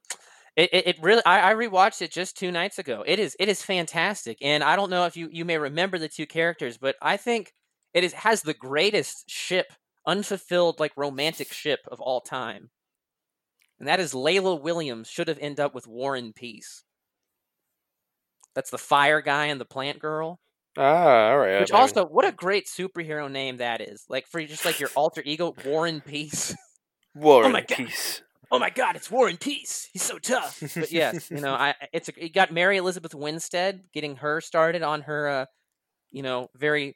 it, 0.60 0.70
it, 0.74 0.88
it, 0.88 1.00
really 1.02 1.22
I, 1.26 1.52
I 1.52 1.54
rewatched 1.54 2.02
it 2.02 2.12
just 2.12 2.38
two 2.38 2.52
nights 2.52 2.80
ago. 2.80 3.02
It 3.08 3.18
is 3.18 3.34
it 3.40 3.48
is 3.48 3.62
fantastic, 3.62 4.38
and 4.42 4.62
I 4.62 4.76
don't 4.76 4.90
know 4.90 5.06
if 5.06 5.16
you 5.16 5.30
you 5.32 5.46
may 5.46 5.58
remember 5.58 5.98
the 5.98 6.10
two 6.10 6.26
characters, 6.28 6.78
but 6.78 6.98
I 7.02 7.16
think 7.16 7.54
it 7.94 8.04
is 8.04 8.12
has 8.12 8.42
the 8.42 8.54
greatest 8.54 9.30
ship, 9.30 9.72
unfulfilled 10.06 10.80
like 10.80 10.92
romantic 10.98 11.54
ship 11.54 11.80
of 11.90 12.02
all 12.02 12.20
time. 12.20 12.72
And 13.80 13.88
that 13.88 14.02
is 14.02 14.14
Layla 14.14 14.62
Williams 14.62 15.08
should 15.08 15.30
have 15.30 15.40
ended 15.40 15.62
up 15.62 15.74
with 15.74 15.88
War 15.88 16.18
and 16.18 16.36
Peace. 16.36 16.84
That's 18.54 18.70
the 18.70 18.78
fire 18.78 19.22
guy 19.22 19.46
and 19.46 19.62
the 19.62 19.66
plant 19.66 20.00
girl. 20.00 20.42
Ah, 20.78 21.30
all 21.30 21.38
right. 21.38 21.62
Which 21.62 21.72
also, 21.72 22.06
what 22.06 22.26
a 22.26 22.34
great 22.34 22.68
superhero 22.68 23.32
name 23.32 23.58
that 23.58 23.80
is! 23.80 24.04
Like 24.10 24.28
for 24.28 24.44
just 24.44 24.66
like 24.66 24.82
your 24.82 24.90
alter 24.94 25.22
ego, 25.24 25.56
War 25.66 25.88
and 25.88 26.04
Peace. 26.04 26.54
War 27.16 27.46
oh 27.46 27.56
and 27.56 27.66
Peace. 27.66 28.22
Oh 28.52 28.60
my 28.60 28.70
God, 28.72 28.96
it's 28.96 29.12
War 29.12 29.28
and 29.28 29.40
Peace. 29.40 29.90
He's 29.94 30.04
so 30.04 30.18
tough. 30.18 30.60
But 30.76 30.92
yes, 30.92 31.30
you 31.30 31.40
know, 31.40 31.54
I 31.54 31.76
it's 31.94 32.10
a, 32.10 32.14
you 32.18 32.30
got 32.32 32.52
Mary 32.52 32.78
Elizabeth 32.78 33.14
Winstead 33.14 33.84
getting 33.94 34.18
her 34.18 34.42
started 34.42 34.82
on 34.82 35.02
her, 35.02 35.28
uh, 35.28 35.46
you 36.12 36.24
know, 36.24 36.48
very 36.56 36.96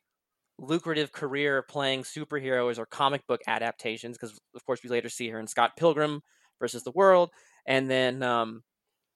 lucrative 0.60 1.12
career 1.12 1.64
playing 1.64 2.04
superheroes 2.04 2.78
or 2.78 2.86
comic 2.86 3.26
book 3.28 3.42
adaptations 3.48 4.18
because 4.18 4.38
of 4.56 4.66
course 4.66 4.82
we 4.84 4.90
later 4.90 5.10
see 5.10 5.30
her 5.30 5.40
in 5.40 5.48
Scott 5.48 5.72
Pilgrim 5.78 6.22
versus 6.60 6.84
the 6.84 6.92
World 6.92 7.32
and 7.66 7.90
then 7.90 8.22
um, 8.22 8.62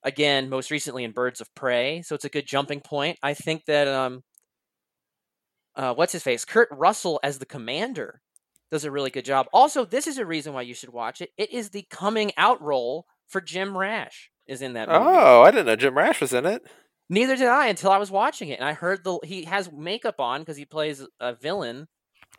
again 0.04 0.50
most 0.50 0.72
recently 0.72 1.04
in 1.04 1.12
Birds 1.12 1.40
of 1.40 1.54
Prey 1.54 2.02
so 2.02 2.16
it's 2.16 2.26
a 2.26 2.30
good 2.30 2.48
jumping 2.48 2.82
point 2.82 3.20
I 3.22 3.36
think 3.36 3.66
that 3.66 3.88
um, 3.88 4.24
uh, 5.76 5.94
what's 5.94 6.14
his 6.14 6.24
face 6.24 6.44
Kurt 6.44 6.70
Russell 6.72 7.20
as 7.24 7.38
the 7.38 7.46
commander 7.46 8.22
does 8.72 8.84
a 8.84 8.92
really 8.92 9.10
good 9.10 9.26
job 9.26 9.48
also 9.54 9.86
this 9.86 10.08
is 10.08 10.18
a 10.18 10.26
reason 10.26 10.54
why 10.54 10.62
you 10.62 10.74
should 10.74 10.92
watch 10.92 11.22
it 11.22 11.30
it 11.38 11.52
is 11.52 11.70
the 11.70 11.86
coming 11.90 12.32
out 12.38 12.62
role 12.62 13.06
for 13.28 13.42
Jim 13.42 13.78
Rash 13.78 14.30
is 14.48 14.62
in 14.62 14.74
that 14.74 14.88
movie. 14.88 15.00
Oh, 15.02 15.42
I 15.42 15.52
didn't 15.52 15.66
know 15.68 15.76
Jim 15.76 15.98
Rash 15.98 16.22
was 16.22 16.34
in 16.34 16.46
it. 16.46 16.64
Neither 17.10 17.36
did 17.36 17.48
I 17.48 17.68
until 17.68 17.92
I 17.92 17.98
was 17.98 18.12
watching 18.12 18.50
it, 18.50 18.60
and 18.60 18.68
I 18.68 18.74
heard 18.74 19.04
the 19.04 19.20
he 19.24 19.46
has 19.46 19.72
makeup 19.72 20.20
on 20.20 20.42
because 20.42 20.58
he 20.58 20.66
plays 20.66 21.06
a 21.20 21.36
villain, 21.36 21.88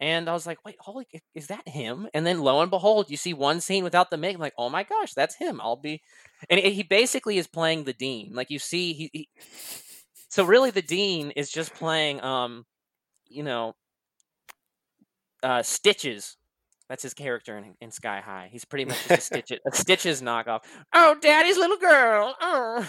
and 0.00 0.28
I 0.28 0.34
was 0.34 0.46
like, 0.46 0.58
"Wait, 0.64 0.76
holy, 0.78 1.06
is 1.34 1.46
that 1.46 1.66
him?" 1.66 2.06
And 2.12 2.26
then 2.26 2.40
lo 2.40 2.60
and 2.60 2.70
behold, 2.70 3.10
you 3.10 3.16
see 3.16 3.32
one 3.32 3.60
scene 3.60 3.84
without 3.84 4.10
the 4.10 4.18
makeup. 4.18 4.40
like, 4.40 4.52
oh 4.58 4.68
my 4.68 4.82
gosh, 4.82 5.14
that's 5.14 5.36
him. 5.36 5.60
I'll 5.62 5.76
be, 5.76 6.02
and 6.50 6.60
he 6.60 6.82
basically 6.82 7.38
is 7.38 7.46
playing 7.46 7.84
the 7.84 7.94
dean. 7.94 8.32
Like 8.34 8.50
you 8.50 8.58
see, 8.58 8.92
he, 8.92 9.10
he 9.12 9.28
so 10.28 10.44
really 10.44 10.70
the 10.70 10.82
dean 10.82 11.30
is 11.30 11.50
just 11.50 11.74
playing, 11.74 12.20
um, 12.22 12.66
you 13.26 13.42
know, 13.42 13.74
uh, 15.42 15.62
Stitches. 15.62 16.36
That's 16.88 17.02
his 17.02 17.14
character 17.14 17.58
in, 17.58 17.74
in 17.80 17.90
Sky 17.90 18.20
High. 18.20 18.48
He's 18.50 18.64
pretty 18.64 18.86
much 18.86 19.06
just 19.08 19.10
a 19.10 19.20
Stitches, 19.20 19.58
a 19.66 19.76
Stitches 19.76 20.22
knockoff. 20.22 20.60
Oh, 20.92 21.16
Daddy's 21.20 21.58
little 21.58 21.76
girl. 21.76 22.34
Oh. 22.40 22.88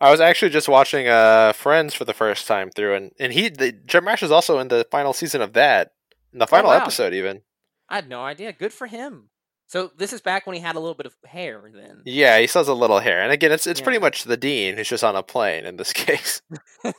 I 0.00 0.10
was 0.10 0.20
actually 0.20 0.50
just 0.50 0.68
watching 0.68 1.08
uh, 1.08 1.52
Friends 1.52 1.94
for 1.94 2.04
the 2.04 2.12
first 2.12 2.46
time 2.46 2.70
through, 2.70 2.94
and 2.94 3.12
and 3.18 3.32
he 3.32 3.48
the, 3.48 3.72
Jim 3.72 4.06
Rash 4.06 4.22
is 4.22 4.30
also 4.30 4.58
in 4.58 4.68
the 4.68 4.86
final 4.90 5.12
season 5.12 5.40
of 5.40 5.54
that, 5.54 5.92
in 6.32 6.38
the 6.38 6.44
oh, 6.44 6.48
final 6.48 6.70
oh, 6.70 6.74
wow. 6.74 6.82
episode 6.82 7.14
even. 7.14 7.42
I 7.88 7.96
had 7.96 8.08
no 8.08 8.22
idea. 8.22 8.52
Good 8.52 8.72
for 8.72 8.86
him. 8.86 9.30
So 9.68 9.90
this 9.96 10.12
is 10.12 10.20
back 10.20 10.46
when 10.46 10.54
he 10.54 10.60
had 10.60 10.76
a 10.76 10.80
little 10.80 10.94
bit 10.94 11.06
of 11.06 11.16
hair. 11.24 11.70
Then 11.74 12.02
yeah, 12.04 12.38
he 12.38 12.46
still 12.46 12.60
has 12.60 12.68
a 12.68 12.74
little 12.74 13.00
hair, 13.00 13.22
and 13.22 13.32
again, 13.32 13.52
it's 13.52 13.66
it's 13.66 13.80
yeah. 13.80 13.84
pretty 13.84 13.98
much 13.98 14.24
the 14.24 14.36
dean 14.36 14.76
who's 14.76 14.88
just 14.88 15.04
on 15.04 15.16
a 15.16 15.22
plane 15.22 15.64
in 15.64 15.76
this 15.76 15.92
case. 15.94 16.42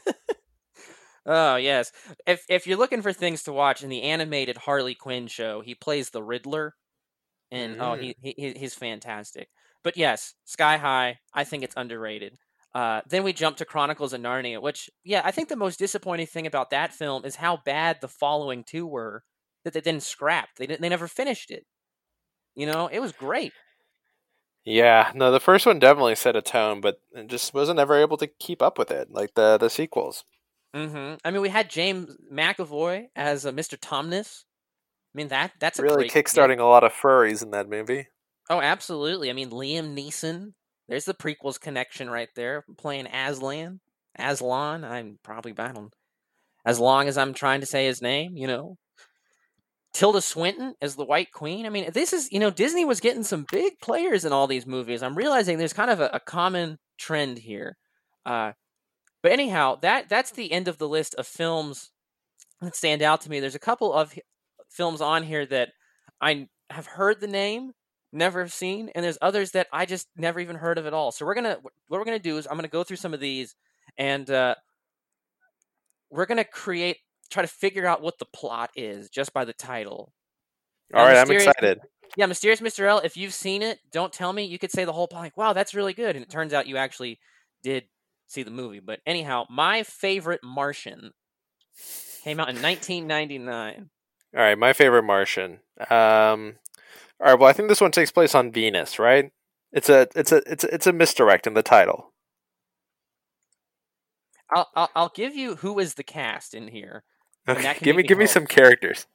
oh 1.28 1.58
yes, 1.58 1.92
if 2.28 2.44
if 2.50 2.68
you're 2.68 2.78
looking 2.78 3.02
for 3.04 3.14
things 3.14 3.44
to 3.44 3.54
watch 3.54 3.84
in 3.84 3.90
the 3.90 4.04
animated 4.04 4.58
Harley 4.58 4.96
Quinn 4.96 5.28
show, 5.28 5.62
he 5.62 5.76
plays 5.76 6.10
the 6.12 6.24
Riddler. 6.24 6.76
and 7.52 7.78
oh, 7.80 7.96
Mm. 7.96 8.02
he, 8.02 8.16
he 8.22 8.36
he- 8.38 8.60
he's 8.60 8.76
fantastic. 8.76 9.50
But 9.84 9.98
yes, 9.98 10.34
Sky 10.46 10.78
High, 10.78 11.20
I 11.34 11.44
think 11.46 11.64
it's 11.64 11.76
underrated. 11.78 12.38
Uh, 12.76 13.02
then 13.10 13.24
we 13.24 13.34
jump 13.34 13.58
to 13.58 13.66
Chronicles 13.66 14.14
of 14.14 14.22
Narnia, 14.22 14.62
which 14.62 14.90
yeah, 15.04 15.22
I 15.26 15.32
think 15.32 15.50
the 15.50 15.56
most 15.58 15.80
disappointing 15.80 16.28
thing 16.28 16.48
about 16.48 16.72
that 16.72 16.94
film 16.94 17.26
is 17.26 17.36
how 17.38 17.58
bad 17.66 18.00
the 18.02 18.08
following 18.10 18.64
two 18.66 18.86
were 18.88 19.24
that 19.66 19.74
they 19.74 19.82
then 19.82 20.00
scrapped. 20.02 20.58
They 20.58 20.68
didn't, 20.68 20.82
they 20.82 20.90
never 20.90 21.08
finished 21.08 21.52
it. 21.52 21.66
You 22.56 22.68
know, 22.68 22.88
it 22.88 23.00
was 23.00 23.14
great. 23.14 23.54
Yeah, 24.66 25.12
no, 25.16 25.32
the 25.32 25.40
first 25.40 25.66
one 25.66 25.80
definitely 25.80 26.16
set 26.16 26.36
a 26.36 26.42
tone, 26.42 26.82
but 26.82 27.00
it 27.14 27.28
just 27.28 27.54
wasn't 27.54 27.80
ever 27.80 27.96
able 27.96 28.18
to 28.18 28.28
keep 28.28 28.62
up 28.62 28.78
with 28.78 28.92
it, 28.92 29.10
like 29.12 29.34
the 29.36 29.58
the 29.58 29.70
sequels. 29.70 30.26
Hmm 30.74 31.16
I 31.24 31.32
mean, 31.32 31.42
we 31.42 31.50
had 31.50 31.70
James 31.70 32.16
McAvoy 32.32 33.08
as 33.16 33.46
uh, 33.46 33.52
Mr. 33.52 33.78
Tumnus. 33.78 34.44
I 35.14 35.18
mean 35.18 35.30
that 35.30 35.54
that's 35.60 35.80
a 35.80 35.84
really 35.84 36.10
kickstarting 36.10 36.60
a 36.60 36.66
lot 36.66 36.84
of 36.84 36.92
furries 36.94 37.42
in 37.42 37.52
that 37.52 37.70
movie. 37.70 38.08
Oh, 38.50 38.62
absolutely. 38.62 39.30
I 39.30 39.34
mean, 39.34 39.50
Liam 39.50 39.96
Neeson. 39.96 40.54
There's 40.88 41.06
the 41.06 41.14
prequels 41.14 41.60
connection 41.60 42.10
right 42.10 42.30
there. 42.36 42.64
Playing 42.78 43.08
Aslan, 43.08 43.82
Aslan. 44.18 44.86
I'm 44.86 45.20
probably 45.22 45.52
don't. 45.52 45.94
As 46.66 46.80
long 46.80 47.08
as 47.08 47.18
I'm 47.18 47.34
trying 47.34 47.60
to 47.60 47.66
say 47.66 47.86
his 47.86 48.02
name, 48.02 48.38
you 48.38 48.48
know. 48.48 48.78
Tilda 49.94 50.22
Swinton 50.22 50.76
as 50.82 50.96
the 50.96 51.06
White 51.06 51.32
Queen. 51.32 51.66
I 51.66 51.70
mean, 51.70 51.90
this 51.92 52.14
is 52.14 52.32
you 52.32 52.40
know 52.40 52.52
Disney 52.52 52.86
was 52.86 53.00
getting 53.00 53.24
some 53.24 53.46
big 53.52 53.74
players 53.82 54.26
in 54.26 54.32
all 54.32 54.48
these 54.48 54.68
movies. 54.68 55.02
I'm 55.02 55.16
realizing 55.16 55.58
there's 55.58 55.74
kind 55.74 55.90
of 55.90 56.00
a, 56.00 56.10
a 56.14 56.20
common 56.20 56.78
trend 57.00 57.40
here. 57.40 57.78
Uh, 58.26 58.52
but 59.22 59.32
anyhow, 59.32 59.76
that 59.82 60.10
that's 60.10 60.32
the 60.32 60.52
end 60.52 60.68
of 60.68 60.78
the 60.78 60.88
list 60.88 61.16
of 61.16 61.28
films 61.28 61.92
that 62.62 62.76
stand 62.76 63.02
out 63.02 63.22
to 63.22 63.30
me. 63.30 63.40
There's 63.40 63.56
a 63.56 63.60
couple 63.60 63.94
of 63.94 64.18
films 64.70 65.02
on 65.02 65.24
here 65.24 65.46
that 65.46 65.70
I 66.22 66.48
have 66.70 66.88
heard 66.88 67.20
the 67.20 67.28
name, 67.28 67.74
never 68.12 68.40
have 68.42 68.54
seen, 68.54 68.90
and 68.96 69.04
there's 69.04 69.18
others 69.22 69.52
that 69.52 69.68
I 69.72 69.86
just 69.86 70.08
never 70.16 70.40
even 70.40 70.56
heard 70.56 70.78
of 70.78 70.86
at 70.86 70.94
all. 70.94 71.12
So 71.12 71.26
we're 71.26 71.36
gonna 71.36 71.58
what 71.62 71.74
we're 72.00 72.06
gonna 72.06 72.20
do 72.20 72.38
is 72.38 72.48
I'm 72.48 72.58
gonna 72.58 72.68
go 72.68 72.84
through 72.84 72.98
some 72.98 73.14
of 73.14 73.20
these, 73.20 73.56
and 73.98 74.30
uh, 74.30 74.56
we're 76.10 76.26
gonna 76.26 76.44
create 76.44 76.98
try 77.30 77.42
to 77.44 77.48
figure 77.48 77.86
out 77.86 78.02
what 78.02 78.18
the 78.20 78.26
plot 78.26 78.72
is 78.76 79.10
just 79.10 79.34
by 79.34 79.46
the 79.46 79.54
title. 79.54 80.14
All 80.94 81.06
Now, 81.06 81.06
right, 81.06 81.18
I'm 81.18 81.32
excited. 81.32 81.80
Yeah, 82.16 82.26
Mysterious 82.26 82.62
Mr. 82.62 82.88
L. 82.88 83.00
If 83.00 83.18
you've 83.18 83.34
seen 83.34 83.62
it, 83.62 83.80
don't 83.92 84.14
tell 84.14 84.32
me. 84.32 84.46
You 84.46 84.58
could 84.58 84.72
say 84.72 84.86
the 84.86 84.94
whole 84.94 85.08
plot, 85.08 85.24
like, 85.24 85.38
"Wow, 85.38 85.54
that's 85.54 85.76
really 85.76 85.94
good," 85.94 86.16
and 86.16 86.24
it 86.24 86.30
turns 86.30 86.54
out 86.54 86.68
you 86.68 86.78
actually 86.78 87.20
did 87.62 87.84
see 88.28 88.44
the 88.44 88.52
movie. 88.52 88.80
But 88.80 89.00
anyhow, 89.06 89.46
my 89.50 89.84
favorite 89.84 90.44
Martian 90.44 91.14
came 92.24 92.40
out 92.40 92.50
in 92.50 92.62
1999. 92.62 93.90
All 94.36 94.42
right, 94.42 94.58
my 94.58 94.74
favorite 94.74 95.04
Martian. 95.04 95.60
Um, 95.90 96.58
all 97.20 97.32
right, 97.32 97.40
well, 97.40 97.50
I 97.50 97.54
think 97.54 97.70
this 97.70 97.82
one 97.82 97.92
takes 97.92 98.12
place 98.12 98.36
on 98.36 98.52
Venus, 98.52 99.00
right? 99.00 99.32
It's 99.72 99.90
a 99.90 100.08
it's 100.16 100.32
a 100.32 100.42
it's 100.46 100.64
a, 100.64 100.74
it's 100.74 100.88
a 100.88 100.94
misdirect 100.94 101.48
in 101.48 101.54
the 101.54 101.64
title. 101.64 102.14
I'll, 104.54 104.70
I'll 104.76 104.90
I'll 104.96 105.12
give 105.14 105.36
you 105.36 105.56
who 105.56 105.80
is 105.80 105.96
the 105.96 106.04
cast 106.04 106.54
in 106.54 106.68
here. 106.68 107.04
Okay, 107.48 107.76
give 107.82 107.96
me 107.96 108.04
give 108.04 108.18
me 108.18 108.28
some 108.28 108.46
characters. 108.46 109.08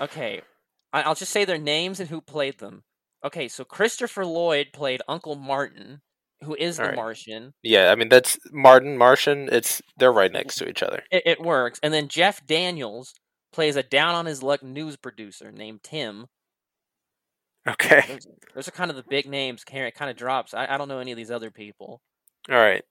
Okay, 0.00 0.42
I'll 0.92 1.14
just 1.14 1.32
say 1.32 1.44
their 1.44 1.58
names 1.58 2.00
and 2.00 2.08
who 2.08 2.20
played 2.20 2.58
them. 2.58 2.84
Okay, 3.24 3.48
so 3.48 3.64
Christopher 3.64 4.24
Lloyd 4.24 4.68
played 4.72 5.02
Uncle 5.08 5.34
Martin, 5.34 6.00
who 6.44 6.54
is 6.54 6.76
the 6.76 6.82
Alright. 6.84 6.96
Martian. 6.96 7.52
Yeah, 7.62 7.90
I 7.90 7.94
mean 7.94 8.08
that's 8.08 8.38
Martin 8.52 8.96
Martian. 8.98 9.48
It's 9.50 9.82
they're 9.96 10.12
right 10.12 10.32
next 10.32 10.56
to 10.56 10.68
each 10.68 10.82
other. 10.82 11.02
It, 11.10 11.22
it 11.26 11.40
works. 11.42 11.78
And 11.82 11.92
then 11.92 12.08
Jeff 12.08 12.46
Daniels 12.46 13.14
plays 13.52 13.76
a 13.76 13.82
down 13.82 14.14
on 14.14 14.26
his 14.26 14.42
luck 14.42 14.62
news 14.62 14.96
producer 14.96 15.50
named 15.50 15.82
Tim. 15.82 16.26
Okay, 17.68 18.02
Those, 18.08 18.26
those 18.54 18.68
are 18.68 18.72
kind 18.72 18.90
of 18.90 18.96
the 18.96 19.04
big 19.08 19.28
names. 19.28 19.62
It 19.70 19.94
kind 19.94 20.10
of 20.10 20.16
drops. 20.16 20.54
I, 20.54 20.66
I 20.74 20.78
don't 20.78 20.88
know 20.88 21.00
any 21.00 21.10
of 21.10 21.18
these 21.18 21.30
other 21.30 21.50
people. 21.50 22.00
all 22.48 22.56
right, 22.56 22.82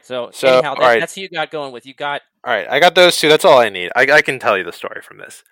So, 0.00 0.30
So, 0.32 0.48
anyhow, 0.58 0.74
that, 0.74 0.80
alright. 0.80 1.00
that's 1.00 1.14
who 1.14 1.20
you 1.20 1.28
got 1.28 1.50
going 1.50 1.70
with. 1.72 1.84
You 1.84 1.92
got 1.94 2.22
all 2.44 2.52
right. 2.54 2.66
I 2.68 2.80
got 2.80 2.94
those 2.94 3.16
two. 3.18 3.28
That's 3.28 3.44
all 3.44 3.58
I 3.58 3.68
need. 3.68 3.90
I 3.94 4.02
I 4.10 4.22
can 4.22 4.38
tell 4.38 4.56
you 4.56 4.64
the 4.64 4.72
story 4.72 5.00
from 5.02 5.18
this. 5.18 5.42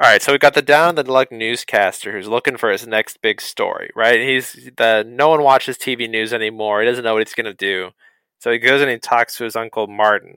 All 0.00 0.08
right, 0.08 0.22
so 0.22 0.30
we've 0.30 0.40
got 0.40 0.54
the 0.54 0.62
down 0.62 0.94
the 0.94 1.10
luck 1.10 1.32
newscaster 1.32 2.12
who's 2.12 2.28
looking 2.28 2.56
for 2.56 2.70
his 2.70 2.86
next 2.86 3.20
big 3.20 3.40
story. 3.40 3.90
Right, 3.96 4.20
he's 4.20 4.70
the 4.76 5.04
no 5.06 5.28
one 5.28 5.42
watches 5.42 5.76
TV 5.76 6.08
news 6.08 6.32
anymore. 6.32 6.80
He 6.80 6.86
doesn't 6.86 7.02
know 7.02 7.14
what 7.14 7.26
he's 7.26 7.34
gonna 7.34 7.52
do, 7.52 7.90
so 8.38 8.52
he 8.52 8.58
goes 8.58 8.80
and 8.80 8.90
he 8.90 8.98
talks 8.98 9.36
to 9.36 9.44
his 9.44 9.56
uncle 9.56 9.88
Martin, 9.88 10.36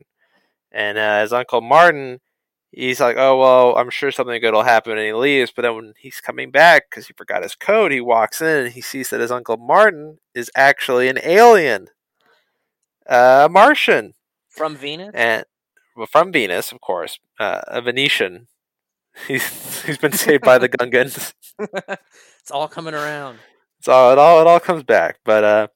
and 0.71 0.97
uh, 0.97 1.21
his 1.21 1.31
uncle 1.31 1.61
Martin, 1.61 2.21
he's 2.71 2.99
like, 2.99 3.17
"Oh 3.19 3.37
well, 3.37 3.75
I'm 3.77 3.91
sure 3.91 4.11
something 4.11 4.41
good 4.41 4.53
will 4.53 4.63
happen," 4.63 4.93
and 4.93 5.05
he 5.05 5.13
leaves. 5.13 5.51
But 5.55 5.61
then 5.61 5.75
when 5.75 5.93
he's 5.99 6.21
coming 6.21 6.49
back 6.49 6.89
because 6.89 7.05
he 7.05 7.13
forgot 7.15 7.43
his 7.43 7.53
code, 7.55 7.91
he 7.91 8.01
walks 8.01 8.41
in 8.41 8.65
and 8.65 8.73
he 8.73 8.81
sees 8.81 9.11
that 9.11 9.21
his 9.21 9.31
uncle 9.31 9.57
Martin 9.57 10.17
is 10.33 10.49
actually 10.55 11.07
an 11.07 11.19
alien, 11.23 11.89
uh, 13.07 13.43
a 13.45 13.49
Martian, 13.49 14.15
from 14.49 14.75
Venus. 14.75 15.11
and 15.13 15.45
well, 15.95 16.07
from 16.07 16.31
Venus, 16.31 16.71
of 16.71 16.81
course, 16.81 17.19
uh, 17.39 17.61
a 17.67 17.79
Venetian. 17.79 18.47
He's 19.27 19.83
he's 19.83 19.97
been 19.97 20.13
saved 20.13 20.43
by 20.43 20.57
the 20.57 20.69
Gungans. 20.77 21.33
it's 21.59 22.51
all 22.51 22.67
coming 22.67 22.93
around. 22.93 23.39
So 23.81 24.11
it 24.11 24.17
all 24.17 24.41
it 24.41 24.47
all 24.47 24.59
comes 24.59 24.83
back, 24.83 25.19
but 25.25 25.43
uh, 25.43 25.67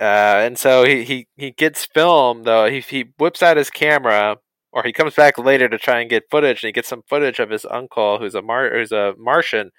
uh, 0.00 0.40
and 0.44 0.58
so 0.58 0.84
he, 0.84 1.04
he 1.04 1.28
he 1.36 1.50
gets 1.50 1.84
film 1.84 2.44
though. 2.44 2.68
He 2.70 2.80
he 2.80 3.06
whips 3.18 3.42
out 3.42 3.56
his 3.56 3.70
camera, 3.70 4.38
or 4.72 4.82
he 4.82 4.92
comes 4.92 5.14
back 5.14 5.38
later 5.38 5.68
to 5.68 5.78
try 5.78 6.00
and 6.00 6.10
get 6.10 6.30
footage, 6.30 6.62
and 6.62 6.68
he 6.68 6.72
gets 6.72 6.88
some 6.88 7.02
footage 7.08 7.38
of 7.38 7.50
his 7.50 7.66
uncle, 7.66 8.18
who's 8.18 8.34
a 8.34 8.42
Mar 8.42 8.70
who's 8.70 8.92
a 8.92 9.14
Martian. 9.18 9.70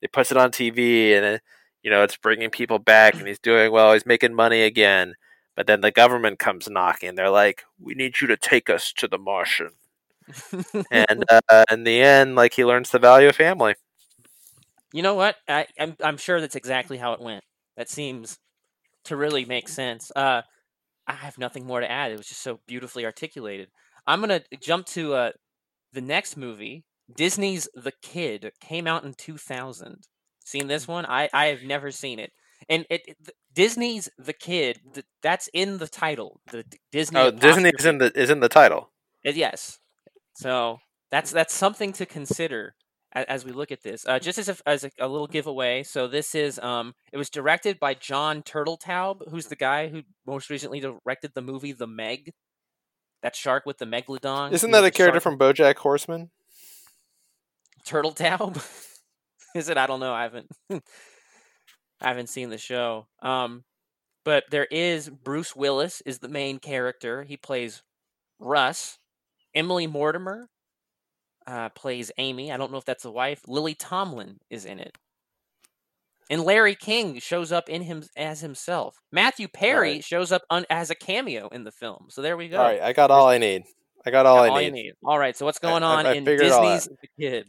He 0.00 0.06
puts 0.06 0.30
it 0.30 0.36
on 0.36 0.50
TV, 0.52 1.12
and 1.16 1.24
it, 1.24 1.42
you 1.82 1.90
know 1.90 2.02
it's 2.02 2.16
bringing 2.16 2.50
people 2.50 2.78
back, 2.78 3.14
and 3.14 3.26
he's 3.26 3.38
doing 3.40 3.72
well. 3.72 3.92
He's 3.92 4.06
making 4.06 4.34
money 4.34 4.62
again. 4.62 5.14
But 5.56 5.66
then 5.66 5.80
the 5.80 5.90
government 5.90 6.38
comes 6.38 6.68
knocking. 6.68 7.14
They're 7.14 7.30
like, 7.30 7.64
"We 7.80 7.94
need 7.94 8.20
you 8.20 8.26
to 8.28 8.36
take 8.36 8.70
us 8.70 8.92
to 8.98 9.08
the 9.08 9.18
Martian." 9.18 9.72
And 10.90 11.24
uh, 11.30 11.64
in 11.70 11.84
the 11.84 12.00
end, 12.00 12.34
like 12.34 12.54
he 12.54 12.64
learns 12.64 12.90
the 12.90 12.98
value 12.98 13.28
of 13.28 13.36
family. 13.36 13.74
You 14.92 15.02
know 15.02 15.14
what? 15.14 15.36
I, 15.48 15.66
I'm 15.78 15.96
I'm 16.02 16.16
sure 16.16 16.40
that's 16.40 16.56
exactly 16.56 16.96
how 16.96 17.12
it 17.12 17.20
went. 17.20 17.44
That 17.76 17.88
seems 17.88 18.38
to 19.04 19.16
really 19.16 19.44
make 19.44 19.68
sense. 19.68 20.10
Uh, 20.14 20.42
I 21.06 21.12
have 21.12 21.38
nothing 21.38 21.66
more 21.66 21.80
to 21.80 21.90
add. 21.90 22.12
It 22.12 22.18
was 22.18 22.28
just 22.28 22.42
so 22.42 22.60
beautifully 22.66 23.04
articulated. 23.04 23.68
I'm 24.06 24.20
gonna 24.20 24.42
jump 24.60 24.86
to 24.88 25.14
uh, 25.14 25.30
the 25.92 26.00
next 26.00 26.36
movie. 26.36 26.84
Disney's 27.14 27.68
The 27.74 27.92
Kid 28.02 28.52
came 28.60 28.86
out 28.86 29.04
in 29.04 29.14
2000. 29.14 30.04
Seen 30.44 30.66
this 30.68 30.88
one? 30.88 31.06
I 31.06 31.28
I 31.32 31.46
have 31.46 31.62
never 31.62 31.90
seen 31.90 32.18
it. 32.18 32.32
And 32.68 32.86
it, 32.90 33.02
it 33.06 33.16
Disney's 33.54 34.08
The 34.18 34.32
Kid. 34.32 34.80
Th- 34.94 35.06
that's 35.22 35.48
in 35.52 35.78
the 35.78 35.88
title. 35.88 36.40
The 36.50 36.64
Disney. 36.90 37.18
Oh, 37.20 37.30
Disney 37.30 37.70
is 37.78 37.84
in 37.86 37.98
the 37.98 38.12
is 38.18 38.30
in 38.30 38.40
the 38.40 38.48
title. 38.48 38.90
uh, 39.26 39.30
yes. 39.30 39.78
So 40.36 40.78
that's 41.10 41.30
that's 41.30 41.54
something 41.54 41.92
to 41.94 42.06
consider 42.06 42.74
as, 43.12 43.24
as 43.26 43.44
we 43.44 43.52
look 43.52 43.72
at 43.72 43.82
this. 43.82 44.06
Uh, 44.06 44.18
just 44.18 44.38
as 44.38 44.48
a, 44.48 44.56
as 44.66 44.84
a, 44.84 44.90
a 45.00 45.08
little 45.08 45.26
giveaway, 45.26 45.82
so 45.82 46.06
this 46.06 46.34
is 46.34 46.58
um, 46.58 46.94
it 47.12 47.16
was 47.16 47.30
directed 47.30 47.80
by 47.80 47.94
Jon 47.94 48.42
Turteltaub, 48.42 49.30
who's 49.30 49.46
the 49.46 49.56
guy 49.56 49.88
who 49.88 50.02
most 50.26 50.50
recently 50.50 50.80
directed 50.80 51.32
the 51.34 51.42
movie 51.42 51.72
The 51.72 51.86
Meg. 51.86 52.32
That 53.22 53.34
shark 53.34 53.64
with 53.64 53.78
the 53.78 53.86
megalodon. 53.86 54.52
Isn't 54.52 54.70
that 54.70 54.84
a 54.84 54.90
character 54.90 55.20
shark- 55.20 55.22
from 55.22 55.38
BoJack 55.38 55.76
Horseman? 55.76 56.30
Turteltaub? 57.88 58.56
is 59.54 59.68
it? 59.70 59.78
I 59.78 59.86
don't 59.86 60.00
know. 60.00 60.12
I 60.12 60.22
haven't 60.22 60.48
I 60.70 60.80
haven't 62.08 62.28
seen 62.28 62.50
the 62.50 62.58
show. 62.58 63.06
Um, 63.22 63.64
but 64.24 64.44
there 64.50 64.66
is 64.70 65.08
Bruce 65.08 65.56
Willis 65.56 66.02
is 66.04 66.18
the 66.18 66.28
main 66.28 66.58
character. 66.58 67.22
He 67.22 67.36
plays 67.36 67.82
Russ. 68.38 68.98
Emily 69.56 69.86
Mortimer 69.88 70.48
uh, 71.46 71.70
plays 71.70 72.12
Amy. 72.18 72.52
I 72.52 72.56
don't 72.56 72.70
know 72.70 72.78
if 72.78 72.84
that's 72.84 73.02
the 73.02 73.10
wife. 73.10 73.40
Lily 73.48 73.74
Tomlin 73.74 74.38
is 74.50 74.64
in 74.64 74.78
it. 74.78 74.96
And 76.28 76.42
Larry 76.42 76.74
King 76.74 77.20
shows 77.20 77.52
up 77.52 77.68
in 77.68 77.82
him 77.82 78.02
as 78.16 78.40
himself. 78.40 78.96
Matthew 79.12 79.46
Perry 79.48 79.88
Alright. 79.90 80.04
shows 80.04 80.32
up 80.32 80.42
un- 80.50 80.66
as 80.68 80.90
a 80.90 80.94
cameo 80.96 81.48
in 81.48 81.64
the 81.64 81.70
film. 81.72 82.06
So 82.10 82.20
there 82.20 82.36
we 82.36 82.48
go. 82.48 82.58
All 82.58 82.64
right, 82.64 82.82
I 82.82 82.92
got 82.92 83.10
all 83.10 83.28
I 83.28 83.38
need. 83.38 83.62
I 84.04 84.10
got 84.10 84.26
all 84.26 84.44
Got 84.46 84.56
I 84.56 84.60
you 84.60 84.70
need. 84.72 84.82
need. 84.82 84.92
All 85.04 85.18
right. 85.18 85.36
So 85.36 85.44
what's 85.46 85.58
going 85.58 85.82
I- 85.82 85.94
on 86.00 86.06
I 86.06 86.14
in 86.14 86.28
all 86.28 86.36
Disney's 86.36 86.88
The 87.00 87.08
Kid? 87.18 87.48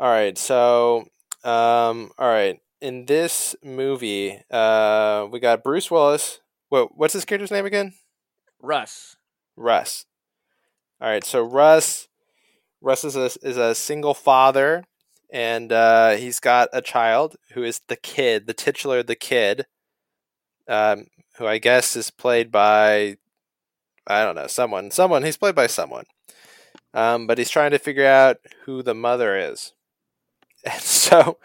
All 0.00 0.08
right, 0.08 0.38
so 0.38 1.06
um, 1.44 2.12
all 2.18 2.28
right, 2.28 2.60
in 2.80 3.06
this 3.06 3.56
movie, 3.64 4.40
uh, 4.50 5.26
we 5.30 5.40
got 5.40 5.64
Bruce 5.64 5.90
Willis. 5.90 6.40
What 6.68 6.96
what's 6.96 7.14
his 7.14 7.24
character's 7.24 7.50
name 7.50 7.66
again? 7.66 7.94
Russ. 8.60 9.16
Russ. 9.56 10.04
All 11.00 11.08
right, 11.08 11.24
so 11.24 11.42
Russ, 11.42 12.08
Russ 12.82 13.04
is 13.04 13.16
a 13.16 13.26
is 13.46 13.56
a 13.56 13.74
single 13.74 14.14
father, 14.14 14.84
and 15.32 15.72
uh, 15.72 16.12
he's 16.12 16.40
got 16.40 16.70
a 16.72 16.82
child 16.82 17.36
who 17.52 17.64
is 17.64 17.80
the 17.88 17.96
kid, 17.96 18.46
the 18.46 18.54
titular 18.54 19.02
the 19.02 19.16
kid, 19.16 19.66
um, 20.68 21.06
who 21.36 21.46
I 21.46 21.58
guess 21.58 21.96
is 21.96 22.10
played 22.10 22.50
by, 22.50 23.16
I 24.06 24.24
don't 24.24 24.36
know, 24.36 24.46
someone, 24.48 24.90
someone. 24.90 25.24
He's 25.24 25.36
played 25.38 25.54
by 25.54 25.68
someone, 25.68 26.06
um, 26.94 27.26
but 27.26 27.38
he's 27.38 27.50
trying 27.50 27.72
to 27.72 27.78
figure 27.78 28.06
out 28.06 28.38
who 28.66 28.82
the 28.82 28.94
mother 28.94 29.38
is, 29.38 29.74
and 30.64 30.82
so 30.82 31.38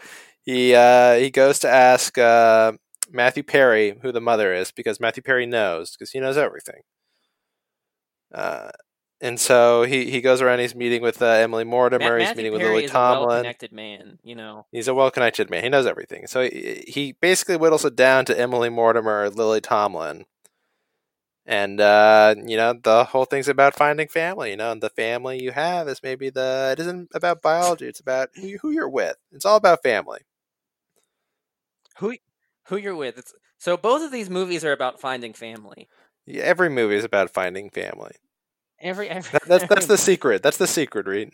he 0.43 0.75
uh, 0.75 1.15
he 1.15 1.31
goes 1.31 1.59
to 1.59 1.69
ask 1.69 2.17
uh, 2.17 2.73
Matthew 3.11 3.43
Perry 3.43 3.99
who 4.03 4.11
the 4.11 4.21
mother 4.21 4.53
is 4.53 4.71
because 4.71 4.99
Matthew 4.99 5.23
Perry 5.23 5.45
knows 5.47 5.91
because 5.93 6.11
he 6.11 6.19
knows 6.21 6.37
everything. 6.37 6.81
Uh, 8.33 8.71
and 9.24 9.39
so 9.39 9.84
he, 9.84 10.11
he 10.11 10.19
goes 10.19 10.41
around. 10.41 10.59
He's 10.59 10.76
meeting 10.76 11.01
with 11.01 11.21
uh, 11.21 11.26
Emily 11.26 11.63
Mortimer. 11.63 12.19
He's 12.19 12.36
meeting 12.36 12.51
with 12.51 12.59
Perry 12.59 12.74
Lily 12.74 12.84
is 12.84 12.91
a 12.91 12.93
Tomlin. 12.93 13.28
well-connected 13.30 13.71
man. 13.71 14.19
You 14.21 14.36
know, 14.36 14.65
He's 14.74 14.89
a 14.89 14.93
well 14.93 15.09
connected 15.11 15.49
man. 15.49 15.63
He 15.63 15.69
knows 15.69 15.86
everything. 15.86 16.28
So 16.28 16.41
he, 16.43 16.84
he 16.86 17.11
basically 17.13 17.55
whittles 17.55 17.86
it 17.86 17.95
down 17.95 18.26
to 18.26 18.38
Emily 18.38 18.69
Mortimer, 18.69 19.30
Lily 19.30 19.61
Tomlin. 19.61 20.26
And 21.45 21.80
uh, 21.80 22.36
you 22.45 22.57
know, 22.57 22.74
the 22.74 23.05
whole 23.05 23.24
thing's 23.24 23.47
about 23.47 23.76
finding 23.76 24.09
family, 24.09 24.51
you 24.51 24.57
know, 24.57 24.74
and 24.74 24.84
the 24.84 24.89
family 24.89 25.41
you 25.41 25.51
have 25.51 25.88
is 25.88 26.03
maybe 26.03 26.30
the 26.30 26.76
it 26.78 26.82
isn't 26.82 27.09
about 27.13 27.41
biology, 27.41 27.88
it's 27.88 28.01
about 28.01 28.30
who, 28.36 28.47
you, 28.47 28.59
who 28.61 28.71
you're 28.71 28.89
with. 28.89 29.15
It's 29.32 29.45
all 29.45 29.55
about 29.57 29.84
family. 29.84 30.19
who 31.99 32.17
who 32.67 32.76
you're 32.78 32.95
with. 32.95 33.17
It's, 33.17 33.34
so 33.57 33.78
both 33.78 34.03
of 34.03 34.11
these 34.11 34.30
movies 34.30 34.65
are 34.65 34.74
about 34.74 34.99
finding 34.99 35.34
family. 35.34 35.88
Yeah, 36.26 36.43
Every 36.43 36.69
movie 36.69 36.95
is 36.95 37.05
about 37.05 37.30
finding 37.30 37.69
family. 37.69 38.15
Every, 38.84 39.09
every 39.09 39.31
That, 39.31 39.43
that's 39.47 39.65
that's 39.67 39.88
the 39.88 39.97
secret. 40.09 40.43
That's 40.43 40.57
the 40.57 40.67
secret, 40.67 41.07
Reed. 41.07 41.31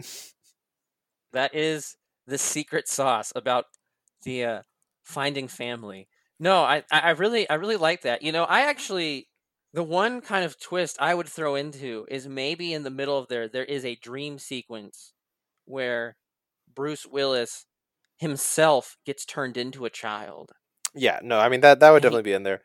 that 1.33 1.53
is 1.55 1.97
the 2.27 2.37
secret 2.37 2.87
sauce 2.87 3.31
about 3.35 3.65
the 4.23 4.43
uh, 4.45 4.61
finding 5.03 5.47
family. 5.47 6.07
No, 6.39 6.61
I 6.63 6.83
I 6.91 7.11
really 7.11 7.49
I 7.49 7.55
really 7.55 7.77
like 7.77 8.03
that. 8.03 8.21
You 8.21 8.31
know, 8.31 8.43
I 8.45 8.61
actually 8.61 9.27
the 9.73 9.83
one 9.83 10.21
kind 10.21 10.45
of 10.45 10.59
twist 10.59 10.97
I 10.99 11.13
would 11.15 11.27
throw 11.27 11.55
into 11.55 12.05
is 12.09 12.27
maybe 12.27 12.73
in 12.73 12.83
the 12.83 12.89
middle 12.91 13.17
of 13.17 13.27
there 13.27 13.47
there 13.49 13.65
is 13.65 13.85
a 13.85 13.95
dream 13.95 14.39
sequence 14.39 15.13
where 15.65 16.17
Bruce 16.73 17.05
Willis 17.05 17.65
himself 18.17 18.97
gets 19.05 19.25
turned 19.25 19.57
into 19.57 19.85
a 19.85 19.89
child. 19.89 20.51
Yeah, 20.95 21.19
no, 21.23 21.39
I 21.39 21.49
mean 21.49 21.61
that 21.61 21.79
that 21.81 21.91
would 21.91 22.03
And 22.03 22.05
he- 22.05 22.17
definitely 22.17 22.23
be 22.31 22.33
in 22.33 22.43
there. 22.43 22.61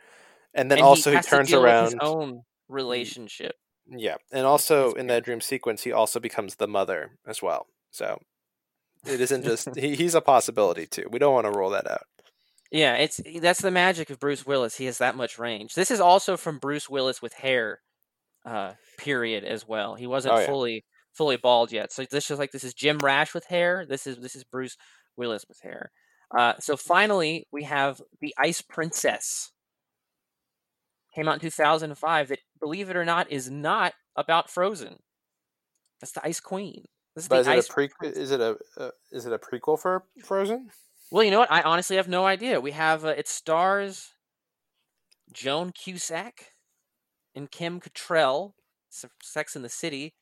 And 0.54 0.70
then 0.70 0.78
and 0.78 0.86
also 0.86 1.10
he, 1.10 1.16
he, 1.16 1.22
turns 1.22 1.52
around. 1.52 1.84
his 1.84 1.96
own 2.00 2.42
relationship. 2.68 3.56
Yeah, 3.88 4.16
and 4.32 4.46
also 4.46 4.92
in 4.92 5.06
that 5.08 5.24
dream 5.24 5.40
sequence, 5.40 5.82
he 5.82 5.92
also 5.92 6.18
becomes 6.20 6.56
the 6.56 6.66
mother 6.68 7.18
as 7.26 7.42
well. 7.42 7.66
So 7.90 8.20
it 9.06 9.20
isn't 9.20 9.44
just 9.44 9.76
he, 9.76 9.94
he's 9.94 10.14
a 10.14 10.20
possibility 10.20 10.86
too. 10.86 11.06
We 11.10 11.18
don't 11.18 11.34
want 11.34 11.46
to 11.46 11.56
rule 11.58 11.70
that 11.70 11.90
out. 11.90 12.02
Yeah, 12.70 12.94
it's 12.96 13.20
that's 13.40 13.60
the 13.62 13.70
magic 13.70 14.10
of 14.10 14.18
Bruce 14.18 14.44
Willis. 14.46 14.76
He 14.76 14.86
has 14.86 14.98
that 14.98 15.16
much 15.16 15.38
range. 15.38 15.74
This 15.74 15.90
is 15.90 16.00
also 16.00 16.36
from 16.36 16.58
Bruce 16.58 16.88
Willis 16.90 17.22
with 17.22 17.34
hair, 17.34 17.80
uh, 18.44 18.72
period 18.98 19.44
as 19.44 19.68
well. 19.68 19.94
He 19.94 20.06
wasn't 20.06 20.34
Oh, 20.34 20.38
yeah. 20.40 20.46
fully 20.46 20.84
fully 21.12 21.36
bald 21.36 21.70
yet. 21.70 21.92
So 21.92 22.04
this 22.10 22.30
is 22.30 22.38
like 22.38 22.50
this 22.50 22.64
is 22.64 22.74
Jim 22.74 22.98
Rash 22.98 23.32
with 23.34 23.44
hair. 23.46 23.86
This 23.88 24.06
is 24.06 24.16
this 24.18 24.34
is 24.34 24.44
Bruce 24.44 24.76
Willis 25.16 25.44
with 25.48 25.60
hair. 25.62 25.92
Uh, 26.36 26.54
so 26.58 26.76
finally, 26.76 27.46
we 27.52 27.62
have 27.64 28.00
the 28.20 28.34
Ice 28.38 28.60
Princess. 28.62 29.52
Came 31.14 31.28
out 31.28 31.34
in 31.34 31.40
2005. 31.40 32.28
That, 32.28 32.38
believe 32.60 32.90
it 32.90 32.96
or 32.96 33.04
not, 33.04 33.30
is 33.30 33.50
not 33.50 33.94
about 34.16 34.50
Frozen. 34.50 34.96
That's 36.00 36.12
the 36.12 36.26
Ice 36.26 36.40
Queen. 36.40 36.84
This 37.14 37.24
is 37.24 37.28
But 37.28 37.36
the 37.36 37.40
is 37.40 37.46
it 37.46 37.58
Ice 37.58 37.68
a 37.68 37.72
pre? 37.72 37.88
Is 38.02 38.30
it 38.30 38.40
a 38.40 38.56
uh, 38.76 38.90
is 39.12 39.26
it 39.26 39.32
a 39.32 39.38
prequel 39.38 39.78
for 39.78 40.04
Frozen? 40.24 40.70
Well, 41.10 41.22
you 41.22 41.30
know 41.30 41.38
what? 41.38 41.52
I 41.52 41.62
honestly 41.62 41.96
have 41.96 42.08
no 42.08 42.26
idea. 42.26 42.60
We 42.60 42.72
have 42.72 43.04
uh, 43.04 43.08
it 43.08 43.28
stars 43.28 44.14
Joan 45.32 45.70
Cusack 45.70 46.52
and 47.34 47.50
Kim 47.50 47.80
Cattrall, 47.80 48.52
Sex 49.22 49.56
in 49.56 49.62
the 49.62 49.68
City, 49.68 50.14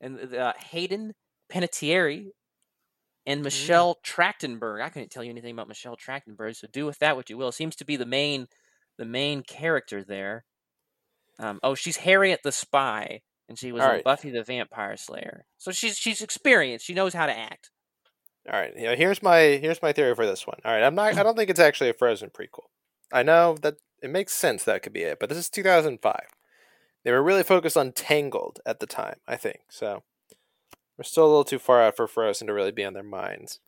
and 0.00 0.34
uh, 0.34 0.52
Hayden 0.70 1.12
Panettiere 1.52 2.30
and 3.26 3.42
Michelle 3.42 3.98
Trachtenberg. 4.04 4.82
I 4.82 4.88
couldn't 4.88 5.10
tell 5.10 5.24
you 5.24 5.30
anything 5.30 5.52
about 5.52 5.68
Michelle 5.68 5.96
Trachtenberg, 5.96 6.56
so 6.56 6.66
do 6.72 6.86
with 6.86 6.98
that 6.98 7.16
what 7.16 7.28
you 7.28 7.36
will. 7.36 7.52
Seems 7.52 7.76
to 7.76 7.84
be 7.84 7.96
the 7.96 8.06
main 8.06 8.46
the 8.98 9.04
main 9.04 9.42
character 9.42 10.04
there. 10.04 10.44
Um, 11.38 11.58
oh, 11.62 11.74
she's 11.74 11.98
Harriet 11.98 12.40
the 12.44 12.52
Spy, 12.52 13.22
and 13.48 13.58
she 13.58 13.72
was 13.72 13.82
in 13.82 13.88
Alright. 13.88 14.04
Buffy 14.04 14.30
the 14.30 14.42
Vampire 14.42 14.96
Slayer. 14.96 15.46
So 15.58 15.72
she's 15.72 15.96
she's 15.96 16.20
experienced. 16.20 16.84
She 16.84 16.94
knows 16.94 17.14
how 17.14 17.26
to 17.26 17.36
act. 17.36 17.70
All 18.50 18.58
right. 18.58 18.72
You 18.76 18.84
know, 18.84 18.94
here's 18.94 19.22
my 19.22 19.40
here's 19.40 19.82
my 19.82 19.92
theory 19.92 20.14
for 20.14 20.26
this 20.26 20.46
one. 20.46 20.58
All 20.64 20.72
right, 20.72 20.82
I'm 20.82 20.94
not. 20.94 21.16
I 21.16 21.22
don't 21.22 21.36
think 21.36 21.50
it's 21.50 21.60
actually 21.60 21.90
a 21.90 21.94
Frozen 21.94 22.30
prequel. 22.30 22.68
I 23.12 23.22
know 23.22 23.56
that 23.62 23.76
it 24.02 24.10
makes 24.10 24.32
sense 24.32 24.64
that 24.64 24.82
could 24.82 24.92
be 24.92 25.02
it, 25.02 25.18
but 25.18 25.28
this 25.28 25.38
is 25.38 25.50
2005. 25.50 26.20
They 27.02 27.12
were 27.12 27.22
really 27.22 27.42
focused 27.42 27.76
on 27.76 27.92
Tangled 27.92 28.60
at 28.66 28.80
the 28.80 28.86
time. 28.86 29.16
I 29.26 29.36
think 29.36 29.60
so. 29.68 30.02
We're 30.96 31.04
still 31.04 31.24
a 31.24 31.28
little 31.28 31.44
too 31.44 31.58
far 31.58 31.82
out 31.82 31.96
for 31.96 32.06
Frozen 32.06 32.46
to 32.46 32.52
really 32.52 32.72
be 32.72 32.84
on 32.84 32.92
their 32.92 33.02
minds. 33.02 33.60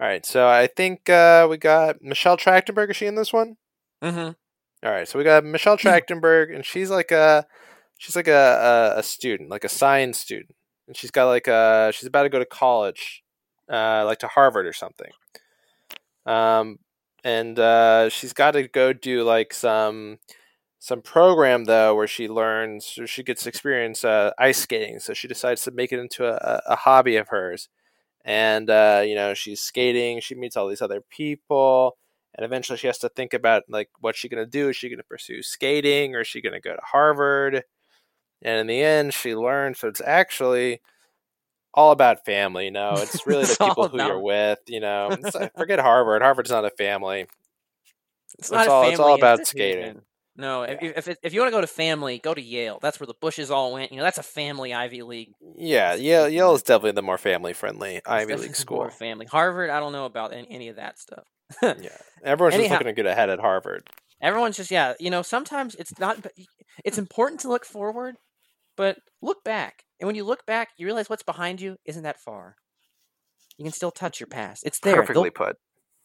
All 0.00 0.06
right, 0.06 0.24
so 0.24 0.48
I 0.48 0.66
think 0.66 1.08
uh, 1.08 1.46
we 1.48 1.56
got 1.56 2.02
Michelle 2.02 2.36
Trachtenberg. 2.36 2.90
Is 2.90 2.96
she 2.96 3.06
in 3.06 3.14
this 3.14 3.32
one? 3.32 3.56
Mm-hmm. 4.02 4.86
All 4.86 4.92
right, 4.92 5.08
so 5.08 5.18
we 5.18 5.24
got 5.24 5.44
Michelle 5.44 5.76
Trachtenberg, 5.76 6.54
and 6.54 6.64
she's 6.64 6.90
like 6.90 7.10
a 7.10 7.46
she's 7.98 8.14
like 8.14 8.28
a, 8.28 8.92
a 8.94 8.98
a 9.00 9.02
student, 9.02 9.50
like 9.50 9.64
a 9.64 9.68
science 9.68 10.18
student, 10.18 10.54
and 10.86 10.96
she's 10.96 11.10
got 11.10 11.26
like 11.26 11.48
a 11.48 11.90
she's 11.92 12.06
about 12.06 12.22
to 12.22 12.28
go 12.28 12.38
to 12.38 12.46
college, 12.46 13.24
uh, 13.70 14.04
like 14.04 14.18
to 14.20 14.28
Harvard 14.28 14.66
or 14.66 14.72
something. 14.72 15.10
Um, 16.26 16.78
and 17.24 17.58
uh, 17.58 18.08
she's 18.08 18.32
got 18.32 18.52
to 18.52 18.68
go 18.68 18.92
do 18.92 19.24
like 19.24 19.52
some 19.52 20.18
some 20.78 21.02
program 21.02 21.64
though 21.64 21.94
where 21.96 22.06
she 22.06 22.28
learns 22.28 22.98
or 22.98 23.06
she 23.08 23.24
gets 23.24 23.46
experience 23.46 24.04
uh, 24.04 24.30
ice 24.38 24.58
skating. 24.58 25.00
So 25.00 25.12
she 25.12 25.26
decides 25.26 25.62
to 25.62 25.72
make 25.72 25.92
it 25.92 25.98
into 25.98 26.24
a, 26.24 26.34
a, 26.34 26.72
a 26.72 26.76
hobby 26.76 27.16
of 27.16 27.28
hers, 27.28 27.68
and 28.24 28.70
uh, 28.70 29.02
you 29.04 29.16
know 29.16 29.34
she's 29.34 29.60
skating. 29.60 30.20
She 30.20 30.36
meets 30.36 30.56
all 30.56 30.68
these 30.68 30.82
other 30.82 31.00
people 31.00 31.96
and 32.38 32.44
eventually 32.44 32.78
she 32.78 32.86
has 32.86 32.98
to 32.98 33.08
think 33.10 33.34
about 33.34 33.64
like 33.68 33.90
what's 34.00 34.18
she 34.18 34.28
going 34.28 34.42
to 34.42 34.48
do 34.50 34.68
is 34.70 34.76
she 34.76 34.88
going 34.88 34.98
to 34.98 35.04
pursue 35.04 35.42
skating 35.42 36.14
or 36.14 36.20
is 36.20 36.28
she 36.28 36.40
going 36.40 36.54
to 36.54 36.60
go 36.60 36.72
to 36.72 36.80
harvard 36.82 37.64
and 38.42 38.60
in 38.60 38.66
the 38.68 38.80
end 38.80 39.12
she 39.12 39.34
learns 39.34 39.80
so 39.80 39.88
it's 39.88 40.00
actually 40.00 40.80
all 41.74 41.90
about 41.90 42.24
family 42.24 42.66
you 42.66 42.70
know 42.70 42.94
it's 42.94 43.26
really 43.26 43.44
the 43.44 43.50
It's 43.52 43.60
all 43.60 43.68
people 43.68 43.88
who 43.88 43.98
you're 44.02 44.20
with 44.20 44.60
you 44.68 44.80
know 44.80 45.14
forget 45.58 45.80
harvard 45.80 46.22
harvard's 46.22 46.50
not 46.50 46.64
a 46.64 46.70
family 46.70 47.22
It's 48.34 48.34
It's 48.38 48.50
not 48.52 48.68
all- 48.68 48.88
it's 48.88 49.00
all 49.00 49.14
about 49.14 49.46
skating. 49.46 50.02
No, 50.36 50.62
if 50.62 50.80
Yeah. 50.80 50.92
if 50.96 51.08
if, 51.08 51.16
if 51.24 51.34
you 51.34 51.40
want 51.40 51.48
to 51.50 51.56
go 51.56 51.60
to 51.60 51.66
family, 51.66 52.20
go 52.20 52.32
to 52.32 52.40
Yale. 52.40 52.78
That's 52.80 53.00
where 53.00 53.08
the 53.08 53.14
Bushes 53.20 53.50
all 53.50 53.72
went. 53.72 53.90
You 53.90 53.98
know, 53.98 54.04
that's 54.04 54.18
a 54.18 54.22
family 54.22 54.72
Ivy 54.72 55.02
League. 55.02 55.32
yeah 55.56 55.94
yale, 55.94 56.28
yale 56.28 56.54
is 56.54 56.62
definitely 56.62 56.92
the 56.92 57.02
more 57.02 57.18
family 57.18 57.52
friendly 57.54 58.00
ivy 58.06 58.36
league 58.36 58.54
school 58.54 58.88
family. 58.90 59.26
Harvard, 59.26 59.68
I 59.70 59.80
don't 59.80 59.90
know 59.90 60.04
about 60.04 60.32
any, 60.32 60.46
any 60.48 60.68
of 60.68 60.76
that 60.76 60.96
stuff. 61.00 61.24
yeah 61.62 61.88
everyone's 62.24 62.54
Anyhow- 62.54 62.68
just 62.68 62.80
looking 62.80 62.94
to 62.94 63.02
get 63.02 63.10
ahead 63.10 63.30
at 63.30 63.40
harvard 63.40 63.88
Everyone's 64.20 64.56
just 64.56 64.72
yeah. 64.72 64.94
You 64.98 65.10
know, 65.10 65.22
sometimes 65.22 65.76
it's 65.76 65.96
not. 66.00 66.26
It's 66.84 66.98
important 66.98 67.40
to 67.42 67.48
look 67.48 67.64
forward, 67.64 68.16
but 68.76 68.98
look 69.22 69.44
back. 69.44 69.84
And 70.00 70.08
when 70.08 70.16
you 70.16 70.24
look 70.24 70.44
back, 70.44 70.70
you 70.76 70.86
realize 70.86 71.08
what's 71.08 71.22
behind 71.22 71.60
you 71.60 71.76
isn't 71.84 72.02
that 72.02 72.18
far. 72.18 72.56
You 73.58 73.64
can 73.64 73.72
still 73.72 73.92
touch 73.92 74.18
your 74.18 74.26
past. 74.26 74.66
It's 74.66 74.80
there. 74.80 75.04
They'll- 75.06 75.30
put 75.30 75.56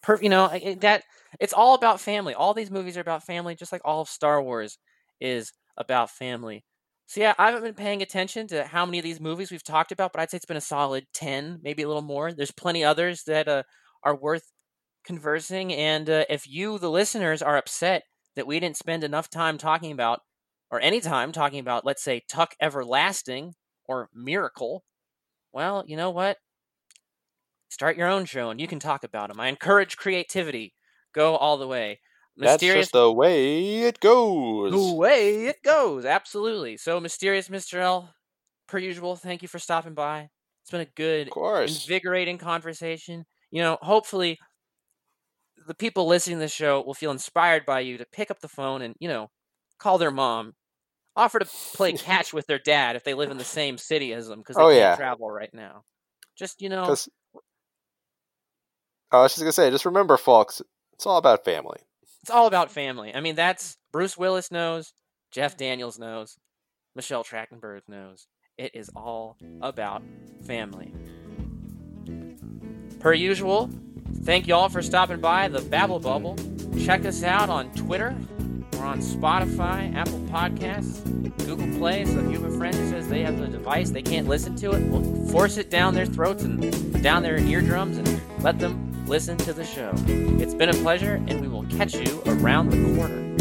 per, 0.04 0.20
you 0.22 0.30
know 0.30 0.48
that 0.82 1.04
it's 1.40 1.54
all 1.54 1.74
about 1.74 2.00
family 2.00 2.36
all 2.36 2.54
these 2.54 2.70
movies 2.70 2.98
are 2.98 3.02
about 3.02 3.24
family 3.24 3.56
just 3.56 3.72
like 3.72 3.82
all 3.84 4.02
of 4.02 4.10
star 4.10 4.44
wars 4.44 4.78
is 5.20 5.52
about 5.78 6.10
family 6.12 6.64
so 7.08 7.22
yeah 7.22 7.34
i 7.40 7.48
haven't 7.48 7.64
been 7.64 7.74
paying 7.74 8.02
attention 8.02 8.46
to 8.48 8.64
how 8.66 8.86
many 8.86 9.00
of 9.00 9.04
these 9.04 9.20
movies 9.20 9.50
we've 9.50 9.64
talked 9.64 9.92
about 9.92 10.12
but 10.12 10.22
i'd 10.22 10.30
say 10.30 10.36
it's 10.36 10.46
been 10.46 10.58
a 10.58 10.62
solid 10.62 11.06
10 11.14 11.60
maybe 11.64 11.82
a 11.84 11.88
little 11.88 12.02
more 12.04 12.34
there's 12.34 12.52
plenty 12.52 12.84
others 12.84 13.24
that 13.24 13.48
uh, 13.48 13.64
are 14.04 14.16
worth 14.16 14.52
conversing 15.04 15.74
and 15.74 16.10
uh, 16.10 16.26
if 16.30 16.48
you 16.48 16.78
the 16.80 16.90
listeners 16.90 17.42
are 17.42 17.58
upset 17.58 18.04
that 18.36 18.48
we 18.48 18.60
didn't 18.60 18.78
spend 18.78 19.04
enough 19.04 19.30
time 19.30 19.58
talking 19.58 19.92
about 19.92 20.22
or 20.72 20.80
any 20.80 21.00
time 21.02 21.32
talking 21.32 21.60
about 21.60 21.86
let's 21.86 22.04
say 22.04 22.22
tuck 22.28 22.56
everlasting 22.62 23.54
or 23.86 24.10
miracle 24.14 24.84
well 25.52 25.84
you 25.88 25.96
know 25.96 26.10
what 26.10 26.38
start 27.74 27.98
your 27.98 28.08
own 28.08 28.26
show 28.26 28.52
and 28.52 28.62
you 28.62 28.68
can 28.68 28.80
talk 28.80 29.04
about 29.04 29.30
them. 29.30 29.40
I 29.40 29.48
encourage 29.48 29.98
creativity. 29.98 30.74
Go 31.14 31.36
all 31.36 31.58
the 31.58 31.68
way. 31.68 32.00
that's 32.38 32.62
just 32.62 32.92
the 32.94 33.12
way 33.12 33.80
it 33.80 34.00
goes 34.00 34.72
the 34.72 34.96
way 34.96 35.48
it 35.48 35.62
goes. 35.64 36.06
Absolutely. 36.06 36.78
So 36.78 37.00
mysterious 37.00 37.50
Mr. 37.50 37.80
L, 37.80 38.14
per 38.68 38.78
usual, 38.78 39.16
thank 39.16 39.42
you 39.42 39.48
for 39.48 39.60
stopping 39.60 39.94
by. 39.94 40.30
It's 40.62 40.72
been 40.72 40.82
a 40.82 40.86
good, 40.86 41.30
invigorating 41.68 42.38
conversation. 42.38 43.26
You 43.52 43.62
know, 43.62 43.78
hopefully 43.82 44.40
the 45.68 45.74
people 45.76 46.08
listening 46.08 46.38
to 46.38 46.42
the 46.42 46.48
show 46.48 46.82
will 46.82 46.94
feel 46.94 47.12
inspired 47.12 47.66
by 47.66 47.82
you 47.82 47.98
to 47.98 48.06
pick 48.12 48.30
up 48.32 48.40
the 48.40 48.48
phone 48.48 48.82
and, 48.82 48.96
you 49.00 49.08
know, 49.08 49.30
call 49.80 49.98
their 49.98 50.12
mom. 50.12 50.54
Offer 51.16 51.40
to 51.40 51.46
play 51.76 51.94
catch 51.94 52.34
with 52.34 52.48
their 52.48 52.60
dad 52.60 52.96
if 52.96 53.04
they 53.04 53.14
live 53.14 53.32
in 53.32 53.38
the 53.38 53.44
same 53.44 53.78
city 53.78 54.14
as 54.14 54.28
them 54.28 54.40
because 54.40 54.56
they 54.56 54.64
Oh, 54.64 54.68
can't 54.68 54.78
yeah. 54.78 54.96
travel 54.96 55.30
right 55.30 55.54
now. 55.54 55.84
Just, 56.38 56.62
you 56.62 56.70
know. 56.70 56.96
Oh, 59.12 59.20
I 59.20 59.22
was 59.24 59.34
just 59.34 59.42
gonna 59.44 59.52
say, 59.52 59.70
just 59.70 59.86
remember, 59.86 60.18
folks, 60.18 60.62
it's 60.94 61.06
all 61.06 61.18
about 61.18 61.46
family. 61.46 61.80
It's 62.22 62.32
all 62.32 62.48
about 62.48 62.72
family. 62.72 63.14
I 63.14 63.20
mean, 63.20 63.36
that's 63.36 63.78
Bruce 63.92 64.18
Willis 64.18 64.52
knows, 64.52 64.94
Jeff 65.32 65.56
Daniels 65.56 66.00
knows, 66.00 66.38
Michelle 66.96 67.24
Trachtenberg 67.24 67.82
knows. 67.88 68.28
It 68.58 68.74
is 68.74 68.90
all 68.96 69.38
about 69.62 70.02
family. 70.46 70.94
Per 73.00 73.14
usual, 73.14 73.70
Thank 74.24 74.48
you 74.48 74.56
all 74.56 74.70
for 74.70 74.82
stopping 74.82 75.20
by 75.20 75.50
the 75.50 75.60
Babble 75.60 76.00
Bubble. 76.00 76.38
Check 76.80 77.04
us 77.06 77.24
out 77.24 77.50
on 77.50 77.70
Twitter. 77.74 78.16
We're 78.72 78.86
on 78.86 79.00
Spotify, 79.00 79.94
Apple 79.94 80.20
Podcasts, 80.30 81.04
Google 81.46 81.68
Play. 81.78 82.06
So 82.06 82.20
if 82.20 82.32
you 82.32 82.42
have 82.42 82.46
a 82.46 82.58
friend 82.58 82.74
who 82.74 82.90
says 82.90 83.10
they 83.10 83.22
have 83.24 83.38
the 83.38 83.48
device, 83.48 83.90
they 83.90 84.02
can't 84.02 84.26
listen 84.26 84.56
to 84.56 84.72
it, 84.72 84.82
we'll 84.84 85.28
force 85.28 85.58
it 85.58 85.70
down 85.70 85.94
their 85.94 86.06
throats 86.06 86.44
and 86.44 87.04
down 87.04 87.22
their 87.22 87.38
eardrums 87.38 87.98
and 87.98 88.22
let 88.42 88.60
them 88.60 89.06
listen 89.08 89.36
to 89.40 89.52
the 89.52 89.66
show. 89.66 89.92
It's 90.08 90.54
been 90.54 90.70
a 90.70 90.74
pleasure, 90.74 91.16
and 91.28 91.42
we 91.42 91.50
will 91.50 91.66
catch 91.66 91.94
you 91.94 92.24
around 92.26 92.70
the 92.70 92.96
corner. 92.96 93.33